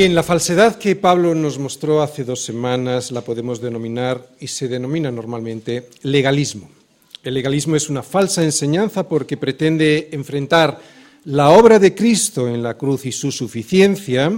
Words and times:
Bien, 0.00 0.14
la 0.14 0.22
falsedad 0.22 0.76
que 0.76 0.96
Pablo 0.96 1.34
nos 1.34 1.58
mostró 1.58 2.00
hace 2.00 2.24
dos 2.24 2.42
semanas 2.42 3.12
la 3.12 3.20
podemos 3.20 3.60
denominar 3.60 4.26
y 4.40 4.46
se 4.46 4.66
denomina 4.66 5.10
normalmente 5.10 5.90
legalismo. 6.04 6.70
El 7.22 7.34
legalismo 7.34 7.76
es 7.76 7.90
una 7.90 8.02
falsa 8.02 8.42
enseñanza 8.42 9.06
porque 9.06 9.36
pretende 9.36 10.08
enfrentar 10.12 10.80
la 11.26 11.50
obra 11.50 11.78
de 11.78 11.94
Cristo 11.94 12.48
en 12.48 12.62
la 12.62 12.78
cruz 12.78 13.04
y 13.04 13.12
su 13.12 13.30
suficiencia 13.30 14.32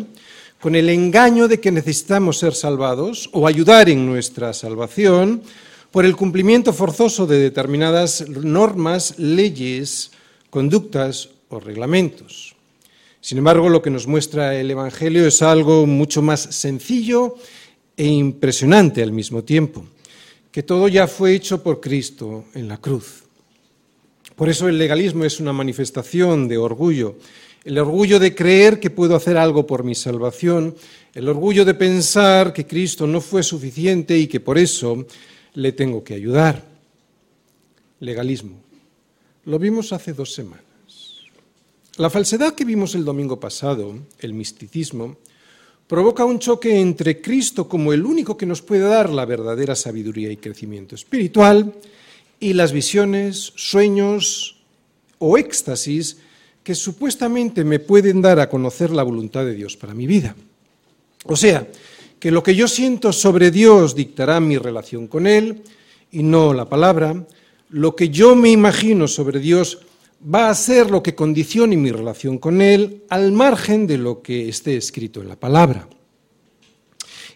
con 0.60 0.74
el 0.74 0.88
engaño 0.88 1.46
de 1.46 1.60
que 1.60 1.70
necesitamos 1.70 2.40
ser 2.40 2.54
salvados 2.54 3.30
o 3.32 3.46
ayudar 3.46 3.88
en 3.88 4.04
nuestra 4.04 4.52
salvación 4.54 5.44
por 5.92 6.04
el 6.04 6.16
cumplimiento 6.16 6.72
forzoso 6.72 7.24
de 7.24 7.38
determinadas 7.38 8.28
normas, 8.28 9.16
leyes, 9.16 10.10
conductas 10.50 11.28
o 11.50 11.60
reglamentos. 11.60 12.56
Sin 13.22 13.38
embargo, 13.38 13.68
lo 13.68 13.82
que 13.82 13.90
nos 13.90 14.08
muestra 14.08 14.58
el 14.58 14.68
Evangelio 14.68 15.24
es 15.28 15.42
algo 15.42 15.86
mucho 15.86 16.22
más 16.22 16.40
sencillo 16.40 17.36
e 17.96 18.04
impresionante 18.04 19.00
al 19.00 19.12
mismo 19.12 19.44
tiempo, 19.44 19.86
que 20.50 20.64
todo 20.64 20.88
ya 20.88 21.06
fue 21.06 21.32
hecho 21.32 21.62
por 21.62 21.80
Cristo 21.80 22.46
en 22.54 22.66
la 22.66 22.78
cruz. 22.78 23.22
Por 24.34 24.48
eso 24.48 24.68
el 24.68 24.76
legalismo 24.76 25.24
es 25.24 25.38
una 25.38 25.52
manifestación 25.52 26.48
de 26.48 26.58
orgullo, 26.58 27.14
el 27.62 27.78
orgullo 27.78 28.18
de 28.18 28.34
creer 28.34 28.80
que 28.80 28.90
puedo 28.90 29.14
hacer 29.14 29.36
algo 29.36 29.68
por 29.68 29.84
mi 29.84 29.94
salvación, 29.94 30.74
el 31.14 31.28
orgullo 31.28 31.64
de 31.64 31.74
pensar 31.74 32.52
que 32.52 32.66
Cristo 32.66 33.06
no 33.06 33.20
fue 33.20 33.44
suficiente 33.44 34.18
y 34.18 34.26
que 34.26 34.40
por 34.40 34.58
eso 34.58 35.06
le 35.54 35.70
tengo 35.70 36.02
que 36.02 36.14
ayudar. 36.14 36.64
Legalismo. 38.00 38.60
Lo 39.44 39.60
vimos 39.60 39.92
hace 39.92 40.12
dos 40.12 40.34
semanas. 40.34 40.71
La 41.98 42.08
falsedad 42.08 42.54
que 42.54 42.64
vimos 42.64 42.94
el 42.94 43.04
domingo 43.04 43.38
pasado, 43.38 43.94
el 44.20 44.32
misticismo, 44.32 45.18
provoca 45.86 46.24
un 46.24 46.38
choque 46.38 46.80
entre 46.80 47.20
Cristo 47.20 47.68
como 47.68 47.92
el 47.92 48.06
único 48.06 48.34
que 48.34 48.46
nos 48.46 48.62
puede 48.62 48.88
dar 48.88 49.10
la 49.10 49.26
verdadera 49.26 49.76
sabiduría 49.76 50.32
y 50.32 50.38
crecimiento 50.38 50.94
espiritual 50.94 51.74
y 52.40 52.54
las 52.54 52.72
visiones, 52.72 53.52
sueños 53.56 54.56
o 55.18 55.36
éxtasis 55.36 56.16
que 56.64 56.74
supuestamente 56.74 57.62
me 57.62 57.78
pueden 57.78 58.22
dar 58.22 58.40
a 58.40 58.48
conocer 58.48 58.90
la 58.90 59.02
voluntad 59.02 59.44
de 59.44 59.54
Dios 59.54 59.76
para 59.76 59.92
mi 59.92 60.06
vida. 60.06 60.34
O 61.26 61.36
sea, 61.36 61.68
que 62.18 62.30
lo 62.30 62.42
que 62.42 62.54
yo 62.54 62.68
siento 62.68 63.12
sobre 63.12 63.50
Dios 63.50 63.94
dictará 63.94 64.40
mi 64.40 64.56
relación 64.56 65.08
con 65.08 65.26
Él 65.26 65.62
y 66.10 66.22
no 66.22 66.54
la 66.54 66.70
palabra, 66.70 67.26
lo 67.68 67.94
que 67.94 68.08
yo 68.08 68.34
me 68.34 68.48
imagino 68.48 69.08
sobre 69.08 69.40
Dios 69.40 69.80
va 70.22 70.50
a 70.50 70.54
ser 70.54 70.90
lo 70.90 71.02
que 71.02 71.14
condicione 71.14 71.76
mi 71.76 71.90
relación 71.90 72.38
con 72.38 72.62
Él 72.62 73.02
al 73.08 73.32
margen 73.32 73.86
de 73.86 73.98
lo 73.98 74.22
que 74.22 74.48
esté 74.48 74.76
escrito 74.76 75.20
en 75.20 75.28
la 75.28 75.36
palabra. 75.36 75.88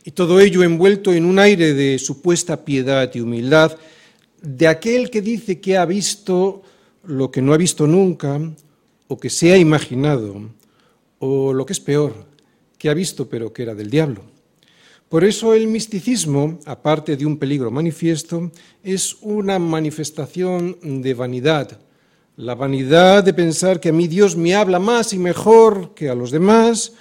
Y 0.04 0.12
todo 0.12 0.38
ello 0.38 0.62
envuelto 0.62 1.12
en 1.12 1.24
un 1.24 1.38
aire 1.38 1.74
de 1.74 1.98
supuesta 1.98 2.64
piedad 2.64 3.10
y 3.12 3.20
humildad 3.20 3.76
de 4.40 4.68
aquel 4.68 5.10
que 5.10 5.20
dice 5.20 5.60
que 5.60 5.76
ha 5.76 5.84
visto 5.84 6.62
lo 7.02 7.30
que 7.30 7.42
no 7.42 7.52
ha 7.52 7.56
visto 7.56 7.86
nunca 7.86 8.40
o 9.08 9.18
que 9.18 9.30
se 9.30 9.52
ha 9.52 9.56
imaginado 9.56 10.50
o 11.18 11.52
lo 11.52 11.66
que 11.66 11.72
es 11.72 11.80
peor, 11.80 12.14
que 12.78 12.88
ha 12.88 12.94
visto 12.94 13.28
pero 13.28 13.52
que 13.52 13.62
era 13.62 13.74
del 13.74 13.90
diablo. 13.90 14.22
Por 15.08 15.24
eso 15.24 15.54
el 15.54 15.68
misticismo, 15.68 16.58
aparte 16.66 17.16
de 17.16 17.26
un 17.26 17.38
peligro 17.38 17.70
manifiesto, 17.70 18.50
es 18.82 19.16
una 19.22 19.58
manifestación 19.58 20.76
de 20.82 21.14
vanidad, 21.14 21.80
la 22.36 22.54
vanidad 22.54 23.24
de 23.24 23.32
pensar 23.32 23.80
que 23.80 23.88
a 23.88 23.92
mí 23.92 24.08
Dios 24.08 24.36
me 24.36 24.54
habla 24.54 24.78
más 24.78 25.12
y 25.12 25.18
mejor 25.18 25.94
que 25.94 26.08
a 26.10 26.14
los 26.14 26.30
demás, 26.30 26.92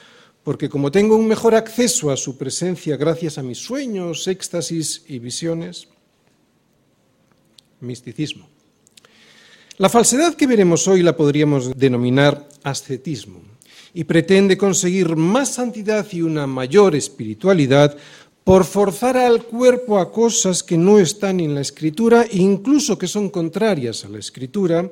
porque 0.44 0.70
como 0.70 0.92
tengo 0.92 1.16
un 1.16 1.28
mejor 1.28 1.56
acceso 1.56 2.10
a 2.10 2.18
su 2.18 2.38
presencia 2.38 2.96
gracias 2.96 3.38
a 3.38 3.44
mis 3.44 3.58
sueños, 3.58 4.28
éxtasis 4.28 5.04
y 5.08 5.20
visiones, 5.20 5.88
misticismo. 7.82 8.48
La 9.78 9.90
falsedad 9.90 10.36
que 10.36 10.48
veremos 10.48 10.88
hoy 10.88 11.04
la 11.04 11.18
podríamos 11.18 11.78
denominar 11.78 12.48
ascetismo 12.64 13.42
y 13.94 14.06
pretende 14.06 14.58
conseguir 14.58 15.18
más 15.18 15.50
santidad 15.50 16.08
y 16.12 16.22
una 16.22 16.48
mayor 16.48 16.96
espiritualidad 16.96 17.98
por 18.46 18.64
forzar 18.64 19.18
al 19.18 19.44
cuerpo 19.44 20.00
a 20.00 20.12
cosas 20.12 20.64
que 20.64 20.78
no 20.78 21.00
están 21.00 21.40
en 21.40 21.56
la 21.56 21.62
escritura 21.62 22.24
e 22.24 22.38
incluso 22.38 22.98
que 22.98 23.08
son 23.08 23.30
contrarias 23.30 24.06
a 24.06 24.10
la 24.10 24.20
escritura, 24.20 24.90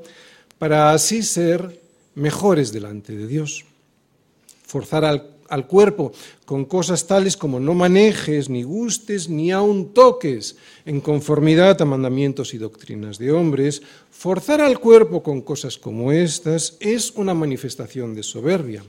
para 0.57 0.93
así 0.93 1.23
ser 1.23 1.81
mejores 2.15 2.71
delante 2.71 3.15
de 3.15 3.27
Dios. 3.27 3.65
Forzar 4.65 5.05
al, 5.05 5.67
cuerpo 5.67 6.11
con 6.45 6.65
cosas 6.65 7.05
tales 7.05 7.37
como 7.37 7.59
no 7.59 7.75
manejes, 7.75 8.49
ni 8.49 8.63
gustes, 8.63 9.29
ni 9.29 9.51
aun 9.51 9.93
toques, 9.93 10.57
en 10.85 10.99
conformidad 10.99 11.79
a 11.79 11.85
mandamientos 11.85 12.55
y 12.55 12.57
doctrinas 12.57 13.19
de 13.19 13.31
hombres, 13.31 13.83
forzar 14.09 14.61
al 14.61 14.79
cuerpo 14.79 15.21
con 15.21 15.41
cosas 15.41 15.77
como 15.77 16.11
estas 16.11 16.75
es 16.79 17.11
una 17.11 17.35
manifestación 17.35 18.15
de 18.15 18.23
soberbia. 18.23 18.83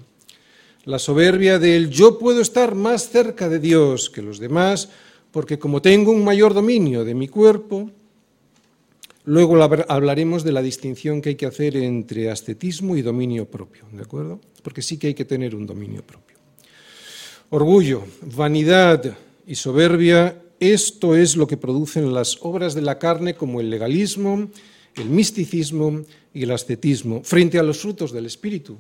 La 0.84 0.98
soberbia 0.98 1.58
del 1.58 1.90
yo 1.90 2.18
puedo 2.18 2.40
estar 2.40 2.74
más 2.74 3.10
cerca 3.10 3.48
de 3.48 3.58
Dios 3.58 4.08
que 4.08 4.22
los 4.22 4.38
demás, 4.38 4.88
porque 5.32 5.58
como 5.58 5.82
tengo 5.82 6.12
un 6.12 6.24
mayor 6.24 6.54
dominio 6.54 7.04
de 7.04 7.14
mi 7.14 7.28
cuerpo, 7.28 7.90
Luego 9.26 9.62
hablaremos 9.62 10.44
de 10.44 10.52
la 10.52 10.60
distinción 10.60 11.22
que 11.22 11.30
hay 11.30 11.34
que 11.34 11.46
hacer 11.46 11.76
entre 11.78 12.30
ascetismo 12.30 12.94
y 12.94 13.02
dominio 13.02 13.46
propio, 13.46 13.84
¿de 13.90 14.02
acuerdo? 14.02 14.38
Porque 14.62 14.82
sí 14.82 14.98
que 14.98 15.08
hay 15.08 15.14
que 15.14 15.24
tener 15.24 15.54
un 15.54 15.66
dominio 15.66 16.02
propio. 16.02 16.36
Orgullo, 17.48 18.04
vanidad 18.36 19.16
y 19.46 19.54
soberbia, 19.54 20.42
esto 20.60 21.16
es 21.16 21.36
lo 21.36 21.46
que 21.46 21.56
producen 21.56 22.12
las 22.12 22.38
obras 22.42 22.74
de 22.74 22.82
la 22.82 22.98
carne 22.98 23.34
como 23.34 23.60
el 23.60 23.70
legalismo, 23.70 24.50
el 24.94 25.08
misticismo 25.08 26.02
y 26.34 26.42
el 26.42 26.50
ascetismo, 26.50 27.22
frente 27.24 27.58
a 27.58 27.62
los 27.62 27.78
frutos 27.78 28.12
del 28.12 28.26
Espíritu. 28.26 28.76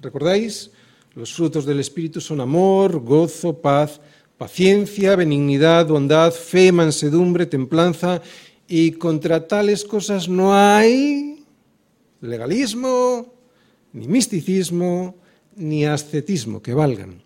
¿Recordáis? 0.00 0.70
Los 1.16 1.32
frutos 1.32 1.66
del 1.66 1.80
Espíritu 1.80 2.20
son 2.20 2.40
amor, 2.40 3.00
gozo, 3.00 3.60
paz, 3.60 4.00
paciencia, 4.36 5.16
benignidad, 5.16 5.88
bondad, 5.88 6.32
fe, 6.32 6.70
mansedumbre, 6.70 7.46
templanza 7.46 8.22
y 8.68 8.92
contra 8.92 9.48
tales 9.48 9.84
cosas 9.84 10.28
no 10.28 10.54
hay 10.54 11.44
legalismo, 12.20 13.32
ni 13.94 14.06
misticismo, 14.06 15.16
ni 15.56 15.86
ascetismo 15.86 16.62
que 16.62 16.74
valgan. 16.74 17.22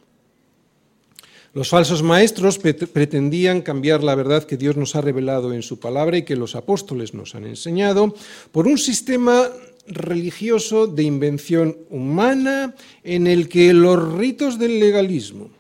Los 1.53 1.69
falsos 1.69 2.03
maestros 2.03 2.59
pretendían 2.59 3.61
cambiar 3.61 4.03
la 4.03 4.15
verdad 4.15 4.45
que 4.45 4.57
Dios 4.57 4.77
nos 4.77 4.97
ha 4.97 5.03
revelado 5.03 5.53
en 5.53 5.61
su 5.61 5.79
palabra 5.79 6.17
y 6.17 6.23
que 6.23 6.37
los 6.37 6.55
apóstoles 6.55 7.13
nos 7.13 7.35
han 7.35 7.45
enseñado 7.45 8.15
por 8.53 8.67
un 8.67 8.79
sistema 8.79 9.51
religioso 9.87 10.87
de 10.87 11.03
invención 11.03 11.77
humana 11.91 12.75
en 13.03 13.27
el 13.27 13.49
que 13.51 13.75
los 13.75 14.15
ritos 14.15 14.59
del 14.59 14.81
legalismo, 14.81 15.51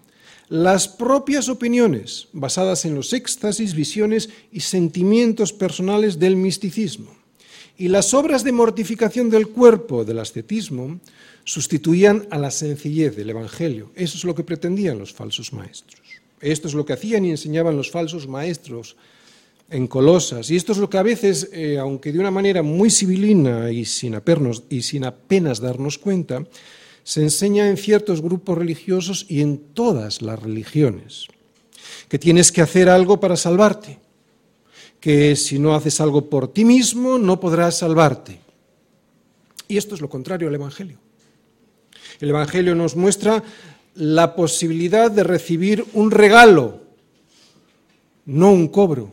las 0.53 0.87
propias 0.87 1.49
opiniones 1.49 2.29
basadas 2.35 2.85
en 2.85 2.95
los 2.95 3.15
éxtasis, 3.15 3.73
visiones 3.75 4.29
y 4.53 4.61
sentimientos 4.61 5.51
personales 5.51 6.19
del 6.19 6.37
misticismo 6.37 7.17
y 7.79 7.89
las 7.89 8.13
obras 8.13 8.45
de 8.45 8.53
mortificación 8.53 9.31
del 9.31 9.49
cuerpo 9.49 10.05
del 10.05 10.19
ascetismo 10.19 11.01
sustituían 11.45 12.27
a 12.29 12.37
la 12.37 12.51
sencillez 12.51 13.17
del 13.17 13.31
Evangelio. 13.31 13.93
Eso 13.95 14.19
es 14.19 14.25
lo 14.25 14.35
que 14.35 14.45
pretendían 14.45 14.99
los 14.99 15.15
falsos 15.15 15.55
maestros. 15.55 16.03
Esto 16.39 16.69
es 16.69 16.75
lo 16.75 16.85
que 16.85 16.93
hacían 16.93 17.25
y 17.25 17.31
enseñaban 17.31 17.75
los 17.75 17.91
falsos 17.91 18.29
maestros 18.29 18.97
en 19.71 19.87
Colosas. 19.87 20.51
Y 20.51 20.57
esto 20.57 20.73
es 20.73 20.79
lo 20.79 20.91
que 20.91 20.99
a 20.99 21.03
veces, 21.03 21.49
eh, 21.51 21.79
aunque 21.79 22.13
de 22.13 22.19
una 22.19 22.31
manera 22.31 22.63
muy 22.63 22.91
civilina 22.91 23.71
y 23.71 23.87
sin, 23.87 24.21
y 24.69 24.83
sin 24.83 25.07
apenas 25.07 25.61
darnos 25.61 25.97
cuenta, 25.97 26.45
se 27.05 27.23
enseña 27.23 27.69
en 27.69 27.77
ciertos 27.77 28.23
grupos 28.23 28.59
religiosos 28.59 29.27
y 29.29 29.41
en 29.41 29.59
todas 29.59 30.23
las 30.23 30.41
religiones. 30.41 31.27
Que 32.09 32.19
tienes 32.19 32.53
que 32.53 32.63
hacer 32.63 32.89
algo 32.89 33.19
para 33.19 33.37
salvarte. 33.37 33.99
Que 35.01 35.35
si 35.35 35.59
no 35.59 35.75
haces 35.75 36.01
algo 36.01 36.29
por 36.29 36.53
ti 36.53 36.65
mismo 36.65 37.19
no 37.19 37.41
podrás 37.41 37.79
salvarte. 37.79 38.39
Y 39.67 39.77
esto 39.77 39.95
es 39.95 40.01
lo 40.01 40.09
contrario 40.09 40.49
al 40.49 40.55
Evangelio. 40.55 40.99
El 42.21 42.31
Evangelio 42.31 42.75
nos 42.75 42.95
muestra 42.95 43.43
la 43.95 44.37
posibilidad 44.37 45.11
de 45.11 45.25
recibir 45.25 45.85
un 45.95 46.11
regalo, 46.11 46.81
no 48.27 48.53
un 48.53 48.69
cobro. 48.69 49.13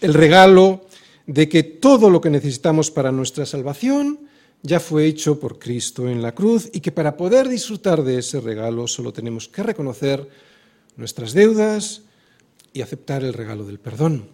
El 0.00 0.14
regalo 0.14 0.86
de 1.26 1.48
que 1.48 1.62
todo 1.62 2.10
lo 2.10 2.20
que 2.20 2.30
necesitamos 2.30 2.90
para 2.90 3.12
nuestra 3.12 3.46
salvación 3.46 4.27
ya 4.62 4.80
fue 4.80 5.06
hecho 5.06 5.38
por 5.38 5.58
Cristo 5.58 6.08
en 6.08 6.22
la 6.22 6.34
cruz 6.34 6.68
y 6.72 6.80
que 6.80 6.92
para 6.92 7.16
poder 7.16 7.48
disfrutar 7.48 8.02
de 8.02 8.18
ese 8.18 8.40
regalo 8.40 8.86
solo 8.88 9.12
tenemos 9.12 9.48
que 9.48 9.62
reconocer 9.62 10.28
nuestras 10.96 11.32
deudas 11.32 12.02
y 12.72 12.82
aceptar 12.82 13.22
el 13.24 13.32
regalo 13.32 13.64
del 13.64 13.78
perdón. 13.78 14.28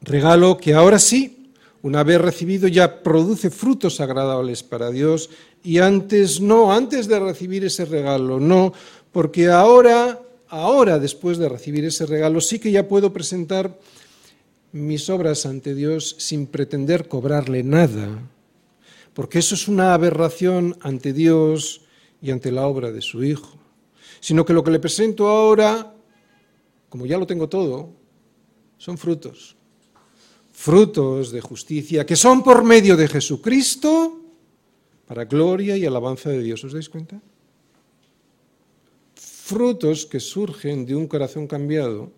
Regalo 0.00 0.56
que 0.56 0.74
ahora 0.74 0.98
sí 0.98 1.42
una 1.82 2.04
vez 2.04 2.20
recibido 2.20 2.68
ya 2.68 3.02
produce 3.02 3.50
frutos 3.50 4.00
agradables 4.00 4.62
para 4.62 4.90
Dios 4.90 5.30
y 5.64 5.78
antes 5.78 6.40
no, 6.40 6.72
antes 6.72 7.08
de 7.08 7.18
recibir 7.18 7.64
ese 7.64 7.84
regalo, 7.84 8.40
no, 8.40 8.72
porque 9.10 9.48
ahora, 9.48 10.20
ahora 10.48 10.98
después 10.98 11.38
de 11.38 11.48
recibir 11.48 11.84
ese 11.84 12.06
regalo 12.06 12.40
sí 12.40 12.58
que 12.58 12.70
ya 12.70 12.88
puedo 12.88 13.12
presentar 13.12 13.78
mis 14.72 15.10
obras 15.10 15.44
ante 15.44 15.74
Dios 15.74 16.14
sin 16.18 16.46
pretender 16.46 17.08
cobrarle 17.08 17.62
nada, 17.62 18.08
porque 19.14 19.38
eso 19.38 19.54
es 19.54 19.68
una 19.68 19.94
aberración 19.94 20.76
ante 20.80 21.12
Dios 21.12 21.82
y 22.20 22.30
ante 22.30 22.50
la 22.50 22.66
obra 22.66 22.90
de 22.90 23.02
su 23.02 23.22
Hijo, 23.24 23.58
sino 24.20 24.44
que 24.44 24.52
lo 24.52 24.62
que 24.64 24.70
le 24.70 24.80
presento 24.80 25.28
ahora, 25.28 25.94
como 26.88 27.06
ya 27.06 27.18
lo 27.18 27.26
tengo 27.26 27.48
todo, 27.48 27.90
son 28.78 28.98
frutos, 28.98 29.56
frutos 30.52 31.30
de 31.30 31.40
justicia 31.40 32.06
que 32.06 32.16
son 32.16 32.42
por 32.42 32.64
medio 32.64 32.96
de 32.96 33.08
Jesucristo 33.08 34.20
para 35.06 35.24
gloria 35.24 35.76
y 35.76 35.84
alabanza 35.84 36.30
de 36.30 36.42
Dios. 36.42 36.64
¿Os 36.64 36.72
dais 36.72 36.88
cuenta? 36.88 37.20
Frutos 39.14 40.06
que 40.06 40.20
surgen 40.20 40.86
de 40.86 40.94
un 40.94 41.06
corazón 41.06 41.46
cambiado 41.46 42.10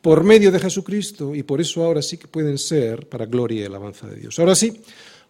por 0.00 0.24
medio 0.24 0.50
de 0.50 0.58
Jesucristo 0.58 1.34
y 1.34 1.44
por 1.44 1.60
eso 1.60 1.84
ahora 1.84 2.02
sí 2.02 2.18
que 2.18 2.26
pueden 2.26 2.58
ser 2.58 3.08
para 3.08 3.26
gloria 3.26 3.62
y 3.62 3.64
alabanza 3.64 4.08
de 4.08 4.16
Dios. 4.16 4.38
Ahora 4.40 4.56
sí, 4.56 4.82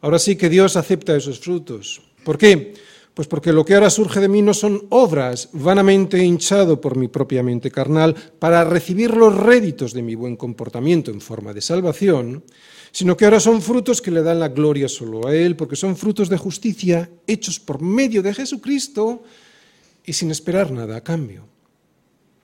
ahora 0.03 0.19
sí 0.19 0.37
que 0.37 0.51
Dios 0.51 0.77
acepta 0.77 1.17
esos 1.17 1.41
frutos. 1.41 2.03
¿Por 2.23 2.37
qué? 2.37 2.75
Pues 3.15 3.27
porque 3.27 3.53
lo 3.53 3.65
que 3.65 3.75
ahora 3.75 3.89
surge 3.89 4.21
de 4.21 4.29
mí 4.29 4.43
no 4.43 4.53
son 4.53 4.87
obras 4.91 5.49
vanamente 5.55 6.23
hinchado 6.23 6.81
por 6.81 6.97
mi 6.97 7.09
propia 7.09 7.43
mente 7.43 7.71
carnal 7.71 8.15
para 8.39 8.65
recibir 8.65 9.17
los 9.17 9.35
réditos 9.35 9.95
de 9.95 10.03
mi 10.03 10.15
buen 10.15 10.37
comportamiento 10.37 11.11
en 11.11 11.23
forma 11.23 11.55
de 11.55 11.63
salvación, 11.63 12.45
sino 12.91 13.17
que 13.17 13.25
ahora 13.25 13.41
son 13.41 13.63
frutos 13.63 14.03
que 14.03 14.11
le 14.11 14.23
dan 14.23 14.41
la 14.41 14.49
gloria 14.49 14.89
solo 14.89 15.27
a 15.27 15.35
Él, 15.35 15.57
porque 15.57 15.77
son 15.77 15.97
frutos 15.97 16.29
de 16.29 16.37
justicia 16.37 17.11
hechos 17.27 17.59
por 17.59 17.81
medio 17.81 18.23
de 18.23 18.35
Jesucristo 18.35 19.23
y 20.05 20.13
sin 20.13 20.31
esperar 20.31 20.71
nada 20.71 20.97
a 20.97 21.01
cambio 21.03 21.53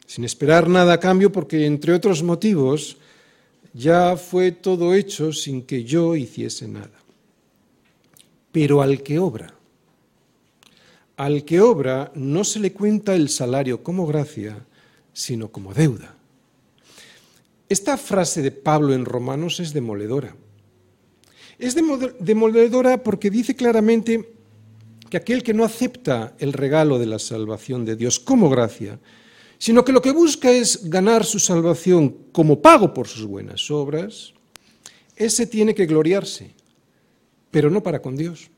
sin 0.08 0.25
esperar 0.25 0.69
nada 0.69 0.94
a 0.94 1.00
cambio, 1.00 1.31
porque 1.31 1.66
entre 1.66 1.93
otros 1.93 2.22
motivos 2.22 2.96
ya 3.75 4.16
fue 4.16 4.52
todo 4.52 4.94
hecho 4.94 5.34
sin 5.34 5.62
que 5.62 5.84
yo 5.84 6.16
hiciese 6.16 6.66
nada. 6.66 6.99
Pero 8.52 8.82
al 8.82 9.02
que 9.02 9.18
obra, 9.18 9.54
al 11.16 11.44
que 11.44 11.60
obra 11.60 12.12
no 12.14 12.44
se 12.44 12.60
le 12.60 12.72
cuenta 12.72 13.14
el 13.14 13.28
salario 13.28 13.82
como 13.82 14.06
gracia, 14.06 14.64
sino 15.12 15.50
como 15.50 15.74
deuda. 15.74 16.14
Esta 17.68 17.98
frase 17.98 18.40
de 18.40 18.50
Pablo 18.50 18.94
en 18.94 19.04
Romanos 19.04 19.60
es 19.60 19.72
demoledora. 19.72 20.34
Es 21.58 21.74
demoledora 21.74 23.02
porque 23.02 23.30
dice 23.30 23.56
claramente 23.56 24.32
que 25.10 25.16
aquel 25.16 25.42
que 25.42 25.54
no 25.54 25.64
acepta 25.64 26.34
el 26.38 26.52
regalo 26.52 26.98
de 26.98 27.06
la 27.06 27.18
salvación 27.18 27.84
de 27.84 27.96
Dios 27.96 28.20
como 28.20 28.48
gracia, 28.48 29.00
sino 29.58 29.84
que 29.84 29.92
lo 29.92 30.00
que 30.00 30.12
busca 30.12 30.50
es 30.50 30.88
ganar 30.88 31.24
su 31.24 31.40
salvación 31.40 32.16
como 32.32 32.62
pago 32.62 32.94
por 32.94 33.08
sus 33.08 33.24
buenas 33.24 33.70
obras, 33.70 34.32
ese 35.16 35.46
tiene 35.46 35.74
que 35.74 35.86
gloriarse, 35.86 36.54
pero 37.50 37.70
no 37.70 37.82
para 37.82 38.00
con 38.00 38.16
Dios. 38.16 38.50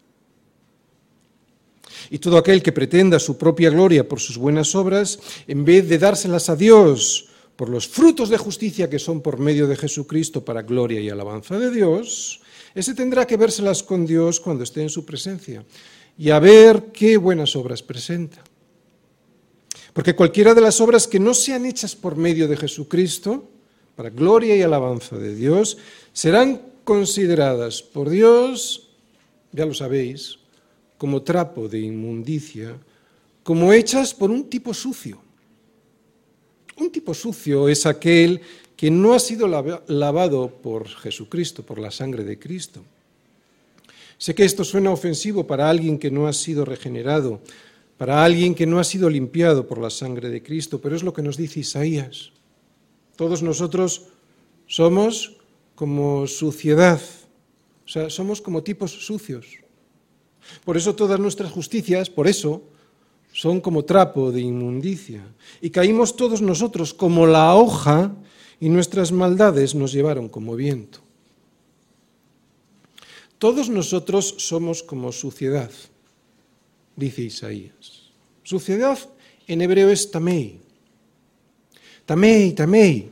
Y 2.10 2.18
todo 2.18 2.38
aquel 2.38 2.62
que 2.62 2.72
pretenda 2.72 3.18
su 3.18 3.36
propia 3.36 3.70
gloria 3.70 4.08
por 4.08 4.20
sus 4.20 4.38
buenas 4.38 4.74
obras, 4.74 5.18
en 5.46 5.64
vez 5.64 5.88
de 5.88 5.98
dárselas 5.98 6.48
a 6.48 6.56
Dios 6.56 7.28
por 7.56 7.68
los 7.68 7.86
frutos 7.88 8.30
de 8.30 8.38
justicia 8.38 8.88
que 8.88 8.98
son 8.98 9.20
por 9.20 9.38
medio 9.38 9.66
de 9.66 9.76
Jesucristo 9.76 10.44
para 10.44 10.62
gloria 10.62 11.00
y 11.00 11.10
alabanza 11.10 11.58
de 11.58 11.70
Dios, 11.70 12.40
ese 12.74 12.94
tendrá 12.94 13.26
que 13.26 13.36
vérselas 13.36 13.82
con 13.82 14.06
Dios 14.06 14.40
cuando 14.40 14.64
esté 14.64 14.82
en 14.82 14.88
su 14.88 15.04
presencia 15.04 15.64
y 16.16 16.30
a 16.30 16.38
ver 16.38 16.90
qué 16.92 17.16
buenas 17.16 17.56
obras 17.56 17.82
presenta. 17.82 18.42
Porque 19.92 20.14
cualquiera 20.14 20.54
de 20.54 20.60
las 20.60 20.80
obras 20.80 21.06
que 21.08 21.20
no 21.20 21.34
sean 21.34 21.66
hechas 21.66 21.96
por 21.96 22.16
medio 22.16 22.46
de 22.46 22.56
Jesucristo, 22.56 23.48
para 23.96 24.10
gloria 24.10 24.56
y 24.56 24.62
alabanza 24.62 25.16
de 25.18 25.34
Dios, 25.34 25.78
serán 26.12 26.62
consideradas 26.84 27.82
por 27.82 28.10
Dios, 28.10 28.88
ya 29.52 29.66
lo 29.66 29.74
sabéis, 29.74 30.38
como 30.98 31.22
trapo 31.22 31.68
de 31.68 31.80
inmundicia, 31.80 32.76
como 33.42 33.72
hechas 33.72 34.14
por 34.14 34.30
un 34.30 34.48
tipo 34.48 34.74
sucio. 34.74 35.20
Un 36.76 36.90
tipo 36.90 37.14
sucio 37.14 37.68
es 37.68 37.86
aquel 37.86 38.40
que 38.76 38.90
no 38.90 39.12
ha 39.12 39.18
sido 39.18 39.46
lavado 39.46 40.48
por 40.62 40.88
Jesucristo, 40.88 41.62
por 41.62 41.78
la 41.78 41.90
sangre 41.90 42.24
de 42.24 42.38
Cristo. 42.38 42.82
Sé 44.16 44.34
que 44.34 44.44
esto 44.44 44.64
suena 44.64 44.90
ofensivo 44.90 45.46
para 45.46 45.68
alguien 45.68 45.98
que 45.98 46.10
no 46.10 46.26
ha 46.26 46.32
sido 46.32 46.64
regenerado, 46.64 47.40
para 47.96 48.24
alguien 48.24 48.54
que 48.54 48.66
no 48.66 48.78
ha 48.78 48.84
sido 48.84 49.08
limpiado 49.10 49.66
por 49.66 49.78
la 49.78 49.90
sangre 49.90 50.28
de 50.30 50.42
Cristo, 50.42 50.80
pero 50.80 50.96
es 50.96 51.02
lo 51.02 51.12
que 51.12 51.22
nos 51.22 51.36
dice 51.36 51.60
Isaías. 51.60 52.32
Todos 53.16 53.42
nosotros 53.42 54.06
somos 54.66 55.39
como 55.80 56.26
suciedad, 56.26 57.00
o 57.86 57.88
sea, 57.88 58.10
somos 58.10 58.42
como 58.44 58.60
tipos 58.60 58.90
sucios. 58.92 59.46
Por 60.62 60.76
eso 60.76 60.94
todas 60.94 61.18
nuestras 61.18 61.50
justicias, 61.50 62.10
por 62.10 62.28
eso, 62.28 62.60
son 63.32 63.62
como 63.62 63.88
trapo 63.88 64.30
de 64.30 64.42
inmundicia. 64.42 65.24
Y 65.62 65.70
caímos 65.70 66.16
todos 66.16 66.42
nosotros 66.42 66.92
como 66.92 67.24
la 67.24 67.54
hoja 67.54 68.12
y 68.60 68.68
nuestras 68.68 69.10
maldades 69.10 69.74
nos 69.74 69.90
llevaron 69.92 70.28
como 70.28 70.54
viento. 70.54 71.00
Todos 73.38 73.70
nosotros 73.70 74.34
somos 74.36 74.82
como 74.82 75.12
suciedad 75.12 75.72
dice 76.94 77.22
Isaías. 77.22 78.12
Suciedad 78.44 78.98
en 79.48 79.62
hebreo 79.62 79.88
es 79.88 80.10
tamei. 80.10 80.60
Tamei, 82.04 82.52
tamei. 82.52 83.08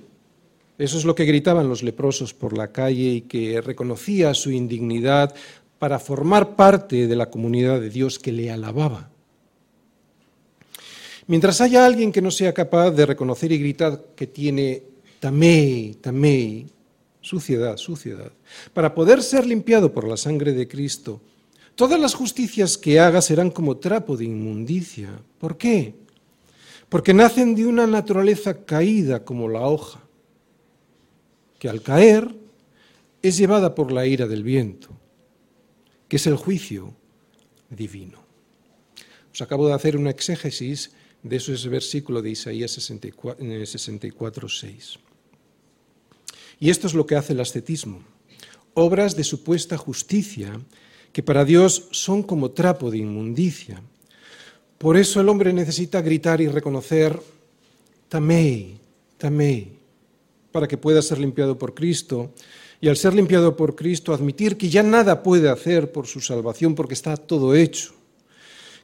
Eso 0.79 0.97
es 0.97 1.05
lo 1.05 1.15
que 1.15 1.25
gritaban 1.25 1.69
los 1.69 1.83
leprosos 1.83 2.33
por 2.33 2.57
la 2.57 2.73
calle 2.73 3.11
y 3.11 3.21
que 3.23 3.61
reconocía 3.61 4.33
su 4.33 4.51
indignidad 4.51 5.35
para 5.79 5.99
formar 5.99 6.57
parte 6.57 7.07
de 7.07 7.17
la 7.17 7.31
comunidad 7.31 7.81
de 7.81 7.91
Dios 7.91 8.19
que 8.19 8.33
le 8.33 8.51
alababa. 8.51 9.11
Mientras 11.27 11.61
haya 11.61 11.85
alguien 11.85 12.13
que 12.13 12.23
no 12.23 12.31
sea 12.31 12.55
capaz 12.55 12.93
de 12.93 13.05
reconocer 13.05 13.53
y 13.53 13.59
gritar 13.59 14.03
que 14.17 14.27
tiene 14.29 14.83
tamei, 15.21 15.95
tamei, 16.01 16.67
suciedad, 17.21 17.77
suciedad, 17.77 18.33
para 18.73 18.95
poder 18.95 19.23
ser 19.23 19.45
limpiado 19.45 19.93
por 19.93 20.09
la 20.09 20.17
sangre 20.17 20.53
de 20.53 20.67
Cristo, 20.67 21.21
Todas 21.79 22.01
las 22.01 22.15
justicias 22.15 22.77
que 22.77 22.99
haga 22.99 23.23
serán 23.23 23.53
como 23.53 23.77
trapo 23.77 24.17
de 24.17 24.25
inmundicia. 24.25 25.11
¿Por 25.39 25.57
qué? 25.57 25.95
Porque 26.89 27.15
nacen 27.15 27.55
de 27.55 27.67
una 27.67 27.87
naturaleza 27.87 28.65
caída 28.65 29.25
como 29.25 29.49
la 29.49 29.61
hoja, 29.61 30.01
que 31.59 31.69
al 31.69 31.83
caer 31.83 32.35
es 33.23 33.37
llevada 33.37 33.75
por 33.75 33.93
la 33.93 34.07
ira 34.07 34.27
del 34.27 34.43
viento, 34.43 34.91
que 36.09 36.17
es 36.17 36.27
el 36.27 36.37
juicio 36.37 36.95
divino. 37.69 38.23
Os 39.33 39.41
acabo 39.43 39.69
de 39.69 39.75
hacer 39.75 39.97
una 39.97 40.11
exégesis 40.11 40.93
de 41.23 41.37
ese 41.37 41.69
versículo 41.69 42.23
de 42.23 42.31
Isaías 42.31 42.73
64, 42.73 44.49
6. 44.49 44.99
Y 46.61 46.71
esto 46.71 46.87
es 46.87 46.95
lo 46.95 47.07
que 47.07 47.17
hace 47.17 47.33
el 47.35 47.41
ascetismo. 47.41 48.03
Obras 48.75 49.17
de 49.17 49.25
supuesta 49.25 49.77
justicia 49.77 50.61
que 51.13 51.23
para 51.23 51.45
Dios 51.45 51.89
son 51.91 52.23
como 52.23 52.51
trapo 52.51 52.91
de 52.91 52.99
inmundicia. 52.99 53.83
Por 54.77 54.97
eso 54.97 55.21
el 55.21 55.29
hombre 55.29 55.53
necesita 55.53 56.01
gritar 56.03 56.41
y 56.41 56.49
reconocer, 56.49 57.21
tamei, 58.09 58.79
tamei, 59.17 59.78
para 60.53 60.69
que 60.69 60.79
pueda 60.79 61.03
ser 61.03 61.19
limpiado 61.19 61.59
por 61.59 61.75
Cristo. 61.75 62.33
Y 62.81 62.89
al 62.89 62.97
ser 62.97 63.15
limpiado 63.15 63.57
por 63.57 63.75
Cristo, 63.75 64.15
admitir 64.15 64.57
que 64.57 64.69
ya 64.69 64.83
nada 64.83 65.23
puede 65.23 65.49
hacer 65.49 65.91
por 65.91 66.07
su 66.07 66.21
salvación 66.21 66.75
porque 66.75 66.95
está 66.95 67.17
todo 67.17 67.55
hecho. 67.55 67.95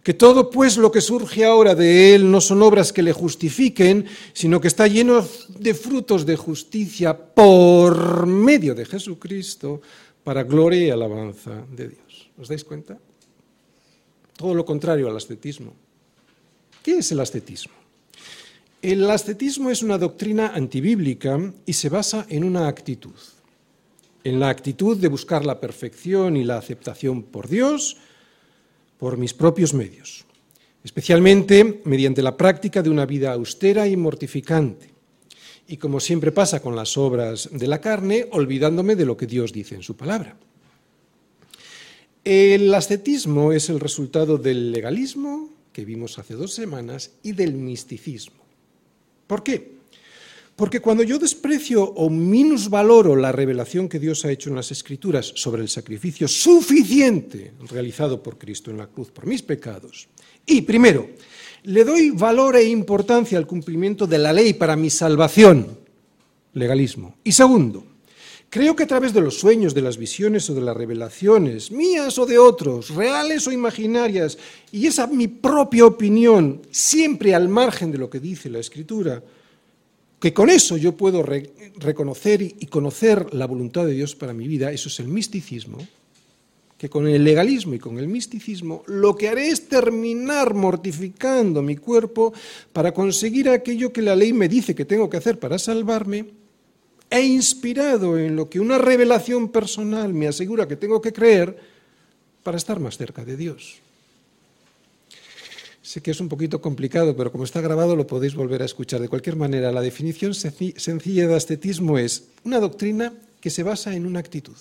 Que 0.03 0.13
todo 0.13 0.51
pues 0.51 0.77
lo 0.77 0.93
que 0.93 1.01
surge 1.01 1.45
ahora 1.45 1.75
de 1.75 2.15
Él 2.15 2.31
no 2.31 2.41
son 2.41 2.63
obras 2.63 2.93
que 2.93 3.03
le 3.03 3.13
justifiquen, 3.13 4.05
sino 4.35 4.61
que 4.61 4.69
está 4.69 4.87
lleno 4.87 5.27
de 5.59 5.73
frutos 5.73 6.27
de 6.27 6.37
justicia 6.37 7.17
por 7.17 8.27
medio 8.27 8.75
de 8.75 8.85
Jesucristo 8.85 9.81
para 10.23 10.43
gloria 10.43 10.87
y 10.87 10.91
alabanza 10.91 11.65
de 11.71 11.89
Dios. 11.89 12.31
¿Os 12.37 12.49
dais 12.49 12.65
cuenta? 12.65 12.99
Todo 14.37 14.55
lo 14.55 14.65
contrario 14.65 15.09
al 15.09 15.17
ascetismo. 15.17 15.73
¿Qué 16.83 16.99
es 16.99 17.13
el 17.13 17.21
ascetismo? 17.21 17.84
El 18.85 19.11
ascetismo 19.11 19.71
es 19.71 19.83
una 19.83 19.97
doctrina 19.97 20.49
antibíblica 20.49 21.41
y 21.65 21.73
se 21.73 21.89
basa 21.89 22.27
en 22.29 22.45
una 22.45 22.69
actitud, 22.69 23.15
en 24.25 24.39
la 24.39 24.51
actitud 24.51 24.99
de 24.99 25.09
buscar 25.09 25.47
la 25.47 25.59
perfección 25.59 26.37
y 26.37 26.45
la 26.45 26.59
aceptación 26.59 27.23
por 27.23 27.49
Dios 27.49 27.97
por 28.99 29.17
mis 29.17 29.33
propios 29.33 29.73
medios, 29.73 30.27
especialmente 30.85 31.81
mediante 31.87 32.21
la 32.21 32.37
práctica 32.37 32.83
de 32.83 32.91
una 32.91 33.07
vida 33.07 33.33
austera 33.33 33.89
y 33.89 33.97
mortificante, 33.97 34.91
y 35.67 35.79
como 35.79 35.99
siempre 35.99 36.31
pasa 36.31 36.61
con 36.61 36.77
las 36.77 36.99
obras 36.99 37.49
de 37.53 37.67
la 37.67 37.81
carne, 37.81 38.29
olvidándome 38.33 38.97
de 38.97 39.07
lo 39.07 39.17
que 39.17 39.27
Dios 39.27 39.51
dice 39.51 39.77
en 39.77 39.83
su 39.83 39.97
palabra. 39.97 40.37
El 42.23 42.75
ascetismo 42.75 43.53
es 43.53 43.71
el 43.71 43.81
resultado 43.81 44.37
del 44.37 44.73
legalismo, 44.73 45.49
que 45.73 45.87
vimos 45.87 46.19
hace 46.19 46.35
dos 46.35 46.53
semanas, 46.53 47.13
y 47.23 47.33
del 47.33 47.55
misticismo. 47.55 48.44
¿Por 49.27 49.43
qué? 49.43 49.75
Porque 50.57 50.81
cuando 50.81 51.03
yo 51.03 51.19
desprecio 51.19 51.83
o 51.83 52.09
minusvaloro 52.09 53.17
la 53.17 53.33
revelación 53.33 53.89
que 53.89 53.99
Dios 53.99 54.25
ha 54.25 54.31
hecho 54.31 54.51
en 54.51 54.57
las 54.57 54.71
Escrituras 54.71 55.33
sobre 55.35 55.63
el 55.63 55.69
sacrificio 55.69 56.29
suficiente 56.29 57.55
realizado 57.71 58.23
por 58.23 58.39
Cristo 58.39 58.71
en 58.71 58.79
la 58.79 58.87
cruz 58.87 59.11
por 59.11 59.27
mis 59.27 59.43
pecados, 59.43 60.07
y 60.47 60.63
primero, 60.63 61.11
le 61.65 61.83
doy 61.83 62.11
valor 62.11 62.57
e 62.57 62.65
importancia 62.65 63.37
al 63.37 63.47
cumplimiento 63.47 64.07
de 64.07 64.19
la 64.19 64.33
ley 64.33 64.53
para 64.53 64.77
mi 64.77 64.91
salvación, 64.91 65.79
legalismo, 66.53 67.17
y 67.25 67.33
segundo, 67.33 67.85
creo 68.55 68.77
que 68.77 68.85
a 68.85 68.87
través 68.87 69.13
de 69.13 69.21
los 69.21 69.37
sueños, 69.37 69.75
de 69.75 69.83
las 69.83 69.99
visiones 69.99 70.49
o 70.49 70.55
de 70.55 70.61
las 70.61 70.77
revelaciones, 70.77 71.73
mías 71.73 72.17
o 72.21 72.25
de 72.25 72.39
otros, 72.39 72.95
reales 72.95 73.49
o 73.49 73.51
imaginarias, 73.51 74.39
y 74.71 74.87
esa 74.87 75.09
mi 75.09 75.27
propia 75.27 75.85
opinión, 75.85 76.63
siempre 76.71 77.35
al 77.35 77.49
margen 77.49 77.91
de 77.91 77.99
lo 77.99 78.09
que 78.09 78.21
dice 78.21 78.49
la 78.49 78.61
Escritura, 78.61 79.21
que 80.21 80.33
con 80.33 80.51
eso 80.51 80.77
yo 80.77 80.93
puedo 80.93 81.25
reconocer 81.25 82.43
y 82.43 82.67
conocer 82.67 83.35
la 83.35 83.49
voluntad 83.49 83.87
de 83.87 83.95
Dios 83.95 84.15
para 84.15 84.33
mi 84.33 84.47
vida, 84.47 84.71
eso 84.71 84.89
es 84.89 85.01
el 85.01 85.09
misticismo, 85.09 85.79
que 86.79 86.89
con 86.89 87.09
el 87.09 87.25
legalismo 87.25 87.75
y 87.75 87.81
con 87.81 87.99
el 87.99 88.07
misticismo 88.07 88.85
lo 88.87 89.17
que 89.17 89.31
haré 89.31 89.49
es 89.49 89.69
terminar 89.69 90.55
mortificando 90.55 91.61
mi 91.61 91.75
cuerpo 91.75 92.33
para 92.73 92.95
conseguir 92.95 93.49
aquello 93.49 93.93
que 93.93 94.03
la 94.03 94.15
ley 94.15 94.33
me 94.33 94.49
dice 94.49 94.77
que 94.77 94.85
tengo 94.85 95.11
que 95.11 95.17
hacer 95.17 95.41
para 95.41 95.59
salvarme, 95.59 96.44
e 97.11 97.23
inspirado 97.23 98.19
en 98.19 98.37
lo 98.37 98.51
que 98.51 98.61
una 98.61 98.79
revelación 98.79 99.49
personal 99.49 100.13
me 100.13 100.29
asegura 100.29 100.67
que 100.67 100.77
tengo 100.77 101.01
que 101.01 101.13
creer 101.13 101.57
para 102.43 102.57
estar 102.57 102.81
más 102.81 102.97
cerca 102.97 103.25
de 103.25 103.37
Dios. 103.37 103.77
Sé 105.83 106.01
que 106.01 106.11
es 106.11 106.21
un 106.21 106.29
poquito 106.29 106.61
complicado, 106.61 107.15
pero 107.15 107.31
como 107.31 107.45
está 107.45 107.61
grabado 107.61 107.95
lo 107.95 108.07
podéis 108.07 108.35
volver 108.35 108.63
a 108.63 108.65
escuchar. 108.65 109.01
De 109.01 109.09
cualquier 109.09 109.37
manera, 109.37 109.71
la 109.71 109.83
definición 109.83 110.35
sencilla 110.35 111.29
de 111.29 111.35
ascetismo 111.35 111.99
es 111.99 112.25
una 112.43 112.59
doctrina 112.59 113.13
que 113.41 113.51
se 113.51 113.63
basa 113.63 113.95
en 113.95 114.07
una 114.07 114.21
actitud, 114.21 114.57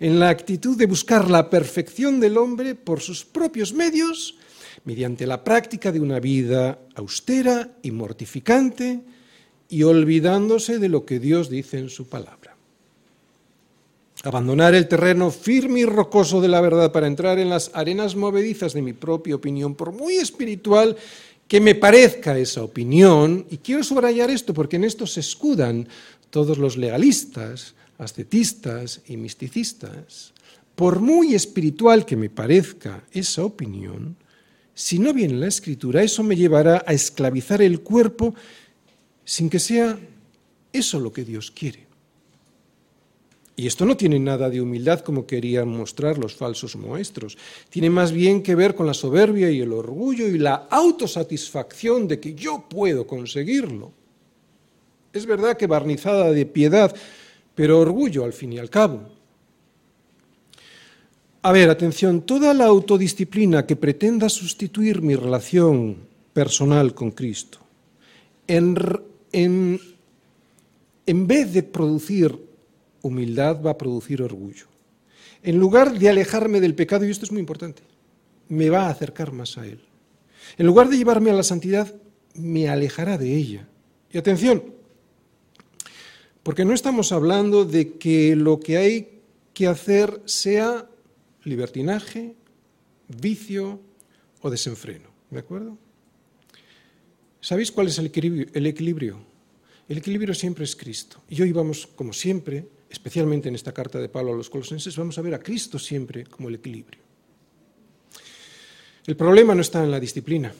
en 0.00 0.18
la 0.18 0.28
actitud 0.28 0.76
de 0.76 0.86
buscar 0.86 1.30
la 1.30 1.48
perfección 1.48 2.18
del 2.18 2.36
hombre 2.36 2.74
por 2.74 3.00
sus 3.00 3.24
propios 3.24 3.72
medios, 3.72 4.36
mediante 4.84 5.26
la 5.26 5.44
práctica 5.44 5.92
de 5.92 6.00
una 6.00 6.18
vida 6.18 6.80
austera 6.96 7.70
y 7.82 7.92
mortificante, 7.92 9.00
y 9.70 9.84
olvidándose 9.84 10.78
de 10.78 10.88
lo 10.88 11.06
que 11.06 11.20
Dios 11.20 11.48
dice 11.48 11.78
en 11.78 11.88
su 11.88 12.08
palabra. 12.08 12.56
Abandonar 14.24 14.74
el 14.74 14.88
terreno 14.88 15.30
firme 15.30 15.80
y 15.80 15.84
rocoso 15.86 16.42
de 16.42 16.48
la 16.48 16.60
verdad 16.60 16.92
para 16.92 17.06
entrar 17.06 17.38
en 17.38 17.48
las 17.48 17.70
arenas 17.72 18.16
movedizas 18.16 18.74
de 18.74 18.82
mi 18.82 18.92
propia 18.92 19.36
opinión, 19.36 19.74
por 19.74 19.92
muy 19.92 20.16
espiritual 20.16 20.96
que 21.48 21.60
me 21.60 21.74
parezca 21.74 22.38
esa 22.38 22.62
opinión, 22.62 23.46
y 23.48 23.58
quiero 23.58 23.82
subrayar 23.82 24.30
esto 24.30 24.52
porque 24.52 24.76
en 24.76 24.84
esto 24.84 25.06
se 25.06 25.20
escudan 25.20 25.88
todos 26.28 26.58
los 26.58 26.76
legalistas, 26.76 27.74
ascetistas 27.98 29.00
y 29.06 29.16
misticistas, 29.16 30.32
por 30.74 31.00
muy 31.00 31.34
espiritual 31.34 32.04
que 32.04 32.16
me 32.16 32.30
parezca 32.30 33.04
esa 33.12 33.44
opinión, 33.44 34.16
si 34.74 34.98
no 34.98 35.12
viene 35.12 35.34
la 35.34 35.46
escritura, 35.46 36.02
eso 36.02 36.22
me 36.22 36.36
llevará 36.36 36.82
a 36.86 36.94
esclavizar 36.94 37.60
el 37.60 37.80
cuerpo 37.80 38.34
sin 39.30 39.48
que 39.48 39.60
sea 39.60 39.96
eso 40.72 40.98
lo 40.98 41.12
que 41.12 41.22
Dios 41.22 41.52
quiere. 41.52 41.86
Y 43.54 43.68
esto 43.68 43.84
no 43.84 43.96
tiene 43.96 44.18
nada 44.18 44.50
de 44.50 44.60
humildad 44.60 45.02
como 45.02 45.24
querían 45.24 45.68
mostrar 45.68 46.18
los 46.18 46.34
falsos 46.34 46.74
maestros. 46.74 47.38
Tiene 47.68 47.90
más 47.90 48.10
bien 48.10 48.42
que 48.42 48.56
ver 48.56 48.74
con 48.74 48.88
la 48.88 48.94
soberbia 48.94 49.48
y 49.48 49.60
el 49.60 49.72
orgullo 49.72 50.26
y 50.26 50.36
la 50.36 50.66
autosatisfacción 50.68 52.08
de 52.08 52.18
que 52.18 52.34
yo 52.34 52.64
puedo 52.68 53.06
conseguirlo. 53.06 53.92
Es 55.12 55.26
verdad 55.26 55.56
que 55.56 55.68
barnizada 55.68 56.32
de 56.32 56.46
piedad, 56.46 56.92
pero 57.54 57.78
orgullo 57.78 58.24
al 58.24 58.32
fin 58.32 58.54
y 58.54 58.58
al 58.58 58.68
cabo. 58.68 59.00
A 61.42 61.52
ver, 61.52 61.70
atención, 61.70 62.22
toda 62.22 62.52
la 62.52 62.64
autodisciplina 62.64 63.64
que 63.64 63.76
pretenda 63.76 64.28
sustituir 64.28 65.02
mi 65.02 65.14
relación 65.14 65.98
personal 66.32 66.94
con 66.94 67.12
Cristo, 67.12 67.58
en, 68.48 68.74
en, 69.32 69.80
vez 71.06 71.52
de 71.52 71.62
producir 71.62 72.38
humildad 73.02 73.62
va 73.62 73.72
a 73.72 73.78
producir 73.78 74.22
orgullo. 74.22 74.66
En 75.42 75.58
lugar 75.58 75.98
de 75.98 76.08
alejarme 76.08 76.60
del 76.60 76.74
pecado, 76.74 77.06
y 77.06 77.10
esto 77.10 77.24
es 77.24 77.32
muy 77.32 77.40
importante, 77.40 77.82
me 78.48 78.68
va 78.68 78.86
a 78.86 78.90
acercar 78.90 79.32
más 79.32 79.56
a 79.58 79.66
Él. 79.66 79.80
En 80.58 80.66
lugar 80.66 80.88
de 80.88 80.98
llevarme 80.98 81.30
a 81.30 81.34
la 81.34 81.42
santidad, 81.42 81.94
me 82.34 82.68
alejará 82.68 83.16
de 83.16 83.34
ella. 83.34 83.68
Y 84.12 84.18
atención, 84.18 84.62
porque 86.42 86.64
no 86.64 86.74
estamos 86.74 87.12
hablando 87.12 87.64
de 87.64 87.92
que 87.92 88.36
lo 88.36 88.60
que 88.60 88.76
hay 88.76 89.20
que 89.54 89.66
hacer 89.66 90.20
sea 90.24 90.88
libertinaje, 91.44 92.34
vicio 93.08 93.80
o 94.40 94.50
desenfreno. 94.50 95.10
¿De 95.30 95.38
acuerdo? 95.38 95.78
¿Sabéis 97.40 97.72
cuál 97.72 97.88
es 97.88 97.98
el 97.98 98.06
equilibrio? 98.06 98.48
El 99.88 99.98
equilibrio, 99.98 100.34
siempre 100.34 100.64
es 100.64 100.76
Cristo. 100.76 101.22
Y 101.28 101.40
hoy 101.42 101.52
vamos, 101.52 101.88
como 101.96 102.12
siempre, 102.12 102.64
especialmente 102.88 103.48
en 103.48 103.54
esta 103.54 103.72
carta 103.72 103.98
de 103.98 104.08
Pablo 104.08 104.32
a 104.32 104.36
los 104.36 104.50
colosenses, 104.50 104.96
vamos 104.96 105.18
a 105.18 105.22
ver 105.22 105.34
a 105.34 105.40
Cristo 105.40 105.78
siempre 105.78 106.24
como 106.26 106.48
el 106.48 106.56
equilibrio. 106.56 107.00
El 109.06 109.16
problema 109.16 109.54
no 109.54 109.62
está 109.62 109.82
en 109.82 109.90
la 109.90 109.98
disciplina, 109.98 110.54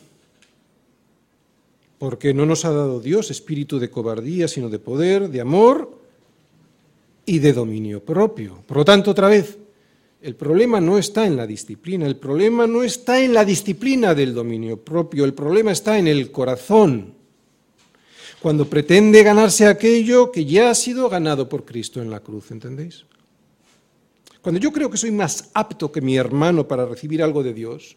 porque 1.98 2.34
no 2.34 2.46
nos 2.46 2.64
ha 2.64 2.70
dado 2.70 2.98
Dios 2.98 3.30
espíritu 3.30 3.78
de 3.78 3.90
cobardía, 3.90 4.48
sino 4.48 4.68
de 4.68 4.78
poder, 4.78 5.28
de 5.28 5.42
amor 5.42 6.00
y 7.26 7.38
de 7.38 7.52
dominio 7.52 8.02
propio. 8.02 8.64
Por 8.66 8.78
lo 8.78 8.84
tanto, 8.84 9.12
otra 9.12 9.28
vez, 9.28 9.58
el 10.22 10.36
problema 10.36 10.80
no 10.80 10.98
está 10.98 11.26
en 11.26 11.36
la 11.36 11.46
disciplina, 11.46 12.06
el 12.06 12.16
problema 12.16 12.66
no 12.66 12.82
está 12.82 13.20
en 13.20 13.32
la 13.32 13.44
disciplina 13.44 14.14
del 14.14 14.34
dominio 14.34 14.76
propio, 14.76 15.24
el 15.24 15.32
problema 15.32 15.72
está 15.72 15.98
en 15.98 16.08
el 16.08 16.30
corazón 16.30 17.14
cuando 18.40 18.66
pretende 18.66 19.22
ganarse 19.22 19.66
aquello 19.66 20.32
que 20.32 20.44
ya 20.44 20.70
ha 20.70 20.74
sido 20.74 21.08
ganado 21.08 21.48
por 21.48 21.64
Cristo 21.64 22.00
en 22.00 22.10
la 22.10 22.20
cruz, 22.20 22.50
¿entendéis? 22.50 23.04
Cuando 24.40 24.58
yo 24.58 24.72
creo 24.72 24.90
que 24.90 24.96
soy 24.96 25.10
más 25.10 25.50
apto 25.52 25.92
que 25.92 26.00
mi 26.00 26.16
hermano 26.16 26.66
para 26.66 26.86
recibir 26.86 27.22
algo 27.22 27.42
de 27.42 27.52
Dios, 27.52 27.96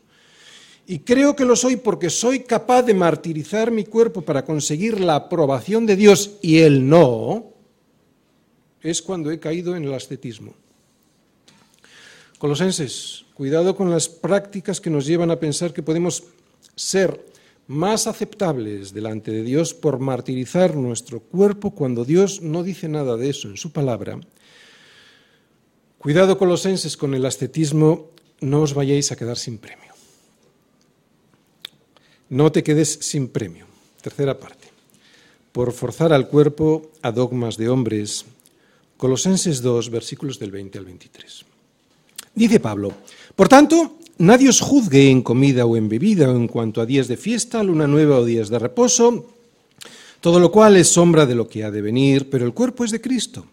y 0.85 0.99
creo 0.99 1.33
que 1.35 1.45
lo 1.45 1.55
soy 1.55 1.77
porque 1.77 2.09
soy 2.09 2.41
capaz 2.41 2.83
de 2.83 2.93
martirizar 2.93 3.71
mi 3.71 3.85
cuerpo 3.85 4.21
para 4.21 4.43
conseguir 4.43 4.99
la 4.99 5.15
aprobación 5.15 5.85
de 5.85 5.95
Dios 5.95 6.37
y 6.41 6.59
Él 6.59 6.87
no, 6.89 7.53
es 8.81 9.01
cuando 9.01 9.31
he 9.31 9.39
caído 9.39 9.77
en 9.77 9.85
el 9.85 9.93
ascetismo. 9.93 10.55
Colosenses, 12.43 13.23
cuidado 13.35 13.73
con 13.73 13.89
las 13.89 14.09
prácticas 14.09 14.81
que 14.81 14.89
nos 14.89 15.05
llevan 15.05 15.31
a 15.31 15.39
pensar 15.39 15.71
que 15.71 15.81
podemos 15.81 16.25
ser 16.75 17.25
más 17.67 18.05
aceptables 18.05 18.93
delante 18.93 19.31
de 19.31 19.43
Dios 19.43 19.73
por 19.73 19.99
martirizar 19.99 20.75
nuestro 20.75 21.21
cuerpo 21.21 21.71
cuando 21.71 22.03
Dios 22.03 22.41
no 22.41 22.61
dice 22.61 22.89
nada 22.89 23.15
de 23.15 23.29
eso 23.29 23.47
en 23.47 23.55
su 23.55 23.71
palabra. 23.71 24.19
Cuidado 25.97 26.37
colosenses 26.37 26.97
con 26.97 27.13
el 27.13 27.25
ascetismo, 27.25 28.11
no 28.41 28.63
os 28.63 28.73
vayáis 28.73 29.13
a 29.13 29.15
quedar 29.15 29.37
sin 29.37 29.57
premio. 29.57 29.93
No 32.27 32.51
te 32.51 32.61
quedes 32.61 32.89
sin 32.89 33.29
premio. 33.29 33.67
Tercera 34.01 34.37
parte. 34.37 34.67
Por 35.53 35.71
forzar 35.71 36.11
al 36.11 36.27
cuerpo 36.27 36.91
a 37.03 37.13
dogmas 37.13 37.55
de 37.55 37.69
hombres. 37.69 38.25
Colosenses 38.97 39.61
2, 39.61 39.89
versículos 39.89 40.39
del 40.39 40.51
20 40.51 40.77
al 40.77 40.83
23. 40.83 41.52
Dice 42.35 42.59
Pablo, 42.59 42.91
por 43.35 43.47
tanto, 43.47 43.97
Nadie 44.19 44.47
os 44.47 44.61
juzgue 44.61 45.09
en 45.09 45.25
comida 45.25 45.65
o 45.65 45.75
en 45.75 45.89
bebida 45.89 46.29
o 46.29 46.37
en 46.37 46.45
cuanto 46.45 46.81
a 46.81 46.85
días 46.85 47.09
de 47.09 47.17
fiesta, 47.17 47.65
luna 47.65 47.89
nueva 47.89 48.21
o 48.21 48.25
días 48.25 48.47
de 48.47 48.61
reposo, 48.61 49.25
todo 50.21 50.39
lo 50.39 50.53
cual 50.53 50.77
es 50.77 50.87
sombra 50.87 51.25
de 51.25 51.33
lo 51.33 51.49
que 51.49 51.63
ha 51.65 51.71
de 51.73 51.81
venir, 51.81 52.29
pero 52.29 52.45
el 52.45 52.53
cuerpo 52.53 52.85
es 52.85 52.91
de 52.91 53.01
Cristo. 53.01 53.43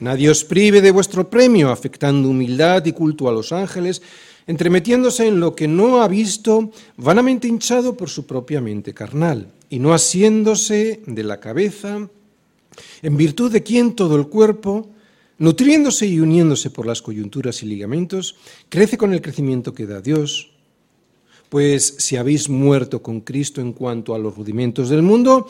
Nadie 0.00 0.32
os 0.32 0.42
prive 0.42 0.80
de 0.80 0.90
vuestro 0.90 1.28
premio, 1.28 1.68
afectando 1.68 2.30
humildad 2.32 2.84
y 2.86 2.92
culto 2.92 3.28
a 3.28 3.32
los 3.32 3.52
ángeles, 3.52 4.00
entremetiéndose 4.46 5.28
en 5.28 5.38
lo 5.38 5.54
que 5.54 5.68
no 5.68 6.00
ha 6.00 6.08
visto, 6.08 6.72
vanamente 6.96 7.46
hinchado 7.46 7.94
por 7.94 8.08
su 8.08 8.24
propia 8.24 8.62
mente 8.62 8.94
carnal, 8.94 9.52
y 9.68 9.78
no 9.78 9.92
asiéndose 9.92 11.02
de 11.06 11.24
la 11.24 11.40
cabeza, 11.40 12.08
en 13.02 13.16
virtud 13.16 13.52
de 13.52 13.62
quien 13.62 13.94
todo 13.94 14.16
el 14.16 14.28
cuerpo, 14.28 14.88
nutriéndose 15.38 16.06
y 16.06 16.20
uniéndose 16.20 16.70
por 16.70 16.86
las 16.86 17.02
coyunturas 17.02 17.62
y 17.62 17.66
ligamentos, 17.66 18.36
crece 18.68 18.96
con 18.96 19.12
el 19.12 19.22
crecimiento 19.22 19.74
que 19.74 19.86
da 19.86 20.00
Dios. 20.00 20.50
Pues 21.48 21.94
si 21.98 22.16
habéis 22.16 22.48
muerto 22.48 23.02
con 23.02 23.20
Cristo 23.20 23.60
en 23.60 23.72
cuanto 23.72 24.14
a 24.14 24.18
los 24.18 24.36
rudimentos 24.36 24.88
del 24.88 25.02
mundo, 25.02 25.46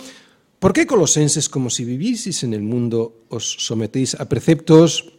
¿Por 0.59 0.73
qué 0.73 0.87
Colosenses, 0.87 1.49
como 1.49 1.69
si 1.69 1.85
vivieseis 1.85 2.43
en 2.43 2.55
el 2.55 2.63
mundo, 2.63 3.13
os 3.29 3.57
sometéis 3.61 4.15
a 4.17 4.25
preceptos 4.25 5.13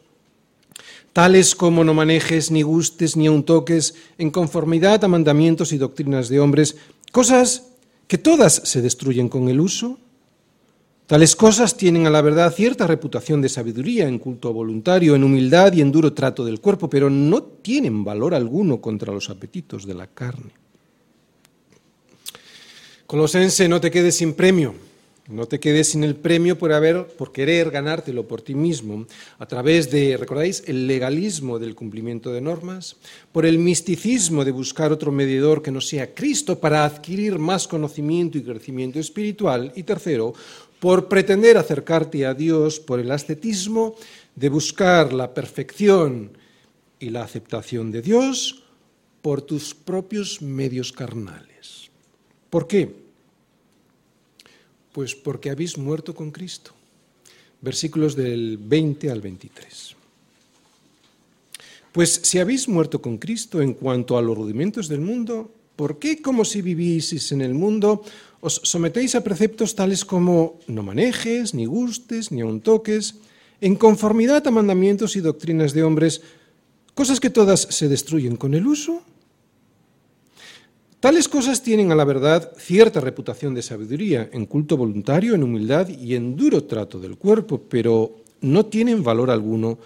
tales 1.14 1.56
como 1.56 1.84
no 1.84 1.94
manejes, 1.94 2.52
ni 2.52 2.62
gustes, 2.62 3.16
ni 3.16 3.26
aun 3.26 3.42
toques, 3.42 3.96
en 4.18 4.30
conformidad 4.30 5.04
a 5.04 5.08
mandamientos 5.08 5.74
y 5.74 5.78
doctrinas 5.78 6.30
de 6.30 6.40
hombres, 6.40 6.78
cosas 7.12 7.70
que 8.08 8.18
todas 8.18 8.62
se 8.66 8.82
destruyen 8.82 9.30
con 9.30 9.50
el 9.50 9.60
uso? 9.60 9.98
Tales 11.08 11.38
cosas 11.38 11.78
tienen 11.78 12.06
a 12.06 12.10
la 12.10 12.22
verdad 12.22 12.54
cierta 12.54 12.86
reputación 12.86 13.42
de 13.42 13.48
sabiduría 13.48 14.10
en 14.10 14.20
culto 14.20 14.52
voluntario, 14.52 15.16
en 15.16 15.24
humildad 15.24 15.72
y 15.72 15.80
en 15.80 15.90
duro 15.90 16.12
trato 16.12 16.44
del 16.44 16.60
cuerpo, 16.60 16.90
pero 16.90 17.10
no 17.10 17.44
tienen 17.44 18.04
valor 18.04 18.36
alguno 18.36 18.82
contra 18.82 19.14
los 19.14 19.30
apetitos 19.30 19.88
de 19.88 19.94
la 19.94 20.08
carne. 20.08 20.52
Colosense, 23.06 23.70
no 23.70 23.80
te 23.80 23.90
quedes 23.90 24.18
sin 24.18 24.34
premio. 24.34 24.76
No 25.30 25.46
te 25.46 25.60
quedes 25.60 25.90
sin 25.90 26.06
el 26.06 26.16
premio 26.16 26.58
por 26.58 26.72
haber, 26.72 27.06
por 27.06 27.34
querer 27.34 27.70
ganártelo 27.70 28.30
por 28.30 28.42
ti 28.42 28.56
mismo, 28.56 29.08
a 29.40 29.46
través 29.46 29.92
de, 29.92 30.16
¿recordáis?, 30.16 30.64
el 30.68 30.88
legalismo 30.88 31.60
del 31.60 31.76
cumplimiento 31.76 32.32
de 32.32 32.40
normas, 32.40 32.96
por 33.34 33.46
el 33.46 33.60
misticismo 33.60 34.46
de 34.46 34.52
buscar 34.52 34.94
otro 34.94 35.12
medidor 35.12 35.62
que 35.62 35.72
no 35.72 35.82
sea 35.82 36.14
Cristo 36.14 36.60
para 36.60 36.86
adquirir 36.86 37.40
más 37.40 37.68
conocimiento 37.68 38.38
y 38.38 38.44
crecimiento 38.44 39.00
espiritual, 39.00 39.74
y 39.76 39.84
tercero, 39.84 40.34
por 40.80 41.08
pretender 41.08 41.58
acercarte 41.58 42.26
a 42.26 42.34
Dios 42.34 42.80
por 42.80 43.00
el 43.00 43.12
ascetismo 43.12 43.96
de 44.36 44.50
buscar 44.50 45.14
la 45.14 45.34
perfección 45.34 46.38
y 47.00 47.10
la 47.10 47.24
aceptación 47.24 47.92
de 47.92 48.02
Dios 48.02 48.64
por 49.22 49.42
tus 49.42 49.74
propios 49.74 50.42
medios 50.42 50.92
carnales. 50.92 51.90
¿Por 52.50 52.68
qué? 52.68 52.94
Pues 54.94 55.16
porque 55.16 55.50
habéis 55.50 55.78
muerto 55.78 56.14
con 56.14 56.32
Cristo. 56.32 56.72
Versículos 57.62 58.16
del 58.16 58.58
20 58.58 59.10
al 59.10 59.22
23. 59.22 59.96
Pues 61.92 62.22
si 62.24 62.38
habéis 62.38 62.68
muerto 62.70 63.02
con 63.02 63.18
Cristo 63.18 63.62
en 63.62 63.74
cuanto 63.74 64.18
a 64.18 64.22
los 64.22 64.38
rudimentos 64.38 64.88
del 64.88 65.02
mundo, 65.02 65.52
¿por 65.76 65.98
qué 65.98 66.22
como 66.22 66.46
si 66.46 66.62
vivieseis 66.62 67.32
en 67.32 67.42
el 67.42 67.56
mundo 67.56 68.04
os 68.40 68.62
sometéis 68.64 69.16
a 69.16 69.26
preceptos 69.26 69.74
tales 69.74 70.06
como 70.06 70.60
no 70.68 70.84
manejes, 70.84 71.54
ni 71.54 71.66
gustes, 71.66 72.32
ni 72.32 72.42
aun 72.42 72.62
toques, 72.62 73.18
en 73.62 73.76
conformidad 73.76 74.46
a 74.46 74.52
mandamientos 74.52 75.16
y 75.16 75.22
doctrinas 75.22 75.74
de 75.74 75.84
hombres, 75.84 76.22
cosas 76.94 77.20
que 77.20 77.30
todas 77.30 77.62
se 77.62 77.90
destruyen 77.90 78.38
con 78.38 78.54
el 78.54 78.68
uso? 78.68 79.02
Tales 81.00 81.28
cosas 81.30 81.62
tienen 81.62 81.92
a 81.92 81.96
la 81.96 82.06
verdad 82.06 82.52
cierta 82.58 83.02
reputación 83.02 83.54
de 83.54 83.62
sabiduría, 83.62 84.30
en 84.34 84.46
culto 84.46 84.78
voluntario, 84.78 85.36
en 85.36 85.44
humildad 85.44 85.88
y 85.90 86.16
en 86.16 86.36
duro 86.36 86.64
trato 86.64 87.00
del 87.00 87.18
cuerpo, 87.18 87.62
pero 87.70 88.24
no 88.42 88.66
tienen 88.66 89.04
valor 89.04 89.30
alguno 89.30 89.78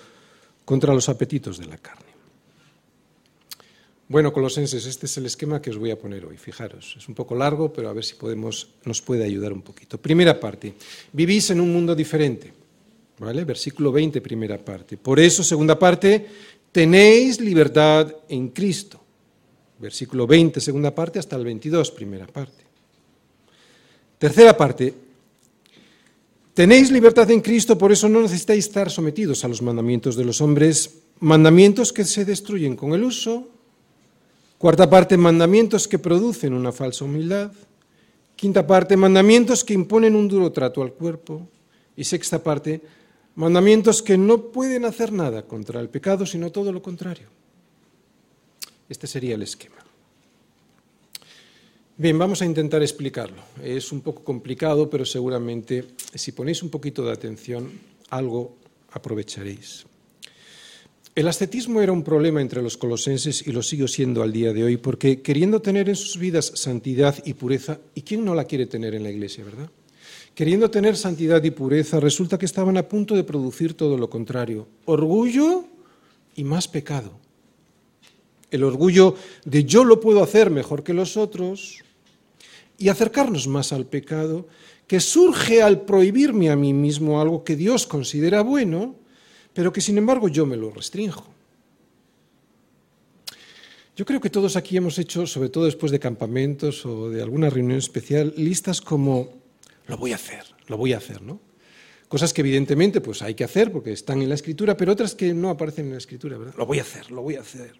contra 0.63 0.93
los 0.93 1.09
apetitos 1.09 1.57
de 1.57 1.65
la 1.65 1.77
carne. 1.77 2.10
Bueno, 4.11 4.33
colosenses, 4.33 4.85
este 4.85 5.05
es 5.05 5.17
el 5.17 5.25
esquema 5.25 5.61
que 5.61 5.69
os 5.69 5.77
voy 5.77 5.91
a 5.91 5.97
poner 5.97 6.25
hoy. 6.25 6.35
Fijaros, 6.35 6.95
es 6.97 7.07
un 7.07 7.15
poco 7.15 7.33
largo, 7.33 7.71
pero 7.71 7.87
a 7.87 7.93
ver 7.93 8.03
si 8.03 8.15
podemos, 8.15 8.67
nos 8.83 9.01
puede 9.01 9.23
ayudar 9.23 9.53
un 9.53 9.61
poquito. 9.61 9.97
Primera 9.97 10.37
parte, 10.37 10.73
vivís 11.13 11.49
en 11.51 11.61
un 11.61 11.71
mundo 11.71 11.95
diferente. 11.95 12.51
¿Vale? 13.19 13.45
Versículo 13.45 13.91
20, 13.91 14.19
primera 14.19 14.57
parte. 14.57 14.97
Por 14.97 15.19
eso, 15.19 15.43
segunda 15.43 15.79
parte, 15.79 16.27
tenéis 16.71 17.39
libertad 17.39 18.13
en 18.27 18.49
Cristo 18.49 19.01
versículo 19.81 20.27
20, 20.27 20.61
segunda 20.61 20.93
parte, 20.93 21.17
hasta 21.19 21.35
el 21.35 21.43
22, 21.43 21.91
primera 21.91 22.27
parte. 22.27 22.63
Tercera 24.19 24.55
parte, 24.55 24.93
tenéis 26.53 26.91
libertad 26.91 27.29
en 27.31 27.41
Cristo, 27.41 27.77
por 27.77 27.91
eso 27.91 28.07
no 28.07 28.21
necesitáis 28.21 28.67
estar 28.67 28.91
sometidos 28.91 29.43
a 29.43 29.47
los 29.47 29.63
mandamientos 29.63 30.15
de 30.15 30.23
los 30.23 30.39
hombres, 30.39 31.01
mandamientos 31.19 31.91
que 31.91 32.05
se 32.05 32.23
destruyen 32.23 32.75
con 32.75 32.93
el 32.93 33.03
uso. 33.03 33.49
Cuarta 34.61 34.87
parte, 34.87 35.17
mandamientos 35.17 35.87
que 35.87 35.97
producen 35.97 36.53
una 36.53 36.71
falsa 36.71 37.03
humildad. 37.03 37.51
Quinta 38.35 38.67
parte, 38.67 38.95
mandamientos 38.95 39.63
que 39.63 39.73
imponen 39.73 40.15
un 40.15 40.27
duro 40.27 40.51
trato 40.51 40.83
al 40.83 40.93
cuerpo. 40.93 41.49
Y 41.97 42.03
sexta 42.03 42.43
parte, 42.43 42.79
mandamientos 43.33 44.03
que 44.03 44.19
no 44.19 44.51
pueden 44.51 44.85
hacer 44.85 45.11
nada 45.11 45.47
contra 45.47 45.81
el 45.81 45.89
pecado, 45.89 46.27
sino 46.27 46.51
todo 46.51 46.71
lo 46.71 46.79
contrario. 46.79 47.27
Este 48.87 49.07
sería 49.07 49.33
el 49.33 49.41
esquema. 49.41 49.77
Bien, 51.97 52.19
vamos 52.19 52.43
a 52.43 52.45
intentar 52.45 52.83
explicarlo. 52.83 53.41
Es 53.63 53.91
un 53.91 54.01
poco 54.01 54.23
complicado, 54.23 54.91
pero 54.91 55.07
seguramente 55.07 55.87
si 56.13 56.33
ponéis 56.33 56.61
un 56.61 56.69
poquito 56.69 57.03
de 57.03 57.13
atención, 57.13 57.71
algo 58.11 58.57
aprovecharéis. 58.91 59.87
El 61.13 61.27
ascetismo 61.27 61.81
era 61.81 61.91
un 61.91 62.03
problema 62.03 62.41
entre 62.41 62.61
los 62.61 62.77
colosenses 62.77 63.45
y 63.45 63.51
lo 63.51 63.61
sigue 63.61 63.87
siendo 63.87 64.23
al 64.23 64.31
día 64.31 64.53
de 64.53 64.63
hoy, 64.63 64.77
porque 64.77 65.21
queriendo 65.21 65.61
tener 65.61 65.89
en 65.89 65.95
sus 65.95 66.17
vidas 66.17 66.53
santidad 66.55 67.15
y 67.25 67.33
pureza, 67.33 67.79
¿y 67.93 68.03
quién 68.03 68.23
no 68.23 68.33
la 68.33 68.45
quiere 68.45 68.65
tener 68.65 68.95
en 68.95 69.03
la 69.03 69.11
iglesia, 69.11 69.43
verdad? 69.43 69.69
Queriendo 70.33 70.71
tener 70.71 70.95
santidad 70.95 71.43
y 71.43 71.51
pureza, 71.51 71.99
resulta 71.99 72.37
que 72.39 72.45
estaban 72.45 72.77
a 72.77 72.87
punto 72.87 73.15
de 73.15 73.25
producir 73.25 73.73
todo 73.73 73.97
lo 73.97 74.09
contrario, 74.09 74.67
orgullo 74.85 75.65
y 76.35 76.45
más 76.45 76.69
pecado 76.69 77.19
el 78.51 78.63
orgullo 78.63 79.15
de 79.45 79.63
yo 79.63 79.83
lo 79.83 79.99
puedo 79.99 80.21
hacer 80.21 80.51
mejor 80.51 80.83
que 80.83 80.93
los 80.93 81.17
otros 81.17 81.79
y 82.77 82.89
acercarnos 82.89 83.47
más 83.47 83.71
al 83.73 83.85
pecado, 83.85 84.47
que 84.87 84.99
surge 84.99 85.61
al 85.61 85.81
prohibirme 85.81 86.49
a 86.49 86.55
mí 86.55 86.73
mismo 86.73 87.21
algo 87.21 87.43
que 87.43 87.55
Dios 87.55 87.87
considera 87.87 88.41
bueno, 88.41 88.95
pero 89.53 89.73
que 89.73 89.81
sin 89.81 89.97
embargo 89.97 90.27
yo 90.27 90.45
me 90.45 90.57
lo 90.57 90.71
restrinjo. 90.71 91.25
Yo 93.95 94.05
creo 94.05 94.21
que 94.21 94.29
todos 94.29 94.55
aquí 94.55 94.77
hemos 94.77 94.97
hecho, 94.97 95.27
sobre 95.27 95.49
todo 95.49 95.65
después 95.65 95.91
de 95.91 95.99
campamentos 95.99 96.85
o 96.85 97.09
de 97.09 97.21
alguna 97.21 97.49
reunión 97.49 97.77
especial, 97.77 98.33
listas 98.37 98.81
como 98.81 99.41
lo 99.87 99.97
voy 99.97 100.13
a 100.13 100.15
hacer, 100.15 100.45
lo 100.67 100.77
voy 100.77 100.93
a 100.93 100.97
hacer, 100.97 101.21
¿no? 101.21 101.39
Cosas 102.07 102.33
que 102.33 102.41
evidentemente 102.41 102.99
pues 103.01 103.21
hay 103.21 103.35
que 103.35 103.43
hacer 103.43 103.71
porque 103.71 103.91
están 103.91 104.21
en 104.21 104.29
la 104.29 104.35
escritura, 104.35 104.75
pero 104.75 104.91
otras 104.93 105.15
que 105.15 105.33
no 105.33 105.49
aparecen 105.49 105.85
en 105.85 105.91
la 105.91 105.97
escritura, 105.97 106.37
¿verdad? 106.37 106.55
Lo 106.57 106.65
voy 106.65 106.79
a 106.79 106.81
hacer, 106.81 107.11
lo 107.11 107.21
voy 107.21 107.35
a 107.35 107.41
hacer. 107.41 107.79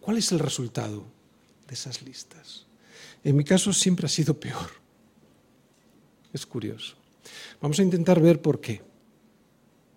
¿Cuál 0.00 0.18
es 0.18 0.30
el 0.30 0.38
resultado 0.38 1.04
de 1.66 1.74
esas 1.74 2.02
listas? 2.02 2.66
En 3.24 3.36
mi 3.36 3.44
caso 3.44 3.72
siempre 3.72 4.06
ha 4.06 4.08
sido 4.08 4.38
peor. 4.38 4.70
Es 6.32 6.46
curioso. 6.46 6.94
Vamos 7.60 7.78
a 7.78 7.82
intentar 7.82 8.20
ver 8.20 8.40
por 8.40 8.60
qué. 8.60 8.82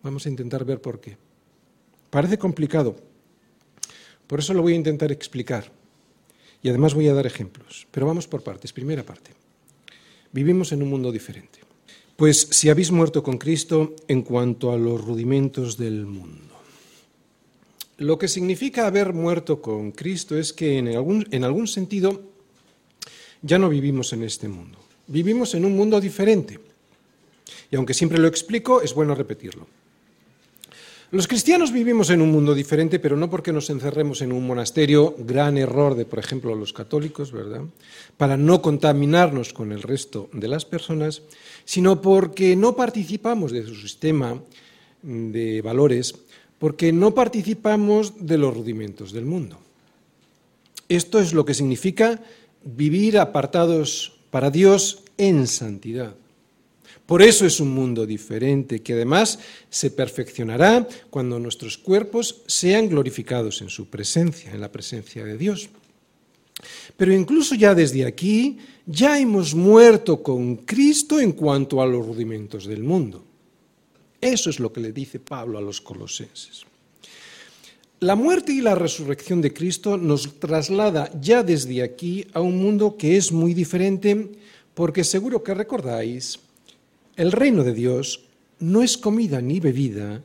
Vamos 0.01 0.25
a 0.25 0.29
intentar 0.29 0.63
ver 0.65 0.81
por 0.81 0.99
qué. 0.99 1.17
Parece 2.09 2.37
complicado. 2.37 2.95
Por 4.27 4.39
eso 4.39 4.53
lo 4.53 4.61
voy 4.61 4.73
a 4.73 4.77
intentar 4.77 5.11
explicar. 5.11 5.71
Y 6.61 6.69
además 6.69 6.93
voy 6.93 7.07
a 7.07 7.13
dar 7.13 7.25
ejemplos. 7.25 7.87
Pero 7.91 8.05
vamos 8.05 8.27
por 8.27 8.43
partes. 8.43 8.73
Primera 8.73 9.03
parte. 9.03 9.31
Vivimos 10.31 10.71
en 10.71 10.83
un 10.83 10.89
mundo 10.89 11.11
diferente. 11.11 11.59
Pues 12.15 12.47
si 12.51 12.69
habéis 12.69 12.91
muerto 12.91 13.23
con 13.23 13.37
Cristo 13.37 13.95
en 14.07 14.21
cuanto 14.23 14.71
a 14.71 14.77
los 14.77 15.03
rudimentos 15.03 15.77
del 15.77 16.05
mundo. 16.05 16.55
Lo 17.97 18.17
que 18.17 18.27
significa 18.27 18.87
haber 18.87 19.13
muerto 19.13 19.61
con 19.61 19.91
Cristo 19.91 20.37
es 20.37 20.53
que 20.53 20.77
en 20.77 20.87
algún, 20.89 21.27
en 21.31 21.43
algún 21.43 21.67
sentido 21.67 22.23
ya 23.41 23.57
no 23.57 23.69
vivimos 23.69 24.13
en 24.13 24.23
este 24.23 24.47
mundo. 24.47 24.77
Vivimos 25.07 25.55
en 25.55 25.65
un 25.65 25.75
mundo 25.75 25.99
diferente. 25.99 26.59
Y 27.71 27.75
aunque 27.75 27.93
siempre 27.93 28.19
lo 28.19 28.27
explico, 28.27 28.81
es 28.81 28.93
bueno 28.93 29.15
repetirlo. 29.15 29.67
Los 31.11 31.27
cristianos 31.27 31.71
vivimos 31.71 32.11
en 32.11 32.21
un 32.21 32.31
mundo 32.31 32.53
diferente, 32.53 32.99
pero 32.99 33.17
no 33.17 33.31
porque 33.31 33.51
nos 33.51 33.71
encerremos 33.71 34.21
en 34.21 34.31
un 34.31 34.45
monasterio, 34.45 35.15
gran 35.17 35.57
error 35.57 35.95
de, 35.95 36.05
por 36.05 36.19
ejemplo, 36.19 36.53
los 36.53 36.71
católicos, 36.71 37.31
¿verdad? 37.31 37.63
Para 38.17 38.37
no 38.37 38.61
contaminarnos 38.61 39.51
con 39.51 39.71
el 39.71 39.81
resto 39.81 40.29
de 40.33 40.47
las 40.47 40.65
personas, 40.65 41.23
sino 41.65 41.99
porque 41.99 42.55
no 42.55 42.75
participamos 42.75 43.51
de 43.51 43.65
su 43.65 43.73
sistema 43.75 44.39
de 45.01 45.61
valores 45.61 46.13
porque 46.59 46.91
no 46.91 47.15
participamos 47.15 48.13
de 48.19 48.37
los 48.37 48.53
rudimentos 48.53 49.11
del 49.13 49.25
mundo. 49.25 49.57
Esto 50.89 51.19
es 51.19 51.33
lo 51.33 51.45
que 51.45 51.53
significa 51.53 52.21
vivir 52.63 53.17
apartados 53.17 54.19
para 54.29 54.51
Dios 54.51 55.03
en 55.17 55.47
santidad. 55.47 56.13
Por 57.09 57.23
eso 57.23 57.43
es 57.47 57.59
un 57.59 57.73
mundo 57.73 58.05
diferente, 58.05 58.83
que 58.83 58.93
además 58.93 59.39
se 59.67 59.89
perfeccionará 59.89 60.87
cuando 61.09 61.39
nuestros 61.39 61.75
cuerpos 61.75 62.43
sean 62.45 62.87
glorificados 62.87 63.63
en 63.63 63.69
su 63.69 63.89
presencia, 63.89 64.51
en 64.51 64.61
la 64.61 64.71
presencia 64.71 65.25
de 65.25 65.35
Dios. 65.35 65.69
Pero 66.95 67.11
incluso 67.11 67.55
ya 67.55 67.73
desde 67.73 68.05
aquí, 68.05 68.59
ya 68.85 69.19
hemos 69.19 69.55
muerto 69.55 70.21
con 70.21 70.57
Cristo 70.57 71.19
en 71.19 71.31
cuanto 71.31 71.81
a 71.81 71.87
los 71.87 72.05
rudimentos 72.05 72.67
del 72.67 72.83
mundo. 72.83 73.23
Eso 74.21 74.51
es 74.51 74.59
lo 74.59 74.71
que 74.71 74.81
le 74.81 74.91
dice 74.91 75.19
Pablo 75.19 75.57
a 75.57 75.61
los 75.61 75.81
colosenses. 75.81 76.61
La 78.01 78.13
muerte 78.13 78.51
y 78.53 78.61
la 78.61 78.75
resurrección 78.75 79.41
de 79.41 79.51
Cristo 79.51 79.97
nos 79.97 80.39
traslada 80.39 81.09
ya 81.19 81.41
desde 81.41 81.81
aquí 81.81 82.27
a 82.33 82.41
un 82.41 82.61
mundo 82.61 82.97
que 82.97 83.17
es 83.17 83.31
muy 83.31 83.55
diferente, 83.55 84.29
porque 84.75 85.03
seguro 85.03 85.41
que 85.41 85.55
recordáis 85.55 86.37
el 87.19 87.33
reino 87.33 87.65
de 87.65 87.73
Dios 87.73 88.23
no 88.59 88.81
es 88.81 88.97
comida 88.97 89.41
ni 89.41 89.59
bebida, 89.59 90.23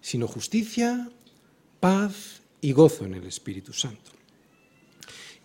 sino 0.00 0.28
justicia, 0.28 1.10
paz 1.80 2.40
y 2.60 2.70
gozo 2.70 3.04
en 3.04 3.14
el 3.14 3.26
Espíritu 3.26 3.72
Santo. 3.72 4.12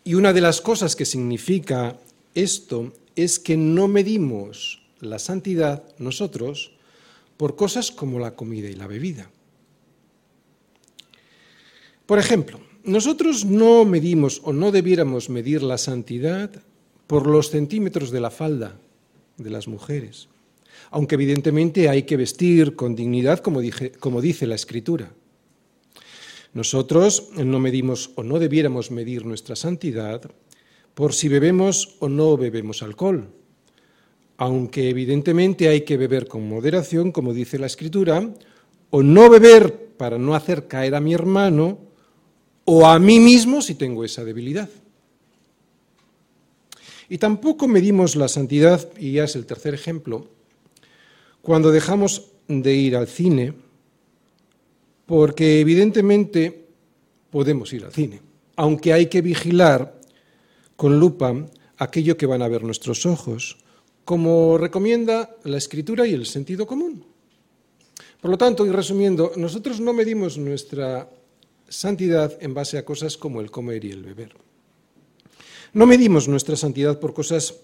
Y 0.03 0.13
una 0.13 0.31
de 0.31 0.41
las 0.41 0.61
cosas 0.61 0.95
que 0.95 1.05
significa 1.05 1.97
esto 2.35 2.93
es 3.15 3.39
que 3.39 3.57
no 3.57 3.87
medimos 3.87 4.83
la 4.99 5.17
santidad 5.17 5.83
nosotros 5.97 6.73
por 7.35 7.55
cosas 7.55 7.89
como 7.89 8.19
la 8.19 8.35
comida 8.35 8.69
y 8.69 8.75
la 8.75 8.85
bebida. 8.85 9.31
Por 12.05 12.19
ejemplo, 12.19 12.59
nosotros 12.83 13.43
no 13.43 13.85
medimos 13.85 14.39
o 14.43 14.53
no 14.53 14.71
debiéramos 14.71 15.31
medir 15.31 15.63
la 15.63 15.79
santidad 15.79 16.51
por 17.07 17.25
los 17.25 17.49
centímetros 17.49 18.11
de 18.11 18.21
la 18.21 18.29
falda 18.29 18.77
de 19.37 19.49
las 19.49 19.67
mujeres, 19.67 20.29
aunque 20.91 21.15
evidentemente 21.15 21.89
hay 21.89 22.03
que 22.03 22.17
vestir 22.17 22.75
con 22.75 22.95
dignidad 22.95 23.39
como, 23.39 23.61
dice 23.61 24.47
la 24.47 24.55
Escritura. 24.55 25.11
Nosotros 26.53 27.29
no 27.37 27.59
medimos 27.59 28.11
o 28.15 28.23
no 28.23 28.37
debiéramos 28.37 28.91
medir 28.91 29.25
nuestra 29.25 29.55
santidad 29.55 30.29
por 30.93 31.13
si 31.13 31.29
bebemos 31.29 31.95
o 31.99 32.09
no 32.09 32.35
bebemos 32.35 32.83
alcohol, 32.83 33.29
aunque 34.35 34.89
evidentemente 34.89 35.69
hay 35.69 35.81
que 35.81 35.95
beber 35.95 36.27
con 36.27 36.47
moderación, 36.47 37.13
como 37.13 37.33
dice 37.33 37.57
la 37.57 37.67
Escritura, 37.67 38.29
o 38.89 39.01
no 39.01 39.29
beber 39.29 39.91
para 39.97 40.17
no 40.17 40.35
hacer 40.35 40.67
caer 40.67 40.95
a 40.95 40.99
mi 40.99 41.13
hermano 41.13 41.79
o 42.65 42.85
a 42.85 42.99
mí 42.99 43.19
mismo 43.19 43.61
si 43.61 43.75
tengo 43.75 44.03
esa 44.03 44.25
debilidad. 44.25 44.69
Y 47.07 47.17
tampoco 47.17 47.67
medimos 47.67 48.15
la 48.15 48.27
santidad, 48.27 48.89
y 48.97 49.13
ya 49.13 49.25
es 49.25 49.35
el 49.35 49.45
tercer 49.45 49.73
ejemplo, 49.73 50.27
cuando 51.41 51.71
dejamos 51.71 52.31
de 52.47 52.73
ir 52.73 52.95
al 52.95 53.07
cine, 53.07 53.53
porque 55.05 55.59
evidentemente 55.59 56.67
podemos 57.29 57.73
ir 57.73 57.85
al 57.85 57.93
cine, 57.93 58.21
aunque 58.55 58.93
hay 58.93 59.07
que 59.07 59.21
vigilar 59.21 59.99
con 60.75 60.99
lupa 60.99 61.33
aquello 61.77 62.17
que 62.17 62.25
van 62.25 62.41
a 62.41 62.47
ver 62.47 62.63
nuestros 62.63 63.05
ojos, 63.05 63.57
como 64.05 64.57
recomienda 64.57 65.35
la 65.43 65.57
escritura 65.57 66.05
y 66.05 66.13
el 66.13 66.25
sentido 66.25 66.67
común. 66.67 67.05
Por 68.19 68.29
lo 68.29 68.37
tanto, 68.37 68.65
y 68.65 68.69
resumiendo, 68.69 69.31
nosotros 69.35 69.79
no 69.79 69.93
medimos 69.93 70.37
nuestra 70.37 71.09
santidad 71.67 72.37
en 72.41 72.53
base 72.53 72.77
a 72.77 72.85
cosas 72.85 73.17
como 73.17 73.41
el 73.41 73.49
comer 73.49 73.85
y 73.85 73.91
el 73.91 74.03
beber. 74.03 74.35
No 75.73 75.85
medimos 75.85 76.27
nuestra 76.27 76.55
santidad 76.55 76.99
por 76.99 77.13
cosas 77.13 77.55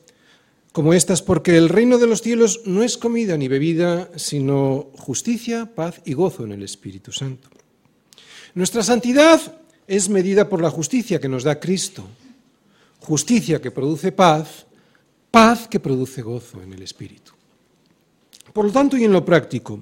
como 0.77 0.93
estas, 0.93 1.23
porque 1.23 1.57
el 1.57 1.69
reino 1.69 1.97
de 1.97 2.05
los 2.05 2.21
cielos 2.21 2.61
no 2.65 2.83
es 2.83 2.99
comida 2.99 3.35
ni 3.35 3.47
bebida, 3.47 4.11
sino 4.15 4.91
justicia, 4.93 5.73
paz 5.73 6.01
y 6.05 6.13
gozo 6.13 6.43
en 6.43 6.51
el 6.51 6.61
Espíritu 6.61 7.11
Santo. 7.11 7.49
Nuestra 8.53 8.83
santidad 8.83 9.41
es 9.87 10.07
medida 10.07 10.47
por 10.47 10.61
la 10.61 10.69
justicia 10.69 11.19
que 11.19 11.29
nos 11.29 11.43
da 11.43 11.59
Cristo, 11.59 12.05
justicia 12.99 13.59
que 13.59 13.71
produce 13.71 14.11
paz, 14.11 14.67
paz 15.31 15.67
que 15.67 15.79
produce 15.79 16.21
gozo 16.21 16.61
en 16.61 16.71
el 16.73 16.83
Espíritu. 16.83 17.31
Por 18.53 18.65
lo 18.65 18.71
tanto, 18.71 18.97
y 18.97 19.03
en 19.03 19.13
lo 19.13 19.25
práctico, 19.25 19.81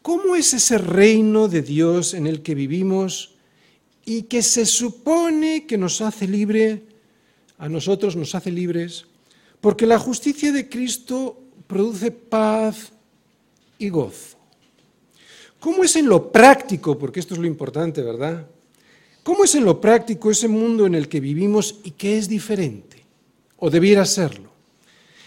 ¿cómo 0.00 0.36
es 0.36 0.54
ese 0.54 0.78
reino 0.78 1.48
de 1.48 1.60
Dios 1.60 2.14
en 2.14 2.26
el 2.26 2.40
que 2.40 2.54
vivimos 2.54 3.34
y 4.06 4.22
que 4.22 4.40
se 4.40 4.64
supone 4.64 5.66
que 5.66 5.76
nos 5.76 6.00
hace 6.00 6.26
libre, 6.26 6.82
a 7.58 7.68
nosotros 7.68 8.16
nos 8.16 8.34
hace 8.34 8.50
libres, 8.50 9.04
porque 9.64 9.86
la 9.86 9.98
justicia 9.98 10.52
de 10.52 10.68
Cristo 10.68 11.40
produce 11.66 12.10
paz 12.10 12.92
y 13.78 13.88
gozo? 13.88 14.36
¿Cómo 15.58 15.82
es 15.84 15.96
en 15.96 16.06
lo 16.06 16.30
práctico? 16.30 16.98
Porque 16.98 17.20
esto 17.20 17.32
es 17.32 17.40
lo 17.40 17.46
importante, 17.46 18.02
¿verdad? 18.02 18.46
¿Cómo 19.22 19.42
es 19.44 19.54
en 19.54 19.64
lo 19.64 19.80
práctico 19.80 20.30
ese 20.30 20.48
mundo 20.48 20.84
en 20.84 20.94
el 20.94 21.08
que 21.08 21.18
vivimos 21.18 21.76
y 21.82 21.92
que 21.92 22.18
es 22.18 22.28
diferente? 22.28 23.06
¿O 23.56 23.70
debiera 23.70 24.04
serlo? 24.04 24.50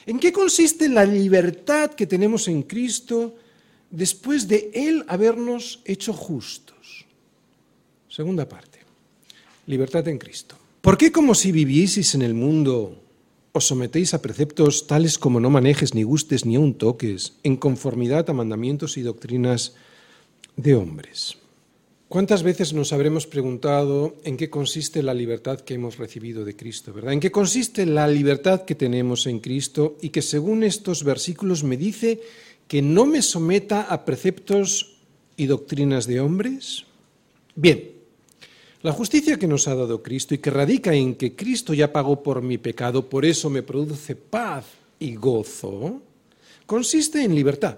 ¿En 0.06 0.20
qué 0.20 0.32
consiste 0.32 0.88
la 0.88 1.04
libertad 1.04 1.96
que 1.96 2.06
tenemos 2.06 2.48
en 2.48 2.62
Cristo 2.62 3.34
después 3.90 4.48
de 4.48 4.70
Él 4.72 5.04
habernos 5.08 5.82
hecho 5.84 6.14
justos? 6.14 7.08
Segunda 8.08 8.48
parte. 8.48 8.82
Libertad 9.66 10.08
en 10.08 10.20
Cristo. 10.20 10.56
¿Por 10.80 10.96
qué 10.96 11.12
como 11.12 11.34
si 11.34 11.52
vivieseis 11.52 12.14
en 12.14 12.22
el 12.22 12.36
mundo 12.36 13.02
os 13.58 13.66
sometéis 13.66 14.14
a 14.14 14.22
preceptos 14.22 14.86
tales 14.86 15.18
como 15.18 15.42
no 15.42 15.50
manejes 15.50 15.98
ni 15.98 16.06
gustes 16.06 16.46
ni 16.46 16.56
aun 16.56 16.78
toques, 16.78 17.36
en 17.42 17.58
conformidad 17.58 18.30
a 18.30 18.38
mandamientos 18.38 18.96
y 18.96 19.02
doctrinas 19.02 19.74
de 20.56 20.78
hombres. 20.78 21.42
¿Cuántas 22.08 22.42
veces 22.42 22.72
nos 22.72 22.94
habremos 22.94 23.28
preguntado 23.28 24.16
en 24.24 24.38
qué 24.38 24.50
consiste 24.50 25.04
la 25.04 25.14
libertad 25.14 25.60
que 25.60 25.74
hemos 25.74 25.98
recibido 25.98 26.46
de 26.46 26.56
Cristo, 26.56 26.94
verdad? 26.94 27.12
¿En 27.12 27.20
qué 27.20 27.32
consiste 27.32 27.86
la 27.86 28.08
libertad 28.08 28.64
que 28.64 28.76
tenemos 28.76 29.28
en 29.28 29.42
Cristo 29.42 29.98
y 30.00 30.10
que 30.10 30.22
según 30.22 30.64
estos 30.64 31.04
versículos 31.04 31.66
me 31.66 31.76
dice 31.76 32.22
que 32.70 32.82
no 32.82 33.06
me 33.06 33.22
someta 33.22 33.82
a 33.82 34.06
preceptos 34.06 35.02
y 35.36 35.48
doctrinas 35.48 36.08
de 36.08 36.22
hombres? 36.22 36.86
Bien, 37.56 37.97
la 38.82 38.92
justicia 38.92 39.38
que 39.38 39.48
nos 39.48 39.68
ha 39.68 39.76
dado 39.76 40.04
Cristo 40.04 40.36
y 40.36 40.38
que 40.38 40.52
radica 40.52 40.94
en 40.94 41.16
que 41.16 41.36
Cristo 41.36 41.74
ya 41.74 41.92
pagó 41.92 42.22
por 42.22 42.42
mi 42.42 42.58
pecado, 42.58 43.10
por 43.10 43.26
eso 43.26 43.50
me 43.50 43.64
produce 43.64 44.16
paz 44.16 44.66
y 45.00 45.16
gozo, 45.16 46.02
consiste 46.66 47.24
en 47.24 47.34
libertad. 47.34 47.78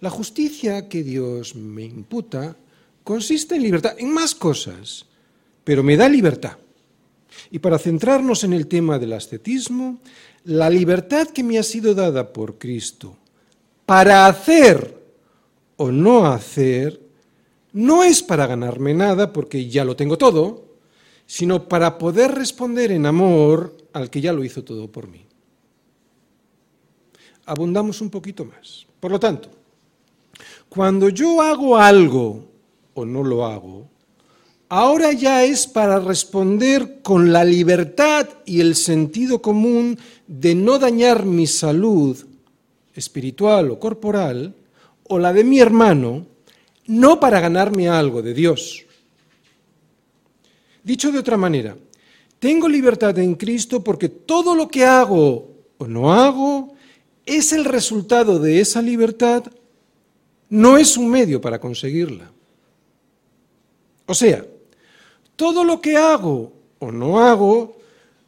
La 0.00 0.10
justicia 0.10 0.88
que 0.88 1.02
Dios 1.02 1.54
me 1.54 1.84
imputa 1.84 2.56
consiste 3.02 3.56
en 3.56 3.62
libertad, 3.62 3.94
en 3.98 4.12
más 4.12 4.34
cosas, 4.34 5.06
pero 5.64 5.82
me 5.82 5.96
da 5.96 6.08
libertad. 6.08 6.58
Y 7.50 7.58
para 7.58 7.78
centrarnos 7.78 8.44
en 8.44 8.52
el 8.52 8.66
tema 8.66 8.98
del 8.98 9.12
ascetismo, 9.12 9.98
la 10.44 10.70
libertad 10.70 11.28
que 11.28 11.42
me 11.42 11.58
ha 11.58 11.62
sido 11.62 11.94
dada 11.94 12.32
por 12.32 12.58
Cristo 12.58 13.16
para 13.86 14.26
hacer 14.26 15.02
o 15.76 15.90
no 15.90 16.26
hacer, 16.26 17.00
no 17.74 18.04
es 18.04 18.22
para 18.22 18.46
ganarme 18.46 18.94
nada, 18.94 19.32
porque 19.32 19.68
ya 19.68 19.84
lo 19.84 19.96
tengo 19.96 20.16
todo, 20.16 20.64
sino 21.26 21.68
para 21.68 21.98
poder 21.98 22.32
responder 22.32 22.92
en 22.92 23.04
amor 23.04 23.76
al 23.92 24.10
que 24.10 24.20
ya 24.20 24.32
lo 24.32 24.44
hizo 24.44 24.62
todo 24.62 24.90
por 24.90 25.08
mí. 25.08 25.26
Abundamos 27.46 28.00
un 28.00 28.10
poquito 28.10 28.44
más. 28.44 28.86
Por 29.00 29.10
lo 29.10 29.18
tanto, 29.20 29.50
cuando 30.68 31.08
yo 31.08 31.42
hago 31.42 31.76
algo 31.76 32.46
o 32.94 33.04
no 33.04 33.24
lo 33.24 33.44
hago, 33.44 33.88
ahora 34.68 35.12
ya 35.12 35.44
es 35.44 35.66
para 35.66 35.98
responder 35.98 37.02
con 37.02 37.32
la 37.32 37.44
libertad 37.44 38.28
y 38.46 38.60
el 38.60 38.76
sentido 38.76 39.42
común 39.42 39.98
de 40.28 40.54
no 40.54 40.78
dañar 40.78 41.26
mi 41.26 41.48
salud 41.48 42.24
espiritual 42.94 43.72
o 43.72 43.80
corporal 43.80 44.54
o 45.08 45.18
la 45.18 45.32
de 45.32 45.42
mi 45.42 45.58
hermano, 45.58 46.26
no 46.86 47.20
para 47.20 47.40
ganarme 47.40 47.88
algo 47.88 48.22
de 48.22 48.34
Dios. 48.34 48.84
Dicho 50.82 51.10
de 51.10 51.18
otra 51.18 51.36
manera, 51.36 51.76
tengo 52.38 52.68
libertad 52.68 53.18
en 53.18 53.34
Cristo 53.34 53.82
porque 53.82 54.08
todo 54.08 54.54
lo 54.54 54.68
que 54.68 54.84
hago 54.84 55.48
o 55.78 55.86
no 55.86 56.12
hago 56.12 56.74
es 57.24 57.52
el 57.52 57.64
resultado 57.64 58.38
de 58.38 58.60
esa 58.60 58.82
libertad 58.82 59.44
no 60.50 60.76
es 60.76 60.96
un 60.96 61.10
medio 61.10 61.40
para 61.40 61.58
conseguirla. 61.58 62.30
O 64.06 64.14
sea, 64.14 64.44
todo 65.36 65.64
lo 65.64 65.80
que 65.80 65.96
hago 65.96 66.52
o 66.78 66.92
no 66.92 67.18
hago 67.18 67.78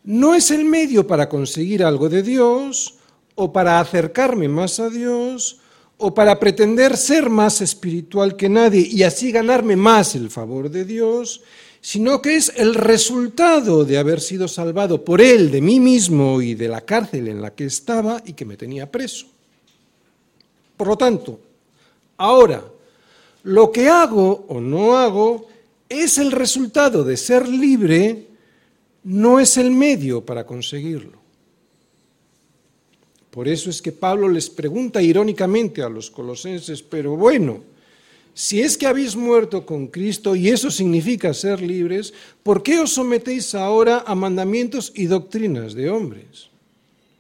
no 0.03 0.35
es 0.35 0.51
el 0.51 0.65
medio 0.65 1.07
para 1.07 1.29
conseguir 1.29 1.85
algo 1.85 2.09
de 2.09 2.23
Dios 2.23 2.95
o 3.35 3.53
para 3.53 3.81
acercarme 3.81 4.49
más 4.49 4.81
a 4.81 4.89
Dios 4.89 5.61
o 5.99 6.15
para 6.15 6.39
pretender 6.39 6.97
ser 6.97 7.31
más 7.31 7.61
espiritual 7.61 8.37
que 8.37 8.49
nadie 8.49 8.87
y 8.91 9.03
así 9.03 9.33
ganarme 9.33 9.77
más 9.77 10.15
el 10.15 10.31
favor 10.31 10.71
de 10.71 10.85
Dios, 10.85 11.43
sino 11.81 12.21
que 12.21 12.37
es 12.37 12.53
el 12.57 12.75
resultado 12.75 13.85
de 13.85 13.99
haber 13.99 14.21
sido 14.21 14.49
salvado 14.49 15.05
por 15.05 15.21
Él 15.21 15.51
de 15.51 15.61
mí 15.61 15.81
mismo 15.81 16.43
y 16.43 16.55
de 16.55 16.69
la 16.69 16.83
cárcel 16.83 17.29
en 17.29 17.41
la 17.41 17.55
que 17.55 17.65
estaba 17.65 18.23
y 18.27 18.35
que 18.35 18.45
me 18.45 18.57
tenía 18.57 18.91
preso. 18.91 19.27
Por 20.77 20.89
lo 20.89 20.97
tanto, 20.99 21.41
Ahora, 22.17 22.65
lo 23.43 23.71
que 23.71 23.89
hago 23.89 24.47
o 24.49 24.61
no 24.61 24.97
hago 24.97 25.49
es 25.89 26.19
el 26.19 26.33
resultado 26.33 27.05
de 27.05 27.17
ser 27.17 27.49
libre, 27.49 28.27
no 29.05 29.39
es 29.39 29.57
el 29.57 29.71
medio 29.71 30.25
para 30.25 30.47
conseguirlo. 30.47 31.19
Por 33.37 33.49
eso 33.49 33.69
es 33.69 33.83
que 33.83 33.93
Pablo 33.93 34.31
les 34.31 34.49
pregunta 34.49 35.03
irónicamente 35.03 35.83
a 35.83 35.91
los 35.91 36.11
colosenses, 36.11 36.81
pero 36.83 37.17
bueno, 37.17 37.61
si 38.33 38.63
es 38.63 38.79
que 38.79 38.87
habéis 38.87 39.15
muerto 39.15 39.67
con 39.67 39.89
Cristo 39.89 40.35
y 40.35 40.49
eso 40.49 40.71
significa 40.71 41.35
ser 41.35 41.61
libres, 41.61 42.15
¿por 42.43 42.63
qué 42.63 42.79
os 42.79 42.95
sometéis 42.95 43.55
ahora 43.55 44.05
a 44.07 44.15
mandamientos 44.15 44.91
y 44.95 45.05
doctrinas 45.05 45.75
de 45.75 45.91
hombres? 45.91 46.49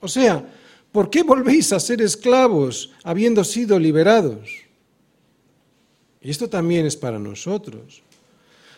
O 0.00 0.08
sea, 0.08 0.42
¿Por 0.96 1.10
qué 1.10 1.22
volvéis 1.22 1.74
a 1.74 1.78
ser 1.78 2.00
esclavos 2.00 2.90
habiendo 3.02 3.44
sido 3.44 3.78
liberados? 3.78 4.48
Y 6.22 6.30
esto 6.30 6.48
también 6.48 6.86
es 6.86 6.96
para 6.96 7.18
nosotros. 7.18 8.00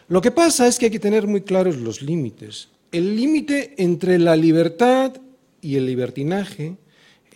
Lo 0.09 0.21
que 0.21 0.33
pasa 0.33 0.67
es 0.67 0.81
que 0.81 0.87
hay 0.87 0.91
que 0.91 0.99
tener 0.99 1.29
muy 1.29 1.43
claros 1.43 1.77
los 1.77 2.03
límites. 2.03 2.71
El 2.91 3.15
límite 3.15 3.75
entre 3.79 4.19
la 4.19 4.35
libertad 4.35 5.13
y 5.63 5.77
el 5.77 5.87
libertinaje, 5.87 6.75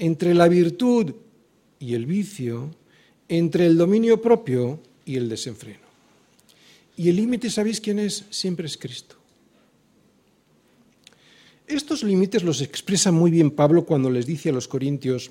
entre 0.02 0.34
la 0.34 0.48
virtud 0.48 1.14
y 1.78 1.94
el 1.94 2.06
vicio, 2.06 2.74
entre 3.28 3.66
el 3.66 3.78
dominio 3.78 4.20
propio 4.20 4.80
y 5.04 5.14
el 5.14 5.28
desenfreno. 5.28 5.86
Y 6.96 7.08
el 7.08 7.14
límite, 7.14 7.48
¿sabéis 7.48 7.80
quién 7.80 8.00
es? 8.00 8.24
Siempre 8.28 8.66
es 8.66 8.76
Cristo. 8.76 9.14
Estos 11.68 12.02
límites 12.02 12.42
los 12.42 12.60
expresa 12.62 13.12
muy 13.12 13.30
bien 13.30 13.52
Pablo 13.52 13.86
cuando 13.86 14.10
les 14.10 14.26
dice 14.26 14.48
a 14.48 14.52
los 14.52 14.66
corintios, 14.66 15.30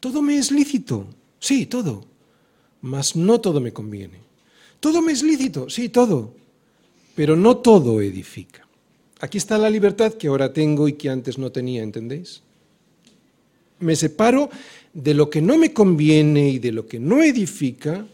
todo 0.00 0.22
me 0.22 0.38
es 0.38 0.50
lícito, 0.50 1.06
sí, 1.38 1.66
todo, 1.66 2.06
mas 2.80 3.14
no 3.16 3.38
todo 3.38 3.60
me 3.60 3.74
conviene. 3.74 4.16
Todo 4.80 5.02
me 5.02 5.12
es 5.12 5.22
lícito, 5.22 5.68
sí, 5.68 5.90
todo, 5.90 6.34
pero 7.14 7.36
no 7.36 7.58
todo 7.58 8.00
edifica. 8.00 8.66
Aquí 9.20 9.36
está 9.36 9.58
la 9.58 9.68
libertad 9.68 10.14
que 10.14 10.28
ahora 10.28 10.54
tengo 10.54 10.88
y 10.88 10.94
que 10.94 11.10
antes 11.10 11.36
no 11.36 11.52
tenía, 11.52 11.82
¿entendéis? 11.82 12.40
Me 13.82 13.96
separo 13.96 14.48
de 14.92 15.12
lo 15.12 15.28
que 15.28 15.42
no 15.42 15.58
me 15.58 15.72
conviene 15.72 16.50
y 16.50 16.58
de 16.58 16.72
lo 16.72 16.86
que 16.86 17.00
no 17.00 17.22
edifica, 17.22 18.06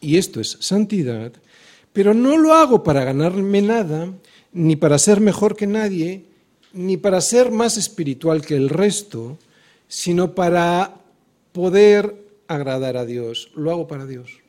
y 0.00 0.18
esto 0.18 0.40
es 0.40 0.58
santidad, 0.60 1.32
pero 1.92 2.12
no 2.12 2.36
lo 2.36 2.52
hago 2.52 2.84
para 2.84 3.04
ganarme 3.04 3.62
nada, 3.62 4.12
ni 4.52 4.76
para 4.76 4.98
ser 4.98 5.20
mejor 5.20 5.56
que 5.56 5.66
nadie, 5.66 6.24
ni 6.72 6.98
para 6.98 7.20
ser 7.20 7.50
más 7.50 7.78
espiritual 7.78 8.42
que 8.42 8.56
el 8.56 8.68
resto, 8.68 9.38
sino 9.88 10.34
para 10.34 10.94
poder 11.52 12.14
agradar 12.48 12.96
a 12.98 13.06
Dios. 13.06 13.50
Lo 13.54 13.70
hago 13.70 13.86
para 13.86 14.04
Dios. 14.04 14.40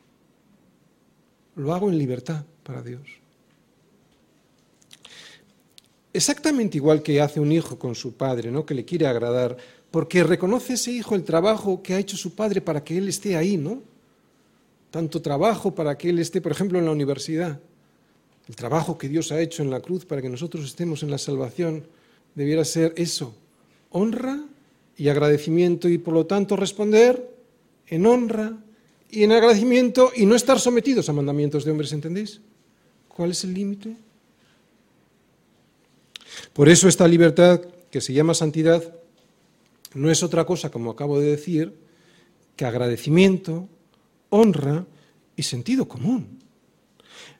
Lo 1.56 1.74
hago 1.74 1.88
en 1.88 1.98
libertad 1.98 2.44
para 2.62 2.82
Dios. 2.82 3.00
Exactamente 6.12 6.78
igual 6.78 7.02
que 7.02 7.20
hace 7.20 7.40
un 7.40 7.52
hijo 7.52 7.78
con 7.78 7.94
su 7.94 8.14
padre, 8.16 8.50
¿no? 8.50 8.66
que 8.66 8.74
le 8.74 8.84
quiere 8.84 9.06
agradar, 9.06 9.56
porque 9.90 10.22
reconoce 10.24 10.74
ese 10.74 10.92
hijo 10.92 11.14
el 11.14 11.24
trabajo 11.24 11.82
que 11.82 11.94
ha 11.94 11.98
hecho 11.98 12.16
su 12.16 12.34
padre 12.34 12.60
para 12.60 12.84
que 12.84 12.98
él 12.98 13.08
esté 13.08 13.36
ahí, 13.36 13.56
¿no? 13.56 13.82
tanto 14.90 15.20
trabajo 15.20 15.74
para 15.74 15.98
que 15.98 16.10
Él 16.10 16.18
esté, 16.18 16.40
por 16.40 16.52
ejemplo, 16.52 16.78
en 16.78 16.86
la 16.86 16.92
universidad. 16.92 17.60
El 18.48 18.56
trabajo 18.56 18.96
que 18.96 19.08
Dios 19.08 19.30
ha 19.32 19.40
hecho 19.40 19.62
en 19.62 19.70
la 19.70 19.80
cruz 19.80 20.04
para 20.06 20.22
que 20.22 20.28
nosotros 20.28 20.64
estemos 20.64 21.02
en 21.02 21.10
la 21.10 21.18
salvación 21.18 21.84
debiera 22.34 22.64
ser 22.64 22.94
eso, 22.96 23.34
honra 23.90 24.40
y 24.96 25.08
agradecimiento 25.08 25.88
y 25.88 25.98
por 25.98 26.14
lo 26.14 26.26
tanto 26.26 26.56
responder 26.56 27.28
en 27.86 28.06
honra 28.06 28.56
y 29.10 29.24
en 29.24 29.32
agradecimiento 29.32 30.12
y 30.14 30.24
no 30.24 30.34
estar 30.34 30.58
sometidos 30.60 31.08
a 31.08 31.12
mandamientos 31.12 31.64
de 31.64 31.70
hombres, 31.70 31.92
¿entendéis? 31.92 32.40
¿Cuál 33.08 33.32
es 33.32 33.44
el 33.44 33.54
límite? 33.54 33.96
Por 36.52 36.68
eso 36.68 36.88
esta 36.88 37.08
libertad 37.08 37.60
que 37.90 38.00
se 38.00 38.12
llama 38.12 38.34
santidad 38.34 38.82
no 39.94 40.10
es 40.10 40.22
otra 40.22 40.44
cosa, 40.44 40.70
como 40.70 40.90
acabo 40.90 41.18
de 41.20 41.30
decir, 41.30 41.74
que 42.56 42.64
agradecimiento, 42.64 43.68
honra 44.30 44.86
y 45.36 45.42
sentido 45.42 45.88
común. 45.88 46.38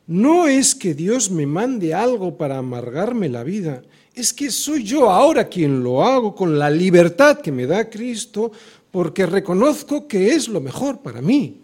No 0.06 0.46
es 0.46 0.74
que 0.74 0.94
Dios 0.94 1.30
me 1.30 1.46
mande 1.46 1.92
algo 1.92 2.38
para 2.38 2.58
amargarme 2.58 3.28
la 3.28 3.44
vida, 3.44 3.82
es 4.14 4.32
que 4.32 4.50
soy 4.50 4.82
yo 4.82 5.10
ahora 5.10 5.48
quien 5.48 5.82
lo 5.82 6.02
hago 6.02 6.34
con 6.34 6.58
la 6.58 6.70
libertad 6.70 7.40
que 7.40 7.52
me 7.52 7.66
da 7.66 7.88
Cristo 7.90 8.50
porque 8.90 9.26
reconozco 9.26 10.08
que 10.08 10.30
es 10.30 10.48
lo 10.48 10.60
mejor 10.60 11.00
para 11.00 11.20
mí. 11.20 11.60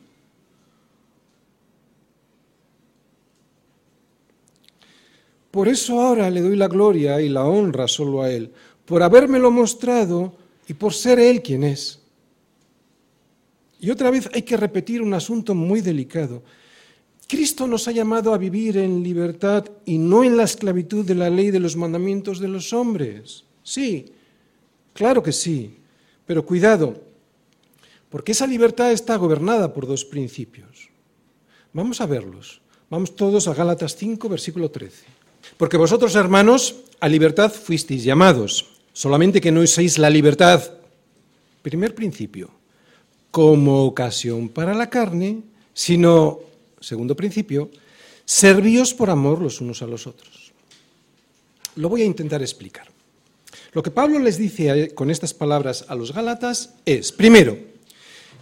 Por 5.51 5.69
eso 5.69 6.01
ahora 6.01 6.31
le 6.31 6.43
doy 6.43 6.57
la 6.57 6.69
gloria 6.69 7.21
y 7.21 7.29
la 7.29 7.45
honra 7.45 7.89
solo 7.89 8.23
a 8.23 8.31
Él, 8.31 8.53
por 8.85 9.03
habérmelo 9.03 9.51
mostrado 9.51 10.44
y 10.69 10.75
por 10.75 10.93
ser 10.93 11.19
Él 11.19 11.43
quien 11.43 11.65
es. 11.65 12.01
Y 13.81 13.91
otra 13.91 14.11
vez 14.11 14.29
hay 14.33 14.43
que 14.43 14.57
repetir 14.57 15.03
un 15.03 15.13
asunto 15.13 15.55
muy 15.55 15.81
delicado. 15.81 16.43
Cristo 17.27 17.67
nos 17.67 17.89
ha 17.89 17.93
llamado 17.93 18.33
a 18.33 18.39
vivir 18.39 18.77
en 18.79 19.03
libertad 19.03 19.65
y 19.85 19.99
no 19.99 20.25
en 20.25 20.37
la 20.37 20.45
esclavitud 20.45 21.05
de 21.05 21.15
la 21.15 21.31
ley 21.31 21.51
de 21.51 21.61
los 21.61 21.77
mandamientos 21.77 22.39
de 22.39 22.49
los 22.49 22.73
hombres. 22.73 23.45
Sí, 23.63 24.07
claro 24.93 25.23
que 25.23 25.33
sí, 25.33 25.79
pero 26.27 26.45
cuidado, 26.45 27.03
porque 28.11 28.33
esa 28.33 28.47
libertad 28.47 28.93
está 28.93 29.17
gobernada 29.17 29.73
por 29.73 29.87
dos 29.87 30.05
principios. 30.05 30.89
Vamos 31.73 32.01
a 32.01 32.07
verlos. 32.07 32.61
Vamos 32.89 33.17
todos 33.17 33.49
a 33.49 33.55
Gálatas 33.55 33.97
5, 33.97 34.29
versículo 34.29 34.71
13. 34.71 35.05
Porque 35.57 35.77
vosotros, 35.77 36.15
hermanos, 36.15 36.77
a 37.01 37.09
libertad 37.09 37.51
fuisteis 37.53 38.05
llamados, 38.05 38.74
solamente 38.95 39.43
que 39.43 39.53
no 39.53 39.61
uséis 39.61 39.99
la 39.99 40.09
libertad. 40.09 40.63
Primer 41.61 41.95
principio 41.95 42.51
como 43.31 43.85
ocasión 43.85 44.49
para 44.49 44.73
la 44.73 44.89
carne, 44.89 45.43
sino, 45.75 46.41
segundo 46.81 47.17
principio, 47.17 47.69
servíos 48.25 48.95
por 48.95 49.11
amor 49.11 49.43
los 49.43 49.61
unos 49.61 49.83
a 49.83 49.87
los 49.87 50.07
otros. 50.07 50.53
Lo 51.77 51.89
voy 51.89 52.03
a 52.03 52.07
intentar 52.07 52.41
explicar. 52.41 52.87
Lo 53.73 53.83
que 53.83 53.91
Pablo 53.91 54.21
les 54.21 54.39
dice 54.39 54.95
con 54.95 55.11
estas 55.11 55.35
palabras 55.35 55.85
a 55.89 55.97
los 55.97 56.15
Gálatas 56.15 56.75
es, 56.87 57.11
primero, 57.11 57.59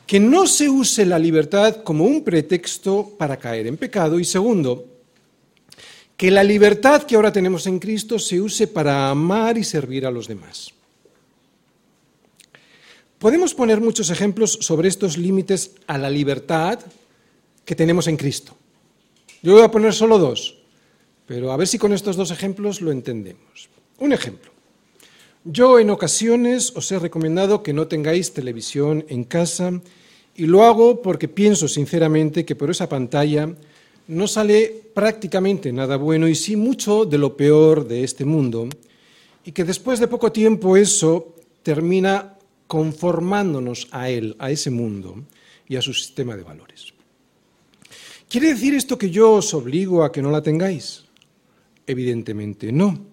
que 0.06 0.20
no 0.20 0.46
se 0.46 0.68
use 0.68 1.06
la 1.06 1.18
libertad 1.18 1.76
como 1.82 2.04
un 2.04 2.22
pretexto 2.22 3.14
para 3.16 3.38
caer 3.38 3.66
en 3.66 3.78
pecado 3.78 4.20
y 4.20 4.24
segundo, 4.26 4.91
que 6.16 6.30
la 6.30 6.44
libertad 6.44 7.02
que 7.02 7.16
ahora 7.16 7.32
tenemos 7.32 7.66
en 7.66 7.78
Cristo 7.78 8.18
se 8.18 8.40
use 8.40 8.66
para 8.66 9.10
amar 9.10 9.58
y 9.58 9.64
servir 9.64 10.06
a 10.06 10.10
los 10.10 10.28
demás. 10.28 10.72
Podemos 13.18 13.54
poner 13.54 13.80
muchos 13.80 14.10
ejemplos 14.10 14.58
sobre 14.60 14.88
estos 14.88 15.16
límites 15.16 15.72
a 15.86 15.96
la 15.96 16.10
libertad 16.10 16.80
que 17.64 17.76
tenemos 17.76 18.08
en 18.08 18.16
Cristo. 18.16 18.56
Yo 19.42 19.54
voy 19.54 19.62
a 19.62 19.70
poner 19.70 19.94
solo 19.94 20.18
dos, 20.18 20.58
pero 21.26 21.52
a 21.52 21.56
ver 21.56 21.68
si 21.68 21.78
con 21.78 21.92
estos 21.92 22.16
dos 22.16 22.30
ejemplos 22.30 22.80
lo 22.80 22.90
entendemos. 22.90 23.68
Un 23.98 24.12
ejemplo. 24.12 24.50
Yo 25.44 25.78
en 25.80 25.90
ocasiones 25.90 26.72
os 26.76 26.90
he 26.92 26.98
recomendado 26.98 27.62
que 27.62 27.72
no 27.72 27.88
tengáis 27.88 28.32
televisión 28.32 29.04
en 29.08 29.24
casa 29.24 29.80
y 30.36 30.46
lo 30.46 30.64
hago 30.64 31.02
porque 31.02 31.26
pienso 31.26 31.66
sinceramente 31.66 32.44
que 32.44 32.54
por 32.54 32.70
esa 32.70 32.88
pantalla 32.88 33.54
no 34.08 34.26
sale 34.26 34.82
prácticamente 34.94 35.72
nada 35.72 35.96
bueno 35.96 36.28
y 36.28 36.34
sí 36.34 36.56
mucho 36.56 37.04
de 37.04 37.18
lo 37.18 37.36
peor 37.36 37.86
de 37.86 38.04
este 38.04 38.24
mundo 38.24 38.68
y 39.44 39.52
que 39.52 39.64
después 39.64 40.00
de 40.00 40.08
poco 40.08 40.32
tiempo 40.32 40.76
eso 40.76 41.34
termina 41.62 42.36
conformándonos 42.66 43.88
a 43.90 44.08
él, 44.08 44.36
a 44.38 44.50
ese 44.50 44.70
mundo 44.70 45.24
y 45.68 45.76
a 45.76 45.82
su 45.82 45.92
sistema 45.92 46.36
de 46.36 46.42
valores. 46.42 46.94
¿Quiere 48.28 48.48
decir 48.48 48.74
esto 48.74 48.96
que 48.96 49.10
yo 49.10 49.32
os 49.34 49.52
obligo 49.52 50.02
a 50.02 50.10
que 50.10 50.22
no 50.22 50.30
la 50.30 50.42
tengáis? 50.42 51.04
Evidentemente 51.86 52.72
no. 52.72 53.06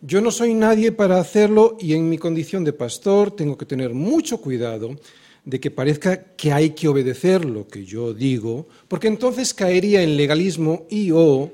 Yo 0.00 0.20
no 0.20 0.30
soy 0.30 0.54
nadie 0.54 0.92
para 0.92 1.18
hacerlo 1.18 1.76
y 1.80 1.94
en 1.94 2.08
mi 2.08 2.18
condición 2.18 2.64
de 2.64 2.72
pastor 2.72 3.34
tengo 3.34 3.56
que 3.56 3.66
tener 3.66 3.94
mucho 3.94 4.38
cuidado 4.38 4.96
de 5.48 5.60
que 5.60 5.70
parezca 5.70 6.36
que 6.36 6.52
hay 6.52 6.70
que 6.70 6.88
obedecer 6.88 7.46
lo 7.46 7.66
que 7.66 7.86
yo 7.86 8.12
digo, 8.12 8.68
porque 8.86 9.08
entonces 9.08 9.54
caería 9.54 10.02
en 10.02 10.14
legalismo 10.14 10.84
y 10.90 11.10
o 11.10 11.50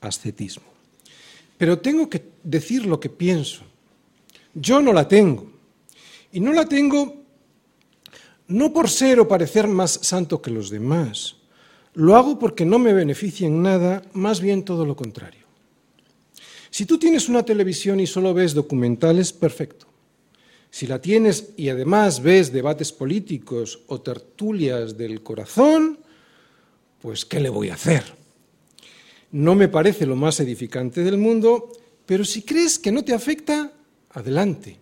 ascetismo. 0.00 0.62
Pero 1.58 1.80
tengo 1.80 2.08
que 2.08 2.22
decir 2.44 2.86
lo 2.86 3.00
que 3.00 3.08
pienso. 3.08 3.62
Yo 4.54 4.80
no 4.80 4.92
la 4.92 5.08
tengo. 5.08 5.50
Y 6.30 6.38
no 6.38 6.52
la 6.52 6.64
tengo 6.66 7.16
no 8.46 8.72
por 8.72 8.88
ser 8.88 9.18
o 9.18 9.26
parecer 9.26 9.66
más 9.66 9.98
santo 10.02 10.40
que 10.40 10.52
los 10.52 10.70
demás. 10.70 11.34
Lo 11.94 12.14
hago 12.14 12.38
porque 12.38 12.64
no 12.64 12.78
me 12.78 12.92
beneficia 12.92 13.48
en 13.48 13.62
nada, 13.62 14.02
más 14.12 14.40
bien 14.40 14.62
todo 14.62 14.86
lo 14.86 14.94
contrario. 14.94 15.42
Si 16.70 16.86
tú 16.86 16.98
tienes 16.98 17.28
una 17.28 17.42
televisión 17.42 17.98
y 17.98 18.06
solo 18.06 18.32
ves 18.32 18.54
documentales, 18.54 19.32
perfecto. 19.32 19.87
Si 20.70 20.86
la 20.86 21.00
tienes 21.00 21.50
y 21.56 21.70
además 21.70 22.22
ves 22.22 22.52
debates 22.52 22.92
políticos 22.92 23.80
o 23.86 24.00
tertulias 24.00 24.96
del 24.96 25.22
corazón, 25.22 25.98
pues 27.00 27.24
¿qué 27.24 27.40
le 27.40 27.48
voy 27.48 27.70
a 27.70 27.74
hacer? 27.74 28.04
No 29.32 29.54
me 29.54 29.68
parece 29.68 30.06
lo 30.06 30.16
más 30.16 30.40
edificante 30.40 31.02
del 31.02 31.18
mundo, 31.18 31.70
pero 32.06 32.24
si 32.24 32.42
crees 32.42 32.78
que 32.78 32.92
no 32.92 33.04
te 33.04 33.14
afecta, 33.14 33.72
adelante. 34.10 34.78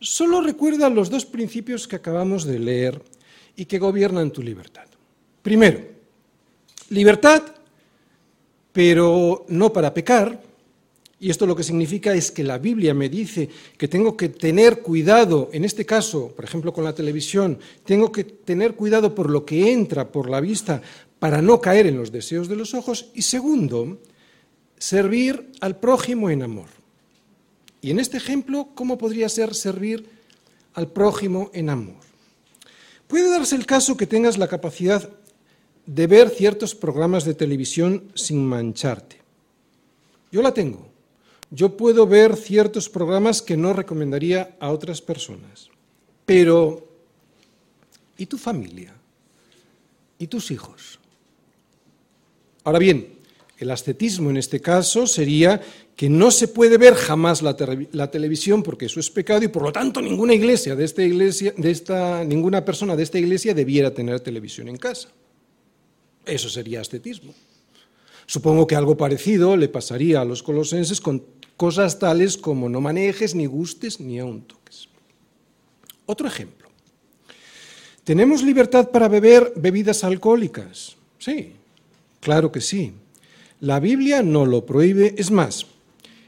Solo 0.00 0.40
recuerda 0.40 0.90
los 0.90 1.10
dos 1.10 1.24
principios 1.24 1.86
que 1.86 1.96
acabamos 1.96 2.44
de 2.44 2.58
leer 2.58 3.00
y 3.54 3.66
que 3.66 3.78
gobiernan 3.78 4.32
tu 4.32 4.42
libertad. 4.42 4.86
Primero, 5.42 5.80
libertad, 6.90 7.42
pero 8.72 9.44
no 9.48 9.72
para 9.72 9.94
pecar. 9.94 10.42
Y 11.22 11.30
esto 11.30 11.46
lo 11.46 11.54
que 11.54 11.62
significa 11.62 12.12
es 12.12 12.32
que 12.32 12.42
la 12.42 12.58
Biblia 12.58 12.94
me 12.94 13.08
dice 13.08 13.48
que 13.78 13.86
tengo 13.86 14.16
que 14.16 14.28
tener 14.28 14.82
cuidado, 14.82 15.50
en 15.52 15.64
este 15.64 15.86
caso, 15.86 16.32
por 16.34 16.44
ejemplo, 16.44 16.72
con 16.72 16.82
la 16.82 16.96
televisión, 16.96 17.60
tengo 17.84 18.10
que 18.10 18.24
tener 18.24 18.74
cuidado 18.74 19.14
por 19.14 19.30
lo 19.30 19.46
que 19.46 19.70
entra 19.70 20.10
por 20.10 20.28
la 20.28 20.40
vista 20.40 20.82
para 21.20 21.40
no 21.40 21.60
caer 21.60 21.86
en 21.86 21.96
los 21.96 22.10
deseos 22.10 22.48
de 22.48 22.56
los 22.56 22.74
ojos. 22.74 23.12
Y 23.14 23.22
segundo, 23.22 24.00
servir 24.78 25.52
al 25.60 25.78
prójimo 25.78 26.28
en 26.28 26.42
amor. 26.42 26.70
Y 27.80 27.92
en 27.92 28.00
este 28.00 28.16
ejemplo, 28.16 28.70
¿cómo 28.74 28.98
podría 28.98 29.28
ser 29.28 29.54
servir 29.54 30.04
al 30.74 30.88
prójimo 30.88 31.52
en 31.54 31.70
amor? 31.70 32.02
Puede 33.06 33.30
darse 33.30 33.54
el 33.54 33.64
caso 33.64 33.96
que 33.96 34.08
tengas 34.08 34.38
la 34.38 34.48
capacidad 34.48 35.08
de 35.86 36.06
ver 36.08 36.30
ciertos 36.30 36.74
programas 36.74 37.24
de 37.24 37.34
televisión 37.34 38.10
sin 38.16 38.44
mancharte. 38.44 39.22
Yo 40.32 40.42
la 40.42 40.52
tengo 40.52 40.91
yo 41.54 41.76
puedo 41.76 42.06
ver 42.06 42.34
ciertos 42.36 42.88
programas 42.88 43.42
que 43.42 43.58
no 43.58 43.74
recomendaría 43.74 44.56
a 44.58 44.70
otras 44.70 45.02
personas. 45.02 45.68
Pero, 46.24 46.88
¿y 48.16 48.24
tu 48.24 48.38
familia? 48.38 48.94
¿Y 50.18 50.26
tus 50.28 50.50
hijos? 50.50 50.98
Ahora 52.64 52.78
bien, 52.78 53.18
el 53.58 53.70
ascetismo 53.70 54.30
en 54.30 54.38
este 54.38 54.60
caso 54.60 55.06
sería 55.06 55.60
que 55.94 56.08
no 56.08 56.30
se 56.30 56.48
puede 56.48 56.78
ver 56.78 56.94
jamás 56.94 57.42
la, 57.42 57.54
televisión 58.10 58.62
porque 58.62 58.86
eso 58.86 58.98
es 58.98 59.10
pecado 59.10 59.44
y 59.44 59.48
por 59.48 59.62
lo 59.62 59.72
tanto 59.72 60.00
ninguna 60.00 60.32
iglesia 60.32 60.74
de 60.74 60.84
esta 60.84 61.02
iglesia, 61.02 61.52
de 61.54 61.70
esta, 61.70 62.24
ninguna 62.24 62.64
persona 62.64 62.96
de 62.96 63.02
esta 63.02 63.18
iglesia 63.18 63.52
debiera 63.52 63.92
tener 63.92 64.20
televisión 64.20 64.68
en 64.68 64.78
casa. 64.78 65.10
Eso 66.24 66.48
sería 66.48 66.80
ascetismo. 66.80 67.34
Supongo 68.24 68.66
que 68.66 68.74
algo 68.74 68.96
parecido 68.96 69.54
le 69.54 69.68
pasaría 69.68 70.22
a 70.22 70.24
los 70.24 70.42
colosenses 70.42 71.00
con 71.00 71.22
cosas 71.62 72.00
tales 72.00 72.36
como 72.36 72.68
no 72.68 72.80
manejes, 72.80 73.36
ni 73.36 73.46
gustes, 73.46 74.00
ni 74.00 74.18
aun 74.18 74.42
toques. 74.42 74.88
Otro 76.06 76.26
ejemplo. 76.26 76.68
¿Tenemos 78.02 78.42
libertad 78.42 78.90
para 78.90 79.06
beber 79.06 79.52
bebidas 79.54 80.02
alcohólicas? 80.02 80.96
Sí, 81.20 81.52
claro 82.18 82.50
que 82.50 82.60
sí. 82.60 82.94
La 83.60 83.78
Biblia 83.78 84.24
no 84.24 84.44
lo 84.44 84.66
prohíbe, 84.66 85.14
es 85.16 85.30
más, 85.30 85.66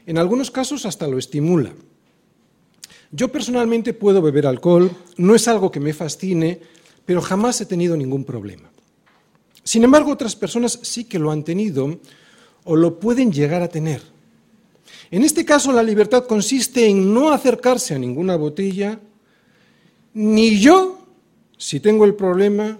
en 0.05 0.17
algunos 0.17 0.51
casos 0.51 0.85
hasta 0.85 1.05
lo 1.05 1.17
estimula. 1.17 1.73
Yo 3.11 3.29
personalmente 3.29 3.91
puedo 3.91 4.21
beber 4.21 4.47
alcohol, 4.47 4.89
no 5.17 5.35
es 5.35 5.49
algo 5.49 5.69
que 5.69 5.81
me 5.81 5.91
fascine, 5.91 6.61
pero 7.05 7.21
jamás 7.21 7.59
he 7.59 7.65
tenido 7.65 7.97
ningún 7.97 8.23
problema. 8.23 8.71
Sin 9.65 9.83
embargo, 9.83 10.13
otras 10.13 10.37
personas 10.37 10.79
sí 10.81 11.03
que 11.03 11.19
lo 11.19 11.29
han 11.29 11.43
tenido 11.43 11.99
o 12.63 12.77
lo 12.77 13.01
pueden 13.01 13.33
llegar 13.33 13.63
a 13.63 13.67
tener. 13.67 14.14
En 15.15 15.23
este 15.23 15.45
caso, 15.45 15.71
la 15.71 15.81
libertad 15.81 16.25
consiste 16.25 16.85
en 16.87 17.13
no 17.13 17.31
acercarse 17.31 17.95
a 17.95 17.97
ninguna 17.97 18.35
botella, 18.35 18.99
ni 20.13 20.59
yo, 20.59 21.07
si 21.57 21.79
tengo 21.79 22.03
el 22.03 22.15
problema, 22.15 22.77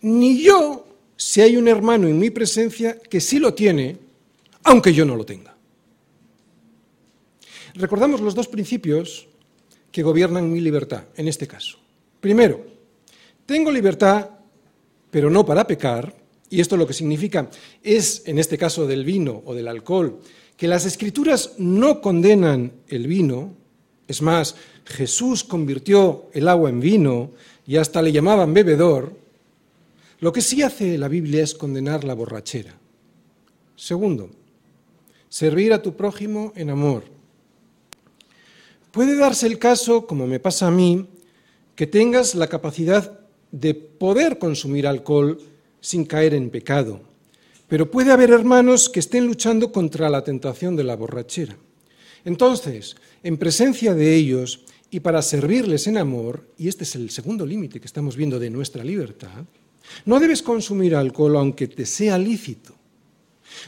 ni 0.00 0.42
yo, 0.42 0.86
si 1.18 1.42
hay 1.42 1.58
un 1.58 1.68
hermano 1.68 2.08
en 2.08 2.18
mi 2.18 2.30
presencia 2.30 2.98
que 2.98 3.20
sí 3.20 3.38
lo 3.38 3.52
tiene, 3.52 3.98
aunque 4.62 4.94
yo 4.94 5.04
no 5.04 5.14
lo 5.16 5.26
tenga. 5.26 5.54
Recordamos 7.74 8.22
los 8.22 8.34
dos 8.34 8.48
principios 8.48 9.28
que 9.92 10.02
gobiernan 10.02 10.50
mi 10.50 10.62
libertad, 10.62 11.04
en 11.14 11.28
este 11.28 11.46
caso. 11.46 11.76
Primero, 12.22 12.64
tengo 13.44 13.70
libertad, 13.70 14.30
pero 15.10 15.28
no 15.28 15.44
para 15.44 15.66
pecar, 15.66 16.16
y 16.48 16.62
esto 16.62 16.78
lo 16.78 16.86
que 16.86 16.94
significa 16.94 17.50
es, 17.82 18.22
en 18.24 18.38
este 18.38 18.56
caso 18.56 18.86
del 18.86 19.04
vino 19.04 19.42
o 19.44 19.54
del 19.54 19.68
alcohol, 19.68 20.22
que 20.60 20.68
las 20.68 20.84
escrituras 20.84 21.54
no 21.56 22.02
condenan 22.02 22.72
el 22.86 23.06
vino, 23.06 23.54
es 24.06 24.20
más, 24.20 24.56
Jesús 24.84 25.42
convirtió 25.42 26.26
el 26.34 26.46
agua 26.48 26.68
en 26.68 26.80
vino 26.80 27.30
y 27.66 27.78
hasta 27.78 28.02
le 28.02 28.12
llamaban 28.12 28.52
bebedor, 28.52 29.16
lo 30.18 30.34
que 30.34 30.42
sí 30.42 30.60
hace 30.60 30.98
la 30.98 31.08
Biblia 31.08 31.42
es 31.42 31.54
condenar 31.54 32.04
la 32.04 32.12
borrachera. 32.12 32.74
Segundo, 33.74 34.28
servir 35.30 35.72
a 35.72 35.80
tu 35.80 35.96
prójimo 35.96 36.52
en 36.54 36.68
amor. 36.68 37.04
Puede 38.92 39.16
darse 39.16 39.46
el 39.46 39.58
caso, 39.58 40.06
como 40.06 40.26
me 40.26 40.40
pasa 40.40 40.66
a 40.66 40.70
mí, 40.70 41.06
que 41.74 41.86
tengas 41.86 42.34
la 42.34 42.48
capacidad 42.48 43.18
de 43.50 43.72
poder 43.72 44.38
consumir 44.38 44.86
alcohol 44.86 45.38
sin 45.80 46.04
caer 46.04 46.34
en 46.34 46.50
pecado. 46.50 47.09
Pero 47.70 47.88
puede 47.88 48.10
haber 48.10 48.30
hermanos 48.30 48.88
que 48.88 48.98
estén 48.98 49.26
luchando 49.26 49.70
contra 49.70 50.10
la 50.10 50.24
tentación 50.24 50.74
de 50.74 50.82
la 50.82 50.96
borrachera. 50.96 51.56
Entonces, 52.24 52.96
en 53.22 53.38
presencia 53.38 53.94
de 53.94 54.12
ellos 54.12 54.64
y 54.90 54.98
para 54.98 55.22
servirles 55.22 55.86
en 55.86 55.96
amor, 55.96 56.48
y 56.58 56.66
este 56.66 56.82
es 56.82 56.96
el 56.96 57.10
segundo 57.10 57.46
límite 57.46 57.78
que 57.78 57.86
estamos 57.86 58.16
viendo 58.16 58.40
de 58.40 58.50
nuestra 58.50 58.82
libertad, 58.82 59.44
no 60.04 60.18
debes 60.18 60.42
consumir 60.42 60.96
alcohol 60.96 61.36
aunque 61.36 61.68
te 61.68 61.86
sea 61.86 62.18
lícito. 62.18 62.74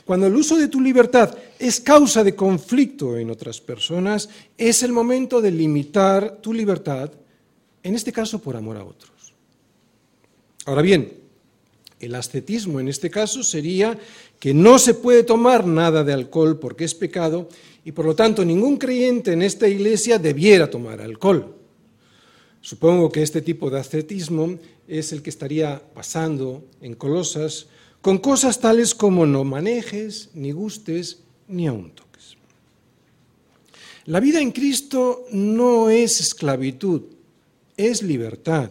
Cuando 0.05 0.27
el 0.27 0.35
uso 0.35 0.57
de 0.57 0.67
tu 0.67 0.81
libertad 0.81 1.39
es 1.61 1.81
causa 1.81 2.25
de 2.25 2.35
conflicto 2.35 3.17
en 3.17 3.31
otras 3.31 3.61
personas, 3.61 4.29
es 4.59 4.83
el 4.83 4.91
momento 4.91 5.41
de 5.41 5.53
limitar 5.53 6.39
tu 6.43 6.53
libertad, 6.53 7.13
en 7.85 7.95
este 7.95 8.11
caso 8.11 8.43
por 8.43 8.57
amor 8.57 8.79
a 8.79 8.85
otros. 8.85 9.33
Ahora 10.67 10.83
bien, 10.83 11.22
el 12.03 12.17
ascetismo 12.17 12.81
en 12.81 12.89
este 12.89 13.09
caso 13.09 13.43
sería 13.43 13.97
que 14.41 14.53
no 14.53 14.79
se 14.79 14.95
puede 14.95 15.23
tomar 15.23 15.65
nada 15.65 16.03
de 16.03 16.13
alcohol 16.13 16.59
porque 16.59 16.85
es 16.85 16.95
pecado 16.95 17.49
y 17.85 17.93
por 17.93 18.05
lo 18.05 18.17
tanto 18.17 18.45
ningún 18.45 18.77
creyente 18.77 19.33
en 19.33 19.41
esta 19.41 19.69
iglesia 19.69 20.19
debiera 20.19 20.69
tomar 20.69 21.01
alcohol. 21.01 21.55
Supongo 22.61 23.11
que 23.11 23.23
este 23.23 23.41
tipo 23.41 23.71
de 23.71 23.79
ascetismo 23.79 24.59
es 24.89 25.13
el 25.13 25.23
que 25.23 25.31
estaría 25.31 25.81
pasando 25.95 26.65
en 26.81 26.95
Colosas 26.95 27.67
con 28.01 28.19
cosas 28.19 28.59
tales 28.59 28.97
como 28.97 29.25
no 29.25 29.45
manejes, 29.45 30.31
ni 30.35 30.51
gustes, 30.51 31.21
ni 31.47 31.69
aun 31.69 31.93
toques. 31.93 32.37
La 34.07 34.19
vida 34.19 34.41
en 34.41 34.51
Cristo 34.51 35.25
no 35.31 35.89
es 35.89 36.21
esclavitud, 36.21 37.03
es 37.77 38.03
libertad. 38.03 38.71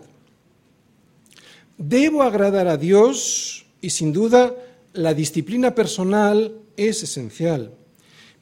Debo 1.82 2.22
agradar 2.22 2.68
a 2.68 2.78
Dios 2.78 3.66
y 3.82 3.90
sin 3.90 4.14
duda 4.14 4.54
la 4.94 5.16
disciplina 5.16 5.74
personal 5.74 6.54
es 6.78 7.02
esencial, 7.02 7.74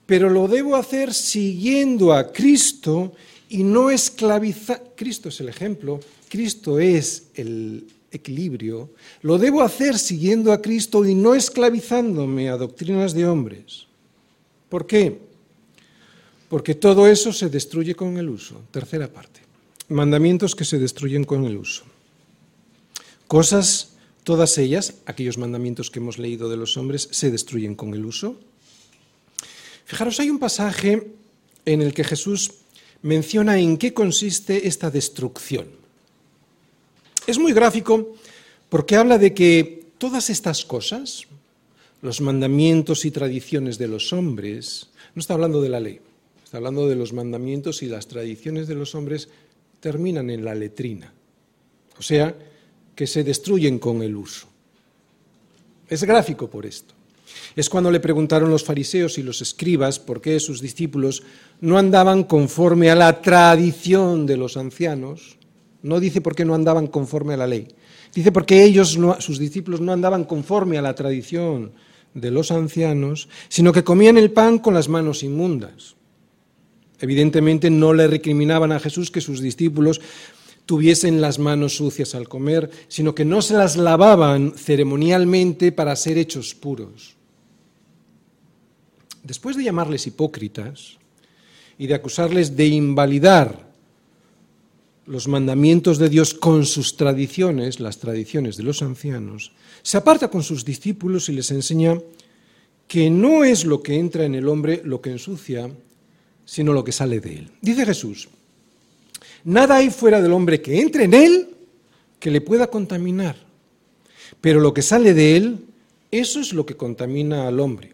pero 0.05 0.29
lo 0.29 0.49
debo 0.49 0.75
hacer 0.75 1.13
siguiendo 1.13 2.11
a 2.11 2.33
Cristo 2.33 3.13
y 3.47 3.63
no 3.63 3.91
esclavizar. 3.91 4.91
Cristo 4.93 5.29
es 5.29 5.39
el 5.39 5.47
ejemplo, 5.47 6.01
Cristo 6.27 6.79
es 6.79 7.27
el 7.33 7.87
equilibrio. 8.11 8.89
Lo 9.21 9.37
debo 9.37 9.61
hacer 9.61 9.97
siguiendo 9.97 10.51
a 10.51 10.61
Cristo 10.61 11.05
y 11.05 11.15
no 11.15 11.33
esclavizándome 11.33 12.49
a 12.49 12.57
doctrinas 12.57 13.13
de 13.13 13.25
hombres. 13.25 13.87
¿Por 14.67 14.85
qué? 14.85 15.17
Porque 16.49 16.75
todo 16.75 17.07
eso 17.07 17.31
se 17.31 17.47
destruye 17.47 17.95
con 17.95 18.17
el 18.17 18.27
uso. 18.27 18.63
Tercera 18.71 19.07
parte. 19.07 19.39
Mandamientos 19.87 20.57
que 20.57 20.65
se 20.65 20.77
destruyen 20.77 21.23
con 21.23 21.45
el 21.45 21.55
uso. 21.55 21.85
Cosas, 23.29 23.93
todas 24.23 24.57
ellas, 24.57 24.95
aquellos 25.05 25.37
mandamientos 25.37 25.91
que 25.91 25.99
hemos 25.99 26.17
leído 26.17 26.49
de 26.49 26.57
los 26.57 26.77
hombres, 26.77 27.09
se 27.11 27.29
destruyen 27.29 27.75
con 27.75 27.93
el 27.93 28.03
uso. 28.03 28.39
Fijaros, 29.85 30.19
hay 30.19 30.31
un 30.31 30.39
pasaje 30.39 31.11
en 31.63 31.83
el 31.83 31.93
que 31.93 32.03
Jesús 32.03 32.53
menciona 33.03 33.59
en 33.59 33.77
qué 33.77 33.93
consiste 33.93 34.67
esta 34.67 34.89
destrucción. 34.89 35.67
Es 37.27 37.37
muy 37.37 37.53
gráfico 37.53 38.15
porque 38.67 38.95
habla 38.95 39.19
de 39.19 39.35
que 39.35 39.85
todas 39.99 40.31
estas 40.31 40.65
cosas, 40.65 41.27
los 42.01 42.21
mandamientos 42.21 43.05
y 43.05 43.11
tradiciones 43.11 43.77
de 43.77 43.89
los 43.89 44.11
hombres, 44.11 44.89
no 45.13 45.19
está 45.19 45.35
hablando 45.35 45.61
de 45.61 45.69
la 45.69 45.79
ley, 45.79 46.01
está 46.43 46.57
hablando 46.57 46.89
de 46.89 46.95
los 46.95 47.13
mandamientos 47.13 47.83
y 47.83 47.85
las 47.85 48.07
tradiciones 48.07 48.67
de 48.67 48.73
los 48.73 48.95
hombres 48.95 49.29
terminan 49.81 50.31
en 50.31 50.43
la 50.43 50.55
letrina. 50.55 51.13
O 51.99 52.01
sea, 52.01 52.35
que 52.99 53.07
se 53.07 53.23
destruyen 53.23 53.79
con 53.79 54.03
el 54.03 54.13
uso. 54.13 54.45
Es 55.87 56.03
gráfico 56.03 56.49
por 56.49 56.65
esto. 56.65 56.93
Es 57.55 57.69
cuando 57.69 57.89
le 57.91 58.01
preguntaron 58.01 58.51
los 58.51 58.65
fariseos 58.65 59.17
y 59.17 59.23
los 59.23 59.41
escribas 59.41 59.99
por 59.99 60.19
qué 60.19 60.37
sus 60.41 60.59
discípulos 60.59 61.23
no 61.61 61.77
andaban 61.77 62.25
conforme 62.25 62.91
a 62.91 62.95
la 62.95 63.21
tradición 63.21 64.25
de 64.25 64.35
los 64.35 64.57
ancianos. 64.57 65.37
No 65.81 66.01
dice 66.01 66.19
por 66.19 66.35
qué 66.35 66.43
no 66.43 66.55
andaban 66.55 66.87
conforme 66.87 67.35
a 67.35 67.37
la 67.37 67.47
ley. 67.47 67.69
Dice 68.13 68.33
porque 68.33 68.65
ellos, 68.65 68.99
sus 69.19 69.39
discípulos, 69.39 69.79
no 69.79 69.93
andaban 69.93 70.25
conforme 70.25 70.77
a 70.77 70.81
la 70.81 70.93
tradición 70.93 71.71
de 72.13 72.31
los 72.31 72.51
ancianos, 72.51 73.29
sino 73.47 73.71
que 73.71 73.85
comían 73.85 74.17
el 74.17 74.31
pan 74.31 74.59
con 74.59 74.73
las 74.73 74.89
manos 74.89 75.23
inmundas. 75.23 75.95
Evidentemente 76.99 77.69
no 77.69 77.93
le 77.93 78.07
recriminaban 78.07 78.73
a 78.73 78.79
Jesús 78.81 79.09
que 79.09 79.21
sus 79.21 79.39
discípulos 79.39 80.01
tuviesen 80.69 81.19
las 81.19 81.39
manos 81.39 81.77
sucias 81.77 82.13
al 82.13 82.29
comer, 82.29 82.69
sino 82.89 83.15
que 83.15 83.25
no 83.25 83.41
se 83.41 83.55
las 83.55 83.75
lavaban 83.75 84.53
ceremonialmente 84.55 85.71
para 85.71 85.95
ser 85.95 86.19
hechos 86.19 86.53
puros. 86.53 87.15
después 89.23 89.57
de 89.57 89.63
llamarles 89.63 90.05
hipócritas 90.05 90.99
y 91.79 91.87
de 91.87 91.95
acusarles 91.95 92.55
de 92.55 92.67
invalidar 92.67 93.67
los 95.07 95.27
mandamientos 95.27 95.97
de 95.97 96.07
Dios 96.07 96.35
con 96.35 96.67
sus 96.67 96.95
tradiciones, 96.95 97.79
las 97.79 97.97
tradiciones 97.97 98.55
de 98.55 98.63
los 98.63 98.83
ancianos, 98.83 99.53
se 99.81 99.97
aparta 99.97 100.29
con 100.29 100.43
sus 100.43 100.65
discípulos 100.65 101.29
y 101.29 101.33
les 101.33 101.49
enseña 101.49 101.99
que 102.87 103.09
no 103.09 103.43
es 103.43 103.65
lo 103.65 103.81
que 103.81 103.97
entra 103.97 104.23
en 104.23 104.35
el 104.35 104.47
hombre 104.47 104.83
lo 104.85 105.01
que 105.01 105.09
ensucia, 105.09 105.67
sino 106.45 106.73
lo 106.73 106.83
que 106.83 106.91
sale 106.91 107.19
de 107.19 107.39
él. 107.39 107.51
Dice 107.59 107.87
Jesús, 107.87 108.29
nada 109.43 109.77
hay 109.77 109.89
fuera 109.89 110.21
del 110.21 110.33
hombre 110.33 110.61
que 110.61 110.79
entre 110.79 111.05
en 111.05 111.13
él 111.13 111.49
que 112.19 112.31
le 112.31 112.41
pueda 112.41 112.67
contaminar, 112.67 113.35
pero 114.41 114.59
lo 114.59 114.73
que 114.73 114.81
sale 114.81 115.13
de 115.13 115.37
él, 115.37 115.65
eso 116.11 116.39
es 116.39 116.53
lo 116.53 116.65
que 116.65 116.75
contamina 116.75 117.47
al 117.47 117.59
hombre. 117.59 117.93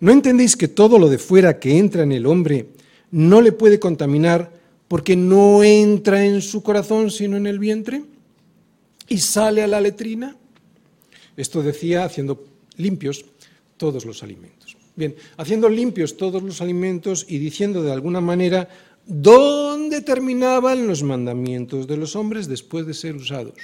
¿No 0.00 0.12
entendéis 0.12 0.56
que 0.56 0.68
todo 0.68 0.98
lo 0.98 1.08
de 1.08 1.18
fuera 1.18 1.58
que 1.58 1.78
entra 1.78 2.02
en 2.02 2.12
el 2.12 2.26
hombre 2.26 2.66
no 3.10 3.40
le 3.40 3.52
puede 3.52 3.78
contaminar 3.78 4.50
porque 4.88 5.16
no 5.16 5.62
entra 5.62 6.24
en 6.24 6.42
su 6.42 6.62
corazón 6.62 7.10
sino 7.10 7.36
en 7.36 7.46
el 7.46 7.58
vientre 7.58 8.02
y 9.08 9.18
sale 9.18 9.62
a 9.62 9.66
la 9.66 9.80
letrina? 9.80 10.36
Esto 11.36 11.62
decía 11.62 12.04
haciendo 12.04 12.44
limpios 12.76 13.24
todos 13.76 14.04
los 14.04 14.22
alimentos. 14.22 14.76
Bien, 14.94 15.14
haciendo 15.36 15.68
limpios 15.68 16.16
todos 16.16 16.42
los 16.42 16.60
alimentos 16.60 17.24
y 17.28 17.38
diciendo 17.38 17.82
de 17.82 17.92
alguna 17.92 18.20
manera 18.20 18.68
dónde 19.06 20.00
terminaban 20.00 20.86
los 20.86 21.02
mandamientos 21.02 21.86
de 21.86 21.96
los 21.96 22.16
hombres 22.16 22.48
después 22.48 22.86
de 22.86 22.94
ser 22.94 23.16
usados. 23.16 23.56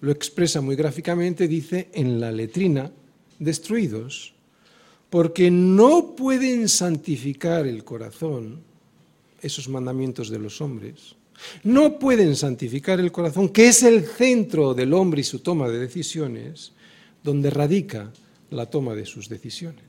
Lo 0.00 0.10
expresa 0.10 0.60
muy 0.60 0.76
gráficamente, 0.76 1.46
dice 1.46 1.88
en 1.92 2.20
la 2.20 2.32
letrina, 2.32 2.90
destruidos, 3.38 4.34
porque 5.10 5.50
no 5.50 6.14
pueden 6.16 6.68
santificar 6.68 7.66
el 7.66 7.84
corazón, 7.84 8.60
esos 9.40 9.68
mandamientos 9.68 10.30
de 10.30 10.38
los 10.38 10.60
hombres, 10.60 11.16
no 11.64 11.98
pueden 11.98 12.36
santificar 12.36 13.00
el 13.00 13.12
corazón, 13.12 13.48
que 13.48 13.68
es 13.68 13.82
el 13.82 14.04
centro 14.04 14.74
del 14.74 14.94
hombre 14.94 15.20
y 15.20 15.24
su 15.24 15.40
toma 15.40 15.68
de 15.68 15.78
decisiones, 15.78 16.72
donde 17.22 17.50
radica 17.50 18.12
la 18.50 18.66
toma 18.66 18.94
de 18.94 19.06
sus 19.06 19.28
decisiones. 19.28 19.84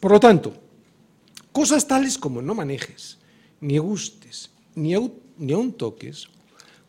Por 0.00 0.12
lo 0.12 0.20
tanto, 0.20 0.54
cosas 1.56 1.86
tales 1.88 2.18
como 2.18 2.42
no 2.42 2.54
manejes, 2.54 3.16
ni 3.62 3.78
gustes, 3.78 4.50
ni, 4.74 4.92
ni 5.38 5.52
aun 5.54 5.72
toques, 5.72 6.28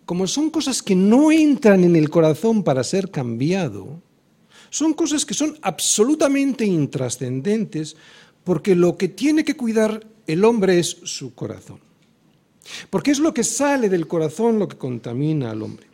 como 0.04 0.28
son 0.28 0.50
cosas 0.50 0.84
que 0.84 0.94
no 0.94 1.32
entran 1.32 1.86
en 1.86 1.96
el 1.96 2.10
corazón 2.10 2.64
para 2.64 2.84
ser 2.84 3.10
cambiado, 3.10 4.02
son 4.70 4.94
cosas 4.94 5.26
que 5.26 5.34
son 5.34 5.58
absolutamente 5.62 6.66
intrascendentes 6.66 7.96
porque 8.44 8.76
lo 8.76 8.98
que 8.98 9.08
tiene 9.08 9.46
que 9.46 9.56
cuidar 9.56 10.06
el 10.28 10.44
hombre 10.44 10.80
es 10.80 10.98
su 11.06 11.34
corazón. 11.34 11.80
Porque 12.90 13.12
es 13.12 13.20
lo 13.20 13.34
que 13.34 13.46
sale 13.46 13.88
del 13.88 14.06
corazón 14.06 14.60
lo 14.60 14.68
que 14.68 14.76
contamina 14.76 15.52
al 15.52 15.62
hombre. 15.62 15.87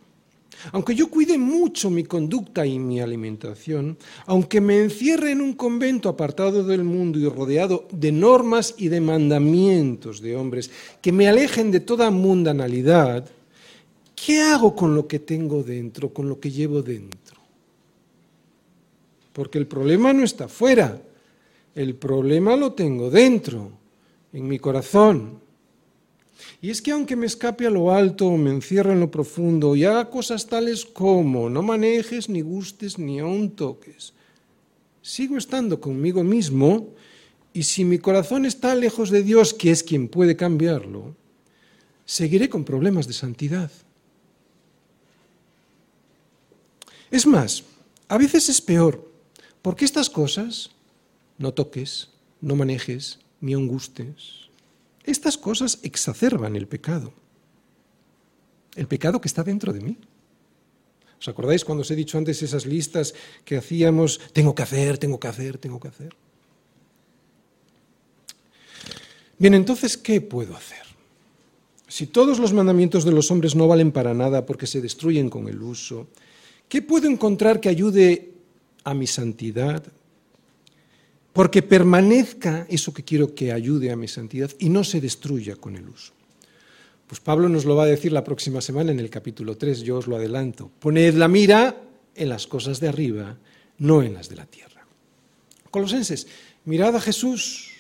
Aunque 0.72 0.96
yo 0.96 1.10
cuide 1.10 1.38
mucho 1.38 1.90
mi 1.90 2.04
conducta 2.04 2.66
y 2.66 2.80
mi 2.80 3.02
alimentación, 3.02 3.98
aunque 4.26 4.62
me 4.62 4.80
encierre 4.80 5.32
en 5.32 5.42
un 5.42 5.54
convento 5.54 6.10
apartado 6.10 6.64
del 6.64 6.84
mundo 6.84 7.20
y 7.20 7.28
rodeado 7.28 7.88
de 7.92 8.12
normas 8.12 8.76
y 8.78 8.88
de 8.88 9.02
mandamientos 9.02 10.22
de 10.22 10.36
hombres 10.36 10.72
que 11.02 11.12
me 11.12 11.28
alejen 11.28 11.72
de 11.72 11.82
toda 11.82 12.10
mundanalidad, 12.12 13.30
¿qué 14.16 14.42
hago 14.42 14.76
con 14.76 14.96
lo 14.96 15.08
que 15.08 15.20
tengo 15.20 15.64
dentro, 15.64 16.14
con 16.14 16.30
lo 16.30 16.40
que 16.40 16.52
llevo 16.52 16.82
dentro? 16.82 17.38
Porque 19.34 19.58
el 19.58 19.68
problema 19.68 20.14
no 20.14 20.24
está 20.24 20.48
fuera, 20.48 21.02
el 21.76 21.96
problema 21.96 22.56
lo 22.56 22.74
tengo 22.74 23.10
dentro, 23.10 23.72
en 24.32 24.48
mi 24.48 24.60
corazón. 24.60 25.43
Y 26.64 26.70
es 26.70 26.82
que 26.82 26.92
aunque 26.92 27.18
me 27.18 27.26
escape 27.26 27.68
a 27.68 27.70
lo 27.70 27.92
alto, 27.92 28.32
me 28.38 28.50
encierre 28.50 28.94
en 28.94 29.02
lo 29.02 29.12
profundo 29.12 29.76
y 29.76 29.84
haga 29.84 30.10
cosas 30.10 30.48
tales 30.48 30.86
como 30.86 31.50
no 31.50 31.62
manejes, 31.62 32.30
ni 32.30 32.40
gustes, 32.40 32.98
ni 32.98 33.20
aun 33.20 33.52
toques, 33.52 34.14
sigo 35.02 35.36
estando 35.38 35.82
conmigo 35.82 36.24
mismo 36.24 36.94
y 37.52 37.64
si 37.64 37.84
mi 37.84 38.00
corazón 38.00 38.46
está 38.46 38.76
lejos 38.76 39.10
de 39.10 39.24
Dios, 39.24 39.54
que 39.54 39.72
es 39.72 39.84
quien 39.84 40.08
puede 40.08 40.38
cambiarlo, 40.38 41.18
seguiré 42.06 42.48
con 42.48 42.64
problemas 42.64 43.08
de 43.08 43.14
santidad. 43.14 43.70
Es 47.12 47.28
más, 47.28 47.66
a 48.08 48.18
veces 48.18 48.48
es 48.48 48.62
peor, 48.62 49.12
porque 49.62 49.84
estas 49.84 50.10
cosas, 50.10 50.72
no 51.38 51.54
toques, 51.54 52.08
no 52.40 52.56
manejes, 52.56 53.20
ni 53.42 53.52
aun 53.52 53.68
gustes, 53.68 54.43
estas 55.04 55.38
cosas 55.38 55.80
exacerban 55.84 56.56
el 56.56 56.68
pecado, 56.68 57.14
el 58.76 58.88
pecado 58.88 59.20
que 59.20 59.28
está 59.28 59.44
dentro 59.44 59.74
de 59.74 59.82
mí. 59.82 59.98
¿Os 61.20 61.28
acordáis 61.28 61.64
cuando 61.64 61.82
os 61.82 61.92
he 61.92 61.96
dicho 61.96 62.18
antes 62.18 62.42
esas 62.42 62.66
listas 62.66 63.14
que 63.46 63.58
hacíamos, 63.58 64.20
tengo 64.34 64.54
que 64.54 64.64
hacer, 64.64 64.98
tengo 64.98 65.20
que 65.20 65.28
hacer, 65.28 65.58
tengo 65.58 65.80
que 65.80 65.88
hacer? 65.88 66.16
Bien, 69.38 69.54
entonces, 69.54 69.98
¿qué 69.98 70.22
puedo 70.22 70.56
hacer? 70.56 70.84
Si 71.88 72.08
todos 72.08 72.40
los 72.40 72.54
mandamientos 72.54 73.06
de 73.06 73.12
los 73.12 73.30
hombres 73.32 73.56
no 73.56 73.68
valen 73.68 73.92
para 73.92 74.14
nada 74.14 74.46
porque 74.46 74.68
se 74.68 74.82
destruyen 74.82 75.30
con 75.30 75.48
el 75.48 75.62
uso, 75.62 76.08
¿qué 76.68 76.82
puedo 76.82 77.08
encontrar 77.08 77.60
que 77.60 77.70
ayude 77.70 78.34
a 78.84 78.94
mi 78.94 79.08
santidad, 79.08 79.84
porque 81.34 81.64
permanezca 81.64 82.68
eso 82.70 82.94
que 82.94 83.04
quiero 83.04 83.34
que 83.34 83.52
ayude 83.52 83.92
a 83.92 83.96
mi 83.96 84.08
santidad 84.08 84.52
y 84.60 84.70
no 84.70 84.84
se 84.84 85.02
destruya 85.02 85.56
con 85.56 85.76
el 85.76 85.90
uso. 85.90 86.14
Pues 87.08 87.20
Pablo 87.20 87.50
nos 87.50 87.66
lo 87.66 87.76
va 87.76 87.84
a 87.84 87.88
decir 87.88 88.12
la 88.12 88.24
próxima 88.24 88.62
semana 88.62 88.92
en 88.92 89.00
el 89.00 89.10
capítulo 89.10 89.58
3, 89.58 89.82
yo 89.82 89.98
os 89.98 90.08
lo 90.08 90.16
adelanto. 90.16 90.72
Poned 90.80 91.16
la 91.16 91.28
mira 91.28 91.76
en 92.16 92.30
las 92.30 92.48
cosas 92.48 92.80
de 92.80 92.88
arriba, 92.88 93.38
no 93.80 94.04
en 94.04 94.14
las 94.14 94.30
de 94.30 94.36
la 94.36 94.46
tierra. 94.46 94.86
Colosenses, 95.70 96.28
mirad 96.66 96.96
a 96.96 97.02
Jesús, 97.02 97.72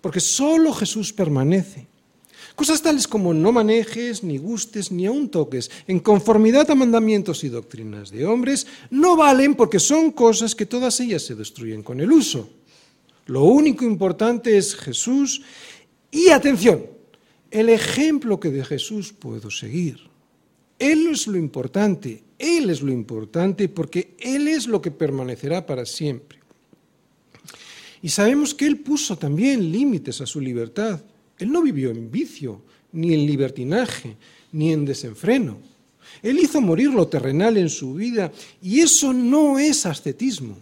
porque 0.00 0.20
solo 0.20 0.72
Jesús 0.72 1.12
permanece. 1.12 1.86
Cosas 2.54 2.82
tales 2.82 3.08
como 3.08 3.32
no 3.32 3.52
manejes, 3.52 4.22
ni 4.22 4.36
gustes, 4.36 4.92
ni 4.92 5.06
aun 5.06 5.28
toques, 5.28 5.70
en 5.86 6.00
conformidad 6.00 6.70
a 6.70 6.74
mandamientos 6.74 7.44
y 7.44 7.48
doctrinas 7.48 8.10
de 8.10 8.26
hombres, 8.26 8.66
no 8.90 9.16
valen 9.16 9.54
porque 9.54 9.78
son 9.78 10.10
cosas 10.12 10.54
que 10.54 10.66
todas 10.66 11.00
ellas 11.00 11.22
se 11.22 11.34
destruyen 11.34 11.82
con 11.82 12.00
el 12.00 12.12
uso. 12.12 12.50
Lo 13.28 13.44
único 13.44 13.84
importante 13.84 14.56
es 14.56 14.74
Jesús 14.74 15.42
y 16.10 16.30
atención, 16.30 16.86
el 17.50 17.68
ejemplo 17.68 18.40
que 18.40 18.50
de 18.50 18.64
Jesús 18.64 19.12
puedo 19.12 19.50
seguir. 19.50 19.98
Él 20.78 21.08
es 21.08 21.26
lo 21.26 21.36
importante, 21.36 22.22
Él 22.38 22.70
es 22.70 22.80
lo 22.80 22.90
importante 22.90 23.68
porque 23.68 24.16
Él 24.18 24.48
es 24.48 24.66
lo 24.66 24.80
que 24.80 24.90
permanecerá 24.90 25.66
para 25.66 25.84
siempre. 25.84 26.38
Y 28.00 28.08
sabemos 28.08 28.54
que 28.54 28.66
Él 28.66 28.78
puso 28.78 29.18
también 29.18 29.72
límites 29.72 30.22
a 30.22 30.26
su 30.26 30.40
libertad. 30.40 31.02
Él 31.38 31.52
no 31.52 31.60
vivió 31.60 31.90
en 31.90 32.10
vicio, 32.10 32.62
ni 32.92 33.12
en 33.12 33.26
libertinaje, 33.26 34.16
ni 34.52 34.72
en 34.72 34.86
desenfreno. 34.86 35.58
Él 36.22 36.38
hizo 36.38 36.62
morir 36.62 36.94
lo 36.94 37.08
terrenal 37.08 37.58
en 37.58 37.68
su 37.68 37.92
vida 37.92 38.32
y 38.62 38.80
eso 38.80 39.12
no 39.12 39.58
es 39.58 39.84
ascetismo. 39.84 40.56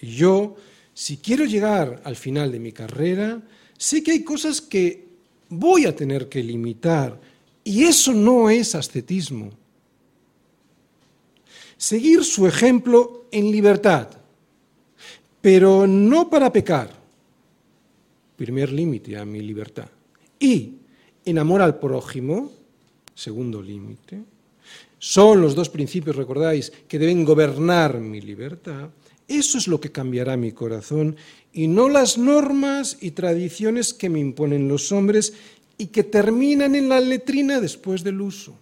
Y 0.00 0.06
yo 0.14 0.56
si 0.94 1.18
quiero 1.18 1.44
llegar 1.44 2.00
al 2.04 2.16
final 2.16 2.52
de 2.52 2.58
mi 2.58 2.72
carrera, 2.72 3.40
sé 3.76 4.02
que 4.02 4.12
hay 4.12 4.24
cosas 4.24 4.60
que 4.60 5.06
voy 5.48 5.86
a 5.86 5.94
tener 5.94 6.28
que 6.28 6.42
limitar 6.42 7.20
y 7.64 7.84
eso 7.84 8.12
no 8.12 8.50
es 8.50 8.74
ascetismo. 8.74 9.50
Seguir 11.76 12.24
su 12.24 12.46
ejemplo 12.46 13.26
en 13.30 13.50
libertad, 13.50 14.08
pero 15.40 15.86
no 15.86 16.28
para 16.28 16.52
pecar. 16.52 16.90
Primer 18.36 18.72
límite 18.72 19.16
a 19.16 19.24
mi 19.24 19.40
libertad. 19.40 19.88
Y 20.38 20.74
en 21.24 21.38
amor 21.38 21.62
al 21.62 21.78
prójimo, 21.78 22.50
segundo 23.14 23.62
límite. 23.62 24.22
Son 24.98 25.40
los 25.40 25.54
dos 25.54 25.68
principios, 25.68 26.16
recordáis, 26.16 26.70
que 26.86 26.98
deben 26.98 27.24
gobernar 27.24 27.98
mi 27.98 28.20
libertad. 28.20 28.90
Eso 29.30 29.58
es 29.58 29.68
lo 29.68 29.80
que 29.80 29.92
cambiará 29.92 30.36
mi 30.36 30.50
corazón 30.50 31.14
y 31.52 31.68
no 31.68 31.88
las 31.88 32.18
normas 32.18 32.98
y 33.00 33.12
tradiciones 33.12 33.94
que 33.94 34.08
me 34.08 34.18
imponen 34.18 34.66
los 34.66 34.90
hombres 34.90 35.34
y 35.78 35.86
que 35.86 36.02
terminan 36.02 36.74
en 36.74 36.88
la 36.88 36.98
letrina 36.98 37.60
después 37.60 38.02
del 38.02 38.20
uso. 38.20 38.56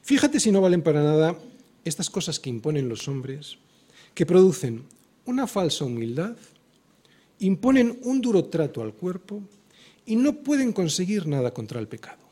Fíjate 0.00 0.40
si 0.40 0.50
no 0.50 0.62
valen 0.62 0.80
para 0.80 1.02
nada 1.02 1.38
estas 1.84 2.08
cosas 2.08 2.40
que 2.40 2.48
imponen 2.48 2.88
los 2.88 3.06
hombres, 3.06 3.58
que 4.14 4.24
producen 4.24 4.82
una 5.26 5.46
falsa 5.46 5.84
humildad, 5.84 6.34
imponen 7.40 7.98
un 8.04 8.22
duro 8.22 8.46
trato 8.46 8.80
al 8.80 8.94
cuerpo 8.94 9.42
y 10.06 10.16
no 10.16 10.36
pueden 10.36 10.72
conseguir 10.72 11.26
nada 11.26 11.52
contra 11.52 11.80
el 11.80 11.86
pecado. 11.86 12.24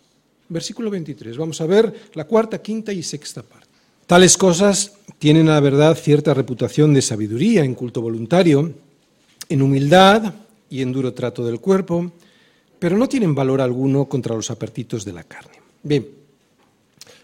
Versículo 0.49 0.89
23. 0.89 1.37
Vamos 1.37 1.61
a 1.61 1.66
ver 1.66 2.09
la 2.14 2.27
cuarta, 2.27 2.62
quinta 2.62 2.91
y 2.91 3.03
sexta 3.03 3.43
parte. 3.43 3.62
Tales 4.07 4.36
cosas 4.36 4.92
tienen 5.18 5.48
a 5.48 5.55
la 5.55 5.61
verdad 5.61 5.96
cierta 5.96 6.34
reputación 6.34 6.92
de 6.94 7.03
sabiduría 7.03 7.64
en 7.64 7.74
culto 7.74 8.00
voluntario, 8.00 8.72
en 9.48 9.62
humildad 9.62 10.34
y 10.68 10.82
en 10.82 10.92
duro 10.92 11.14
trato 11.14 11.44
del 11.44 11.61
cuerpo, 11.61 12.12
pero 12.78 12.96
no 12.96 13.09
tienen 13.09 13.34
valor 13.34 13.61
alguno 13.61 14.07
contra 14.07 14.34
los 14.34 14.50
apetitos 14.50 15.05
de 15.05 15.12
la 15.12 15.24
carne. 15.24 15.61
Bien, 15.82 16.07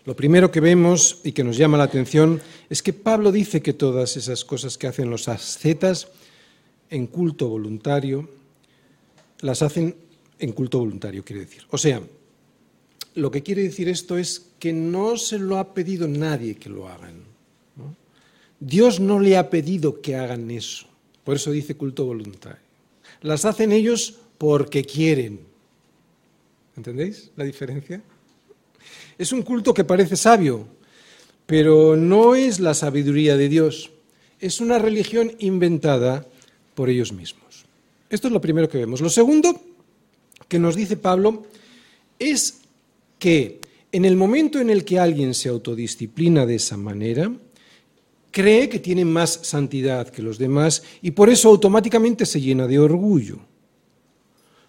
lo 0.04 0.14
primero 0.14 0.50
que 0.50 0.60
vemos 0.60 1.20
y 1.24 1.32
que 1.32 1.44
nos 1.44 1.56
llama 1.56 1.76
la 1.76 1.84
atención 1.84 2.40
es 2.70 2.82
que 2.82 2.92
Pablo 2.92 3.32
dice 3.32 3.60
que 3.60 3.72
todas 3.72 4.16
esas 4.16 4.44
cosas 4.44 4.78
que 4.78 4.86
hacen 4.86 5.10
los 5.10 5.28
ascetas 5.28 6.08
en 6.90 7.06
culto 7.06 7.48
voluntario, 7.48 8.28
las 9.40 9.62
hacen 9.62 9.96
en 10.38 10.52
culto 10.52 10.78
voluntario, 10.78 11.24
quiere 11.24 11.42
decir. 11.42 11.64
O 11.70 11.78
sea, 11.78 12.00
lo 13.18 13.30
que 13.30 13.42
quiere 13.42 13.62
decir 13.62 13.88
esto 13.88 14.16
es 14.16 14.46
que 14.58 14.72
no 14.72 15.16
se 15.16 15.38
lo 15.38 15.58
ha 15.58 15.74
pedido 15.74 16.06
nadie 16.08 16.54
que 16.54 16.68
lo 16.68 16.88
hagan. 16.88 17.24
Dios 18.60 18.98
no 19.00 19.20
le 19.20 19.36
ha 19.36 19.50
pedido 19.50 20.00
que 20.00 20.16
hagan 20.16 20.50
eso. 20.50 20.86
Por 21.24 21.36
eso 21.36 21.50
dice 21.50 21.76
culto 21.76 22.06
voluntario. 22.06 22.60
Las 23.22 23.44
hacen 23.44 23.72
ellos 23.72 24.16
porque 24.38 24.84
quieren. 24.84 25.40
¿Entendéis 26.76 27.30
la 27.36 27.44
diferencia? 27.44 28.02
Es 29.16 29.32
un 29.32 29.42
culto 29.42 29.74
que 29.74 29.84
parece 29.84 30.16
sabio, 30.16 30.66
pero 31.46 31.96
no 31.96 32.34
es 32.34 32.60
la 32.60 32.74
sabiduría 32.74 33.36
de 33.36 33.48
Dios. 33.48 33.90
Es 34.40 34.60
una 34.60 34.78
religión 34.78 35.32
inventada 35.38 36.26
por 36.74 36.88
ellos 36.88 37.12
mismos. 37.12 37.64
Esto 38.10 38.28
es 38.28 38.32
lo 38.32 38.40
primero 38.40 38.68
que 38.68 38.78
vemos. 38.78 39.00
Lo 39.00 39.10
segundo 39.10 39.60
que 40.46 40.58
nos 40.58 40.76
dice 40.76 40.96
Pablo 40.96 41.46
es 42.18 42.57
que 43.18 43.60
en 43.92 44.04
el 44.04 44.16
momento 44.16 44.60
en 44.60 44.70
el 44.70 44.84
que 44.84 44.98
alguien 44.98 45.34
se 45.34 45.48
autodisciplina 45.48 46.46
de 46.46 46.56
esa 46.56 46.76
manera, 46.76 47.32
cree 48.30 48.68
que 48.68 48.78
tiene 48.78 49.04
más 49.04 49.40
santidad 49.42 50.08
que 50.08 50.22
los 50.22 50.38
demás 50.38 50.82
y 51.02 51.12
por 51.12 51.30
eso 51.30 51.48
automáticamente 51.48 52.26
se 52.26 52.40
llena 52.40 52.66
de 52.66 52.78
orgullo. 52.78 53.38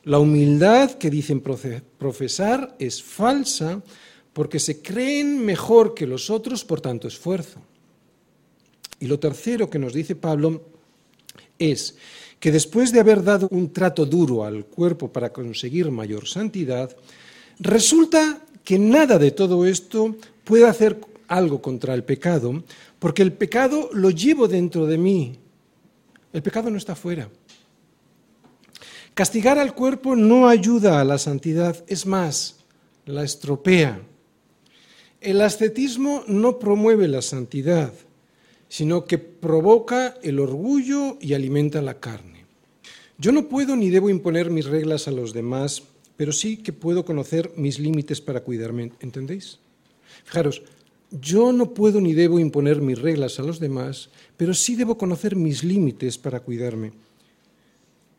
La 0.04 0.20
humildad 0.20 0.92
que 0.92 1.10
dicen 1.10 1.42
profesar 1.42 2.76
es 2.80 3.04
falsa 3.04 3.84
porque 4.34 4.60
se 4.60 4.82
creen 4.82 5.44
mejor 5.44 5.94
que 5.94 6.08
los 6.08 6.30
otros 6.30 6.64
por 6.64 6.80
tanto 6.80 7.08
esfuerzo. 7.08 7.60
Y 9.00 9.08
lo 9.08 9.20
tercero 9.20 9.70
que 9.70 9.80
nos 9.80 9.94
dice 9.94 10.16
Pablo 10.16 10.64
es 11.58 11.96
que 12.40 12.52
después 12.52 12.92
de 12.92 13.02
haber 13.02 13.24
dado 13.24 13.50
un 13.52 13.74
trato 13.74 14.06
duro 14.06 14.46
al 14.46 14.66
cuerpo 14.66 15.12
para 15.12 15.34
conseguir 15.34 15.92
mayor 15.92 16.28
santidad, 16.28 16.96
resulta 17.60 18.42
que 18.64 18.80
nada 18.80 19.18
de 19.18 19.32
todo 19.32 19.66
esto 19.66 20.16
puede 20.44 20.68
hacer 20.68 21.00
algo 21.28 21.62
contra 21.62 21.94
el 21.94 22.04
pecado, 22.04 22.64
porque 22.98 23.22
el 23.22 23.34
pecado 23.34 23.90
lo 23.94 24.10
llevo 24.10 24.48
dentro 24.48 24.86
de 24.86 24.98
mí. 24.98 25.40
El 26.34 26.42
pecado 26.42 26.70
no 26.70 26.78
está 26.78 26.96
fuera. 26.96 27.30
Castigar 29.14 29.60
al 29.60 29.74
cuerpo 29.74 30.16
no 30.16 30.48
ayuda 30.48 31.02
a 31.02 31.04
la 31.04 31.18
santidad, 31.18 31.84
es 31.88 32.06
más, 32.06 32.58
la 33.06 33.24
estropea. 33.24 34.02
El 35.22 35.42
ascetismo 35.42 36.24
no 36.28 36.60
promueve 36.60 37.08
la 37.08 37.22
santidad, 37.22 37.94
sino 38.70 39.06
que 39.06 39.18
provoca 39.18 40.16
el 40.22 40.40
orgullo 40.40 41.18
y 41.20 41.34
alimenta 41.34 41.82
la 41.82 42.00
carne. 42.00 42.46
Yo 43.18 43.32
no 43.34 43.50
puedo 43.50 43.76
ni 43.76 43.90
debo 43.90 44.10
imponer 44.10 44.50
mis 44.50 44.66
reglas 44.66 45.08
a 45.08 45.12
los 45.12 45.34
demás, 45.34 45.84
pero 46.20 46.34
sí 46.34 46.58
que 46.58 46.74
puedo 46.74 47.06
conocer 47.06 47.54
mis 47.56 47.80
límites 47.80 48.20
para 48.20 48.42
cuidarme, 48.44 48.92
¿entendéis? 49.00 49.58
Fijaros, 50.26 50.64
yo 51.12 51.54
no 51.54 51.74
puedo 51.74 52.02
ni 52.02 52.12
debo 52.12 52.40
imponer 52.40 52.82
mis 52.82 53.00
reglas 53.00 53.40
a 53.40 53.44
los 53.44 53.58
demás, 53.58 54.10
pero 54.36 54.54
sí 54.54 54.76
debo 54.76 54.98
conocer 54.98 55.38
mis 55.38 55.64
límites 55.64 56.18
para 56.18 56.42
cuidarme. 56.42 56.92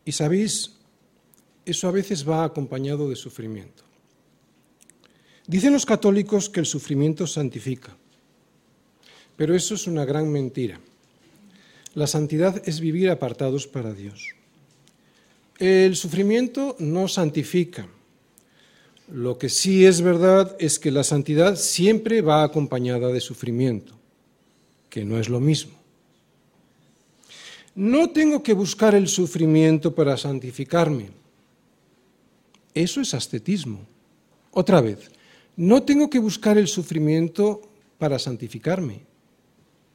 Y 0.06 0.12
sabéis, 0.12 0.76
eso 1.66 1.88
a 1.88 1.90
veces 1.90 2.26
va 2.26 2.42
acompañado 2.42 3.06
de 3.10 3.16
sufrimiento. 3.16 3.84
Dicen 5.46 5.74
los 5.74 5.84
católicos 5.84 6.48
que 6.48 6.60
el 6.60 6.66
sufrimiento 6.66 7.26
santifica, 7.26 7.98
pero 9.36 9.54
eso 9.54 9.74
es 9.74 9.86
una 9.86 10.06
gran 10.06 10.32
mentira. 10.32 10.80
La 11.92 12.06
santidad 12.06 12.66
es 12.66 12.80
vivir 12.80 13.10
apartados 13.10 13.66
para 13.66 13.92
Dios. 13.92 14.39
El 15.60 15.94
sufrimiento 15.94 16.74
no 16.78 17.06
santifica. 17.06 17.86
Lo 19.12 19.36
que 19.36 19.50
sí 19.50 19.84
es 19.84 20.00
verdad 20.00 20.56
es 20.58 20.78
que 20.78 20.90
la 20.90 21.04
santidad 21.04 21.56
siempre 21.56 22.22
va 22.22 22.42
acompañada 22.42 23.08
de 23.08 23.20
sufrimiento, 23.20 23.92
que 24.88 25.04
no 25.04 25.18
es 25.20 25.28
lo 25.28 25.38
mismo. 25.38 25.72
No 27.74 28.08
tengo 28.08 28.42
que 28.42 28.54
buscar 28.54 28.94
el 28.94 29.06
sufrimiento 29.06 29.94
para 29.94 30.16
santificarme. 30.16 31.10
Eso 32.72 33.02
es 33.02 33.12
ascetismo. 33.12 33.86
Otra 34.52 34.80
vez, 34.80 35.10
no 35.56 35.82
tengo 35.82 36.08
que 36.08 36.20
buscar 36.20 36.56
el 36.56 36.68
sufrimiento 36.68 37.60
para 37.98 38.18
santificarme. 38.18 39.02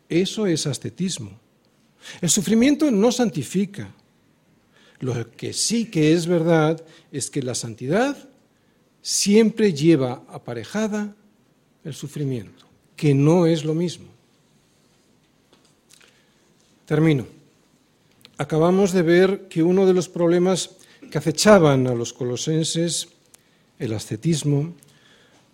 Eso 0.10 0.46
es 0.46 0.68
ascetismo. 0.68 1.32
El 2.22 2.30
sufrimiento 2.30 2.92
no 2.92 3.12
santifica. 3.12 3.92
Lo 5.00 5.32
que 5.32 5.54
sí 5.54 5.86
que 5.86 6.14
es 6.14 6.28
verdad 6.28 6.84
es 7.12 7.30
que 7.30 7.42
la 7.42 7.56
santidad 7.56 8.18
siempre 9.02 9.74
lleva 9.74 10.24
aparejada 10.30 11.16
el 11.84 11.94
sufrimiento, 11.94 12.66
que 12.96 13.14
no 13.14 13.46
es 13.46 13.64
lo 13.64 13.74
mismo. 13.74 14.08
Termino. 16.86 17.28
Acabamos 18.38 18.92
de 18.92 19.02
ver 19.02 19.48
que 19.48 19.64
uno 19.64 19.86
de 19.86 19.94
los 19.94 20.10
problemas 20.10 20.72
que 21.10 21.18
acechaban 21.18 21.88
a 21.88 21.96
los 21.96 22.14
colosenses, 22.14 23.08
el 23.80 23.94
ascetismo, 23.94 24.74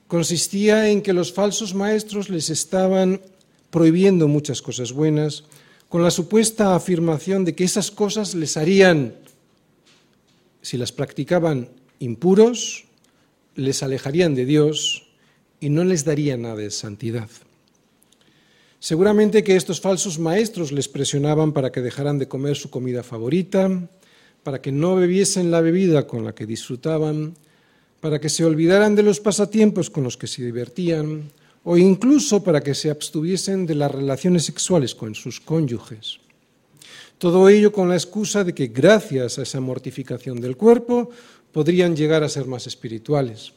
consistía 0.07 0.89
en 0.89 1.01
que 1.01 1.13
los 1.13 1.31
falsos 1.31 1.73
maestros 1.73 2.29
les 2.29 2.49
estaban 2.49 3.21
prohibiendo 3.69 4.27
muchas 4.27 4.61
cosas 4.61 4.91
buenas, 4.91 5.43
con 5.89 6.03
la 6.03 6.11
supuesta 6.11 6.75
afirmación 6.75 7.45
de 7.45 7.55
que 7.55 7.63
esas 7.63 7.91
cosas 7.91 8.35
les 8.35 8.57
harían, 8.57 9.13
si 10.61 10.77
las 10.77 10.91
practicaban 10.91 11.69
impuros, 11.99 12.85
les 13.55 13.83
alejarían 13.83 14.35
de 14.35 14.45
Dios 14.45 15.07
y 15.59 15.69
no 15.69 15.83
les 15.83 16.05
darían 16.05 16.43
nada 16.43 16.55
de 16.55 16.71
santidad. 16.71 17.29
Seguramente 18.79 19.43
que 19.43 19.55
estos 19.55 19.79
falsos 19.79 20.17
maestros 20.17 20.71
les 20.71 20.87
presionaban 20.87 21.53
para 21.53 21.71
que 21.71 21.81
dejaran 21.81 22.17
de 22.17 22.27
comer 22.27 22.55
su 22.57 22.71
comida 22.71 23.03
favorita, 23.03 23.69
para 24.41 24.61
que 24.61 24.71
no 24.71 24.95
bebiesen 24.95 25.51
la 25.51 25.61
bebida 25.61 26.07
con 26.07 26.25
la 26.25 26.33
que 26.33 26.47
disfrutaban, 26.47 27.35
para 27.99 28.19
que 28.19 28.29
se 28.29 28.43
olvidaran 28.43 28.95
de 28.95 29.03
los 29.03 29.19
pasatiempos 29.19 29.91
con 29.91 30.03
los 30.03 30.17
que 30.17 30.25
se 30.25 30.43
divertían, 30.43 31.29
o 31.63 31.77
incluso 31.77 32.43
para 32.43 32.61
que 32.61 32.73
se 32.73 32.89
abstuviesen 32.89 33.67
de 33.67 33.75
las 33.75 33.91
relaciones 33.91 34.45
sexuales 34.45 34.95
con 34.95 35.13
sus 35.13 35.39
cónyuges. 35.39 36.19
Todo 37.21 37.49
ello 37.49 37.71
con 37.71 37.87
la 37.87 37.93
excusa 37.93 38.43
de 38.43 38.55
que 38.55 38.73
gracias 38.73 39.37
a 39.37 39.43
esa 39.43 39.59
mortificación 39.59 40.41
del 40.41 40.57
cuerpo 40.57 41.11
podrían 41.51 41.95
llegar 41.95 42.23
a 42.23 42.29
ser 42.29 42.47
más 42.47 42.65
espirituales. 42.65 43.53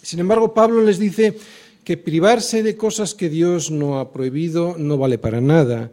Sin 0.00 0.20
embargo, 0.20 0.54
Pablo 0.54 0.80
les 0.80 1.00
dice 1.00 1.36
que 1.82 1.96
privarse 1.96 2.62
de 2.62 2.76
cosas 2.76 3.16
que 3.16 3.28
Dios 3.28 3.72
no 3.72 3.98
ha 3.98 4.12
prohibido 4.12 4.76
no 4.78 4.96
vale 4.96 5.18
para 5.18 5.40
nada, 5.40 5.90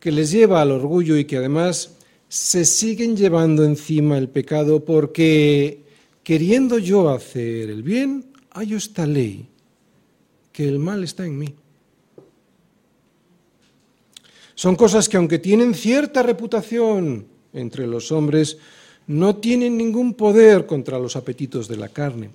que 0.00 0.12
les 0.12 0.30
lleva 0.30 0.60
al 0.60 0.72
orgullo 0.72 1.16
y 1.16 1.24
que 1.24 1.38
además 1.38 1.96
se 2.28 2.66
siguen 2.66 3.16
llevando 3.16 3.64
encima 3.64 4.18
el 4.18 4.28
pecado 4.28 4.84
porque 4.84 5.80
queriendo 6.22 6.76
yo 6.76 7.08
hacer 7.08 7.70
el 7.70 7.82
bien, 7.82 8.26
hay 8.50 8.74
esta 8.74 9.06
ley, 9.06 9.48
que 10.52 10.68
el 10.68 10.78
mal 10.78 11.04
está 11.04 11.24
en 11.24 11.38
mí. 11.38 11.54
Son 14.62 14.76
cosas 14.76 15.08
que 15.08 15.16
aunque 15.16 15.40
tienen 15.40 15.74
cierta 15.74 16.22
reputación 16.22 17.26
entre 17.52 17.84
los 17.84 18.12
hombres, 18.12 18.58
no 19.08 19.34
tienen 19.34 19.76
ningún 19.76 20.14
poder 20.14 20.66
contra 20.66 21.00
los 21.00 21.16
apetitos 21.16 21.66
de 21.66 21.76
la 21.76 21.88
carne. 21.88 22.30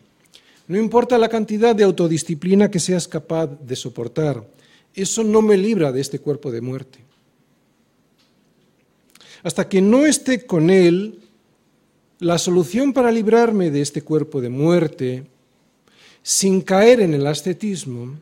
No 0.67 0.77
importa 0.77 1.17
la 1.17 1.29
cantidad 1.29 1.73
de 1.73 1.85
autodisciplina 1.85 2.69
que 2.69 2.81
seas 2.81 3.07
capaz 3.07 3.47
de 3.47 3.77
soportar, 3.77 4.45
eso 4.93 5.23
no 5.23 5.41
me 5.41 5.55
libra 5.55 5.93
de 5.93 6.01
este 6.01 6.19
cuerpo 6.19 6.51
de 6.51 6.59
muerte. 6.59 6.99
Hasta 9.41 9.69
que 9.69 9.79
no 9.79 10.05
esté 10.05 10.45
con 10.45 10.69
Él, 10.69 11.21
la 12.19 12.37
solución 12.39 12.91
para 12.91 13.09
librarme 13.09 13.71
de 13.71 13.79
este 13.79 14.01
cuerpo 14.01 14.41
de 14.41 14.49
muerte, 14.49 15.23
sin 16.23 16.59
caer 16.59 16.99
en 16.99 17.13
el 17.13 17.25
ascetismo, 17.25 18.19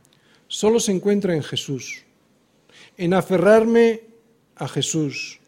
solo 0.47 0.79
se 0.79 0.91
encuentra 0.91 1.35
en 1.35 1.41
Jesús, 1.41 2.04
en 2.97 3.13
aferrarme 3.13 4.01
a 4.55 4.67
Jesús, 4.67 5.39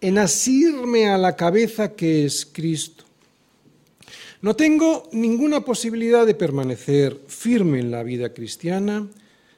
en 0.00 0.18
asirme 0.18 1.08
a 1.08 1.18
la 1.18 1.36
cabeza 1.36 1.94
que 1.94 2.24
es 2.24 2.46
Cristo. 2.46 3.04
No 4.40 4.56
tengo 4.56 5.08
ninguna 5.12 5.64
posibilidad 5.64 6.26
de 6.26 6.34
permanecer 6.34 7.20
firme 7.28 7.78
en 7.78 7.90
la 7.90 8.02
vida 8.02 8.32
cristiana 8.34 9.08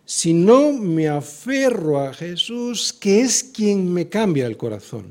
si 0.04 0.34
no 0.34 0.72
me 0.72 1.08
aferro 1.08 2.00
a 2.00 2.12
Jesús, 2.12 2.92
que 2.92 3.22
es 3.22 3.42
quien 3.42 3.90
me 3.90 4.08
cambia 4.08 4.46
el 4.46 4.58
corazón. 4.58 5.06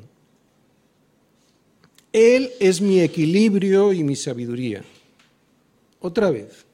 Él 2.11 2.51
es 2.59 2.80
mi 2.80 3.01
equilibrio 3.01 3.91
y 3.91 4.03
mi 4.03 4.15
sabiduría. 4.15 4.84
Otra 5.99 6.30
vez, 6.30 6.65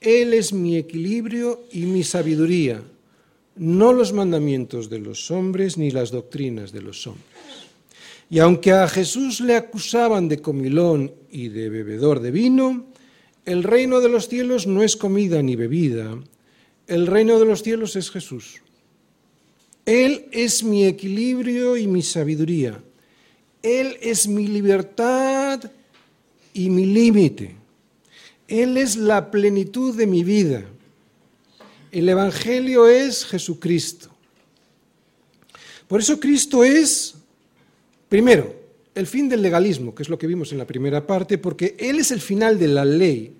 Él 0.00 0.34
es 0.34 0.52
mi 0.52 0.76
equilibrio 0.76 1.60
y 1.70 1.82
mi 1.82 2.02
sabiduría, 2.02 2.82
no 3.56 3.92
los 3.92 4.12
mandamientos 4.12 4.88
de 4.88 4.98
los 4.98 5.30
hombres 5.30 5.76
ni 5.78 5.90
las 5.90 6.10
doctrinas 6.10 6.72
de 6.72 6.82
los 6.82 7.06
hombres. 7.06 7.26
Y 8.30 8.38
aunque 8.38 8.72
a 8.72 8.88
Jesús 8.88 9.40
le 9.40 9.56
acusaban 9.56 10.28
de 10.28 10.40
comilón 10.40 11.12
y 11.30 11.48
de 11.48 11.68
bebedor 11.68 12.20
de 12.20 12.30
vino, 12.30 12.86
el 13.44 13.62
reino 13.62 14.00
de 14.00 14.08
los 14.08 14.28
cielos 14.28 14.66
no 14.66 14.82
es 14.82 14.96
comida 14.96 15.42
ni 15.42 15.56
bebida, 15.56 16.16
el 16.86 17.06
reino 17.06 17.38
de 17.38 17.46
los 17.46 17.62
cielos 17.62 17.96
es 17.96 18.10
Jesús. 18.10 18.62
Él 19.84 20.26
es 20.30 20.62
mi 20.62 20.86
equilibrio 20.86 21.76
y 21.76 21.86
mi 21.86 22.02
sabiduría. 22.02 22.82
Él 23.62 23.96
es 24.00 24.28
mi 24.28 24.46
libertad 24.46 25.70
y 26.52 26.70
mi 26.70 26.86
límite. 26.86 27.56
Él 28.48 28.76
es 28.76 28.96
la 28.96 29.30
plenitud 29.30 29.96
de 29.96 30.06
mi 30.06 30.24
vida. 30.24 30.64
El 31.92 32.08
Evangelio 32.08 32.88
es 32.88 33.26
Jesucristo. 33.26 34.08
Por 35.86 36.00
eso 36.00 36.18
Cristo 36.18 36.64
es, 36.64 37.14
primero, 38.08 38.56
el 38.94 39.06
fin 39.06 39.28
del 39.28 39.42
legalismo, 39.42 39.94
que 39.94 40.02
es 40.02 40.08
lo 40.08 40.18
que 40.18 40.26
vimos 40.26 40.52
en 40.52 40.58
la 40.58 40.66
primera 40.66 41.06
parte, 41.06 41.36
porque 41.36 41.76
Él 41.78 41.98
es 41.98 42.10
el 42.10 42.22
final 42.22 42.58
de 42.58 42.68
la 42.68 42.86
ley. 42.86 43.34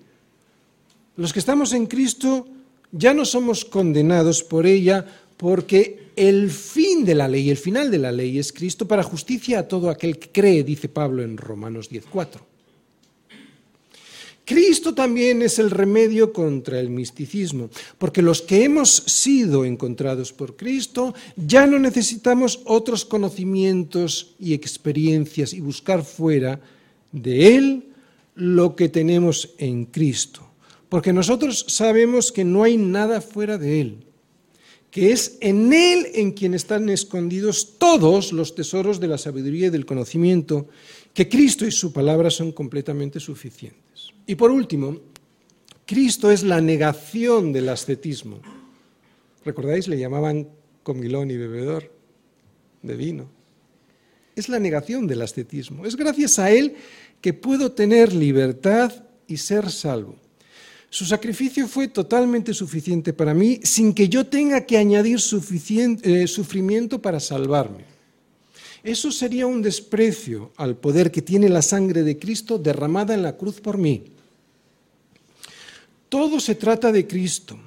Los 1.17 1.33
que 1.33 1.39
estamos 1.39 1.73
en 1.73 1.87
Cristo 1.87 2.47
ya 2.91 3.15
no 3.15 3.25
somos 3.25 3.65
condenados 3.65 4.43
por 4.43 4.67
ella 4.67 5.03
porque 5.35 6.11
el 6.15 6.51
fin 6.51 7.05
de 7.05 7.15
la 7.15 7.27
ley, 7.27 7.49
el 7.49 7.57
final 7.57 7.89
de 7.89 7.97
la 7.97 8.11
ley 8.11 8.37
es 8.37 8.53
Cristo 8.53 8.87
para 8.87 9.01
justicia 9.01 9.57
a 9.57 9.67
todo 9.67 9.89
aquel 9.89 10.19
que 10.19 10.29
cree, 10.29 10.63
dice 10.63 10.89
Pablo 10.89 11.23
en 11.23 11.37
Romanos 11.37 11.89
10.4. 11.89 12.52
Cristo 14.45 14.93
también 14.93 15.41
es 15.41 15.59
el 15.59 15.71
remedio 15.71 16.33
contra 16.33 16.79
el 16.79 16.89
misticismo, 16.89 17.69
porque 17.97 18.21
los 18.21 18.41
que 18.41 18.63
hemos 18.63 18.89
sido 18.91 19.63
encontrados 19.65 20.33
por 20.33 20.55
Cristo 20.55 21.13
ya 21.35 21.65
no 21.65 21.79
necesitamos 21.79 22.61
otros 22.65 23.05
conocimientos 23.05 24.35
y 24.39 24.53
experiencias 24.53 25.53
y 25.53 25.61
buscar 25.61 26.03
fuera 26.03 26.59
de 27.11 27.55
Él 27.55 27.83
lo 28.35 28.75
que 28.75 28.89
tenemos 28.89 29.51
en 29.57 29.85
Cristo 29.85 30.53
porque 30.93 31.11
nosotros 31.11 31.65
sabemos 31.69 32.31
que 32.31 32.43
no 32.43 32.61
hay 32.61 32.77
nada 32.77 33.19
fuera 33.19 33.57
de 33.57 33.81
Él, 33.81 34.03
que 34.91 35.11
es 35.11 35.39
en 35.41 35.73
Él 35.73 36.05
en 36.13 36.33
quien 36.33 36.53
están 36.53 36.87
escondidos 36.87 37.79
todos 37.79 38.31
los 38.31 38.53
tesoros 38.53 38.99
de 38.99 39.07
la 39.07 39.17
sabiduría 39.17 39.65
y 39.65 39.69
del 39.71 39.87
conocimiento, 39.87 40.67
que 41.15 41.27
Cristo 41.27 41.65
y 41.65 41.71
su 41.71 41.91
palabra 41.91 42.29
son 42.29 42.51
completamente 42.51 43.19
suficientes. 43.19 43.82
Y 44.25 44.35
por 44.35 44.51
último, 44.51 44.97
Cristo 45.85 46.31
es 46.31 46.43
la 46.43 46.61
negación 46.61 47.51
del 47.51 47.69
ascetismo. 47.69 48.39
¿Recordáis? 49.43 49.87
Le 49.87 49.97
llamaban 49.97 50.47
comilón 50.81 51.31
y 51.31 51.37
bebedor 51.37 51.91
de 52.81 52.95
vino. 52.95 53.29
Es 54.35 54.49
la 54.49 54.59
negación 54.59 55.07
del 55.07 55.21
ascetismo. 55.21 55.85
Es 55.85 55.95
gracias 55.95 56.39
a 56.39 56.51
Él 56.51 56.75
que 57.21 57.33
puedo 57.33 57.71
tener 57.71 58.13
libertad 58.13 58.91
y 59.27 59.37
ser 59.37 59.69
salvo. 59.69 60.15
Su 60.89 61.05
sacrificio 61.05 61.67
fue 61.67 61.87
totalmente 61.87 62.53
suficiente 62.53 63.13
para 63.13 63.33
mí 63.33 63.59
sin 63.63 63.93
que 63.93 64.07
yo 64.07 64.27
tenga 64.27 64.65
que 64.65 64.77
añadir 64.77 65.17
eh, 65.17 66.27
sufrimiento 66.27 67.01
para 67.01 67.19
salvarme. 67.19 67.85
Eso 68.83 69.11
sería 69.11 69.47
un 69.47 69.61
desprecio 69.61 70.51
al 70.57 70.77
poder 70.77 71.09
que 71.09 71.21
tiene 71.21 71.49
la 71.49 71.61
sangre 71.61 72.03
de 72.03 72.19
Cristo 72.19 72.59
derramada 72.59 73.13
en 73.13 73.23
la 73.23 73.37
cruz 73.37 73.59
por 73.59 73.77
mí. 73.77 74.12
Todo 76.13 76.39
se 76.39 76.53
trata 76.53 76.91
de 76.91 77.07
Cristo. 77.07 77.57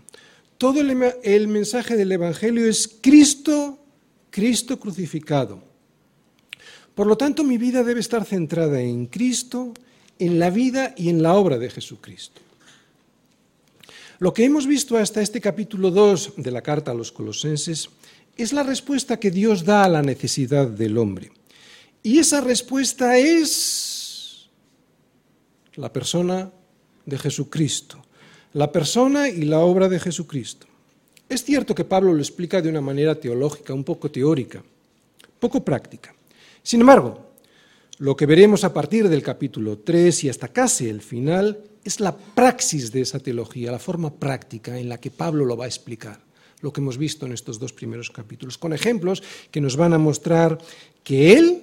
Todo 0.57 0.80
el, 0.80 1.49
mensaje 1.49 1.97
del 1.97 2.12
Evangelio 2.12 2.64
es 2.68 2.88
Cristo, 3.01 3.76
Cristo 4.30 4.78
crucificado. 4.78 5.61
Por 6.94 7.09
lo 7.09 7.16
tanto, 7.16 7.42
mi 7.42 7.59
vida 7.59 7.82
debe 7.82 7.99
estar 7.99 8.24
centrada 8.24 8.80
en 8.80 9.07
Cristo, 9.07 9.74
en 10.20 10.38
la 10.38 10.51
vida 10.51 10.94
y 10.97 11.09
en 11.09 11.24
la 11.24 11.34
obra 11.34 11.59
de 11.59 11.70
Jesucristo. 11.70 12.40
Lo 14.20 14.32
que 14.32 14.44
hemos 14.44 14.68
visto 14.68 14.97
hasta 14.97 15.22
este 15.22 15.40
capítulo 15.40 15.90
2 15.90 16.34
de 16.36 16.51
la 16.53 16.62
carta 16.62 16.92
a 16.92 16.94
los 16.94 17.11
colosenses 17.11 17.90
es 18.36 18.53
la 18.53 18.62
respuesta 18.62 19.18
que 19.18 19.32
Dios 19.32 19.64
da 19.64 19.82
a 19.82 19.88
la 19.88 20.03
necesidad 20.03 20.68
del 20.68 20.99
hombre. 20.99 21.32
Y 22.05 22.20
esa 22.20 22.40
respuesta 22.42 23.18
es 23.18 24.51
la 25.74 25.92
persona 25.92 26.53
de 27.07 27.18
Jesucristo, 27.18 28.05
la 28.57 28.72
persona 28.72 29.28
y 29.28 29.42
la 29.42 29.59
obra 29.59 29.86
de 29.86 30.00
Jesucristo. 30.00 30.66
Es 31.28 31.44
cierto 31.44 31.74
que 31.74 31.84
Pablo 31.84 32.14
lo 32.14 32.20
explica 32.20 32.62
de 32.62 32.70
una 32.70 32.80
manera 32.80 33.14
teológica, 33.14 33.74
un 33.74 33.84
poco 33.84 34.11
teórica, 34.11 34.62
poco 35.38 35.62
práctica. 35.62 36.14
Sin 36.62 36.80
embargo, 36.80 37.32
lo 37.98 38.16
que 38.16 38.24
veremos 38.24 38.64
a 38.64 38.72
partir 38.72 39.11
del 39.11 39.22
capítulo 39.22 39.80
3 39.80 40.24
y 40.24 40.28
hasta 40.30 40.48
casi 40.48 40.88
el 40.88 41.02
final 41.02 41.59
es 41.84 42.00
la 42.00 42.16
praxis 42.16 42.90
de 42.92 43.02
esa 43.02 43.20
teología, 43.20 43.70
la 43.70 43.78
forma 43.78 44.14
práctica 44.14 44.78
en 44.78 44.88
la 44.88 44.96
que 44.96 45.11
Pablo 45.11 45.44
lo 45.44 45.59
va 45.59 45.66
a 45.66 45.68
explicar, 45.68 46.20
lo 46.62 46.72
que 46.72 46.80
hemos 46.80 46.96
visto 46.96 47.26
en 47.26 47.32
estos 47.32 47.59
dos 47.59 47.74
primeros 47.74 48.11
capítulos, 48.11 48.57
con 48.57 48.72
ejemplos 48.72 49.22
que 49.50 49.61
nos 49.61 49.76
van 49.76 49.92
a 49.92 49.98
mostrar 49.98 50.57
que 51.04 51.34
Él, 51.34 51.62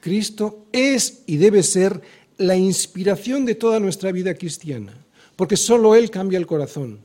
Cristo, 0.00 0.64
es 0.72 1.22
y 1.26 1.36
debe 1.36 1.62
ser 1.62 2.00
la 2.38 2.56
inspiración 2.56 3.44
de 3.44 3.56
toda 3.56 3.78
nuestra 3.78 4.10
vida 4.10 4.32
cristiana, 4.32 4.94
porque 5.40 5.56
solo 5.56 5.94
Él 5.94 6.10
cambia 6.10 6.38
el 6.38 6.46
corazón, 6.46 7.00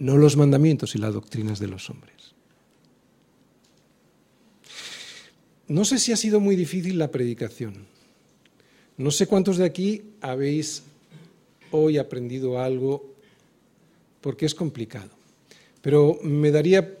no 0.00 0.16
los 0.16 0.36
mandamientos 0.36 0.96
y 0.96 0.98
las 0.98 1.14
doctrinas 1.14 1.60
de 1.60 1.68
los 1.68 1.88
hombres. 1.90 2.34
No 5.68 5.84
sé 5.84 6.00
si 6.00 6.10
ha 6.10 6.16
sido 6.16 6.40
muy 6.40 6.56
difícil 6.56 6.98
la 6.98 7.12
predicación. 7.12 7.86
No 8.96 9.12
sé 9.12 9.28
cuántos 9.28 9.58
de 9.58 9.64
aquí 9.64 10.02
habéis 10.20 10.82
hoy 11.70 11.98
aprendido 11.98 12.58
algo 12.58 13.14
porque 14.20 14.46
es 14.46 14.56
complicado, 14.56 15.10
pero 15.82 16.18
me 16.24 16.50
daría 16.50 16.98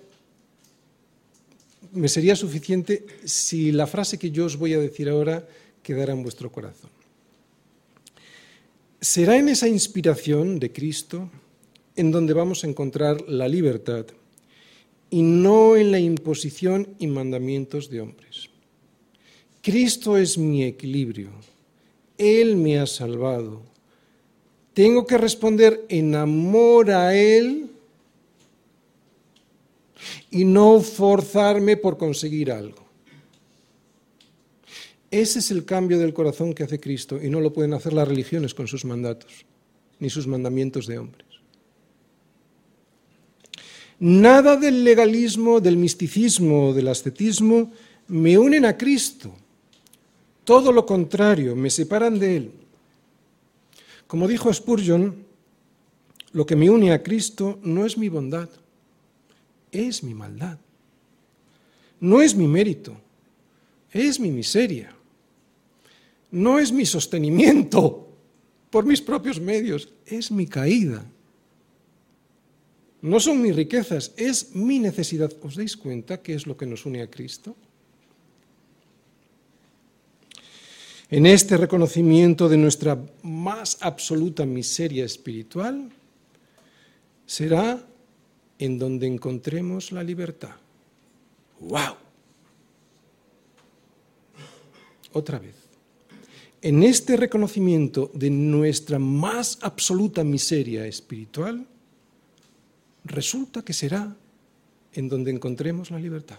me 1.90 2.06
sería 2.06 2.36
suficiente 2.36 3.04
si 3.24 3.72
la 3.72 3.88
frase 3.88 4.16
que 4.16 4.30
yo 4.30 4.44
os 4.44 4.56
voy 4.56 4.74
a 4.74 4.78
decir 4.78 5.08
ahora 5.08 5.44
quedara 5.82 6.12
en 6.12 6.22
vuestro 6.22 6.52
corazón. 6.52 6.93
Será 9.04 9.36
en 9.36 9.50
esa 9.50 9.68
inspiración 9.68 10.58
de 10.58 10.72
Cristo 10.72 11.28
en 11.94 12.10
donde 12.10 12.32
vamos 12.32 12.64
a 12.64 12.68
encontrar 12.68 13.20
la 13.28 13.46
libertad 13.46 14.06
y 15.10 15.20
no 15.20 15.76
en 15.76 15.92
la 15.92 16.00
imposición 16.00 16.88
y 16.98 17.06
mandamientos 17.06 17.90
de 17.90 18.00
hombres. 18.00 18.48
Cristo 19.60 20.16
es 20.16 20.38
mi 20.38 20.64
equilibrio, 20.64 21.28
él 22.16 22.56
me 22.56 22.78
ha 22.78 22.86
salvado. 22.86 23.60
Tengo 24.72 25.06
que 25.06 25.18
responder 25.18 25.84
en 25.90 26.14
amor 26.14 26.90
a 26.90 27.14
Él 27.14 27.68
y 30.30 30.46
no 30.46 30.80
forzarme 30.80 31.76
por 31.76 31.98
conseguir 31.98 32.50
algo. 32.50 32.83
Ese 35.14 35.38
es 35.38 35.52
el 35.52 35.64
cambio 35.64 36.00
del 36.00 36.12
corazón 36.12 36.54
que 36.54 36.64
hace 36.64 36.80
Cristo 36.80 37.22
y 37.22 37.30
no 37.30 37.38
lo 37.38 37.52
pueden 37.52 37.72
hacer 37.72 37.92
las 37.92 38.08
religiones 38.08 38.52
con 38.52 38.66
sus 38.66 38.84
mandatos, 38.84 39.46
ni 40.00 40.10
sus 40.10 40.26
mandamientos 40.26 40.88
de 40.88 40.98
hombres. 40.98 41.28
Nada 44.00 44.56
del 44.56 44.82
legalismo, 44.82 45.60
del 45.60 45.76
misticismo, 45.76 46.74
del 46.74 46.88
ascetismo 46.88 47.70
me 48.08 48.36
unen 48.36 48.64
a 48.64 48.76
Cristo. 48.76 49.32
Todo 50.42 50.72
lo 50.72 50.84
contrario, 50.84 51.54
me 51.54 51.70
separan 51.70 52.18
de 52.18 52.36
Él. 52.36 52.50
Como 54.08 54.26
dijo 54.26 54.52
Spurgeon, 54.52 55.14
lo 56.32 56.44
que 56.44 56.56
me 56.56 56.68
une 56.68 56.90
a 56.90 57.04
Cristo 57.04 57.60
no 57.62 57.86
es 57.86 57.96
mi 57.96 58.08
bondad, 58.08 58.48
es 59.70 60.02
mi 60.02 60.12
maldad. 60.12 60.58
No 62.00 62.20
es 62.20 62.34
mi 62.34 62.48
mérito, 62.48 62.96
es 63.92 64.18
mi 64.18 64.32
miseria. 64.32 64.90
No 66.34 66.58
es 66.58 66.72
mi 66.72 66.84
sostenimiento 66.84 68.08
por 68.68 68.84
mis 68.84 69.00
propios 69.00 69.40
medios, 69.40 69.88
es 70.04 70.32
mi 70.32 70.48
caída. 70.48 71.06
No 73.02 73.20
son 73.20 73.40
mis 73.40 73.54
riquezas, 73.54 74.12
es 74.16 74.52
mi 74.52 74.80
necesidad. 74.80 75.30
¿Os 75.42 75.54
dais 75.54 75.76
cuenta 75.76 76.22
qué 76.22 76.34
es 76.34 76.48
lo 76.48 76.56
que 76.56 76.66
nos 76.66 76.86
une 76.86 77.02
a 77.02 77.08
Cristo? 77.08 77.54
En 81.08 81.26
este 81.26 81.56
reconocimiento 81.56 82.48
de 82.48 82.56
nuestra 82.56 82.98
más 83.22 83.78
absoluta 83.80 84.44
miseria 84.44 85.04
espiritual, 85.04 85.88
será 87.26 87.78
en 88.58 88.78
donde 88.80 89.06
encontremos 89.06 89.92
la 89.92 90.02
libertad. 90.02 90.56
¡Wow! 91.60 91.94
Otra 95.12 95.38
vez. 95.38 95.63
En 96.64 96.82
este 96.82 97.18
reconocimiento 97.18 98.10
de 98.14 98.30
nuestra 98.30 98.98
más 98.98 99.58
absoluta 99.60 100.24
miseria 100.24 100.86
espiritual, 100.86 101.66
resulta 103.04 103.60
que 103.62 103.74
será 103.74 104.16
en 104.94 105.10
donde 105.10 105.30
encontremos 105.30 105.90
la 105.90 105.98
libertad. 105.98 106.38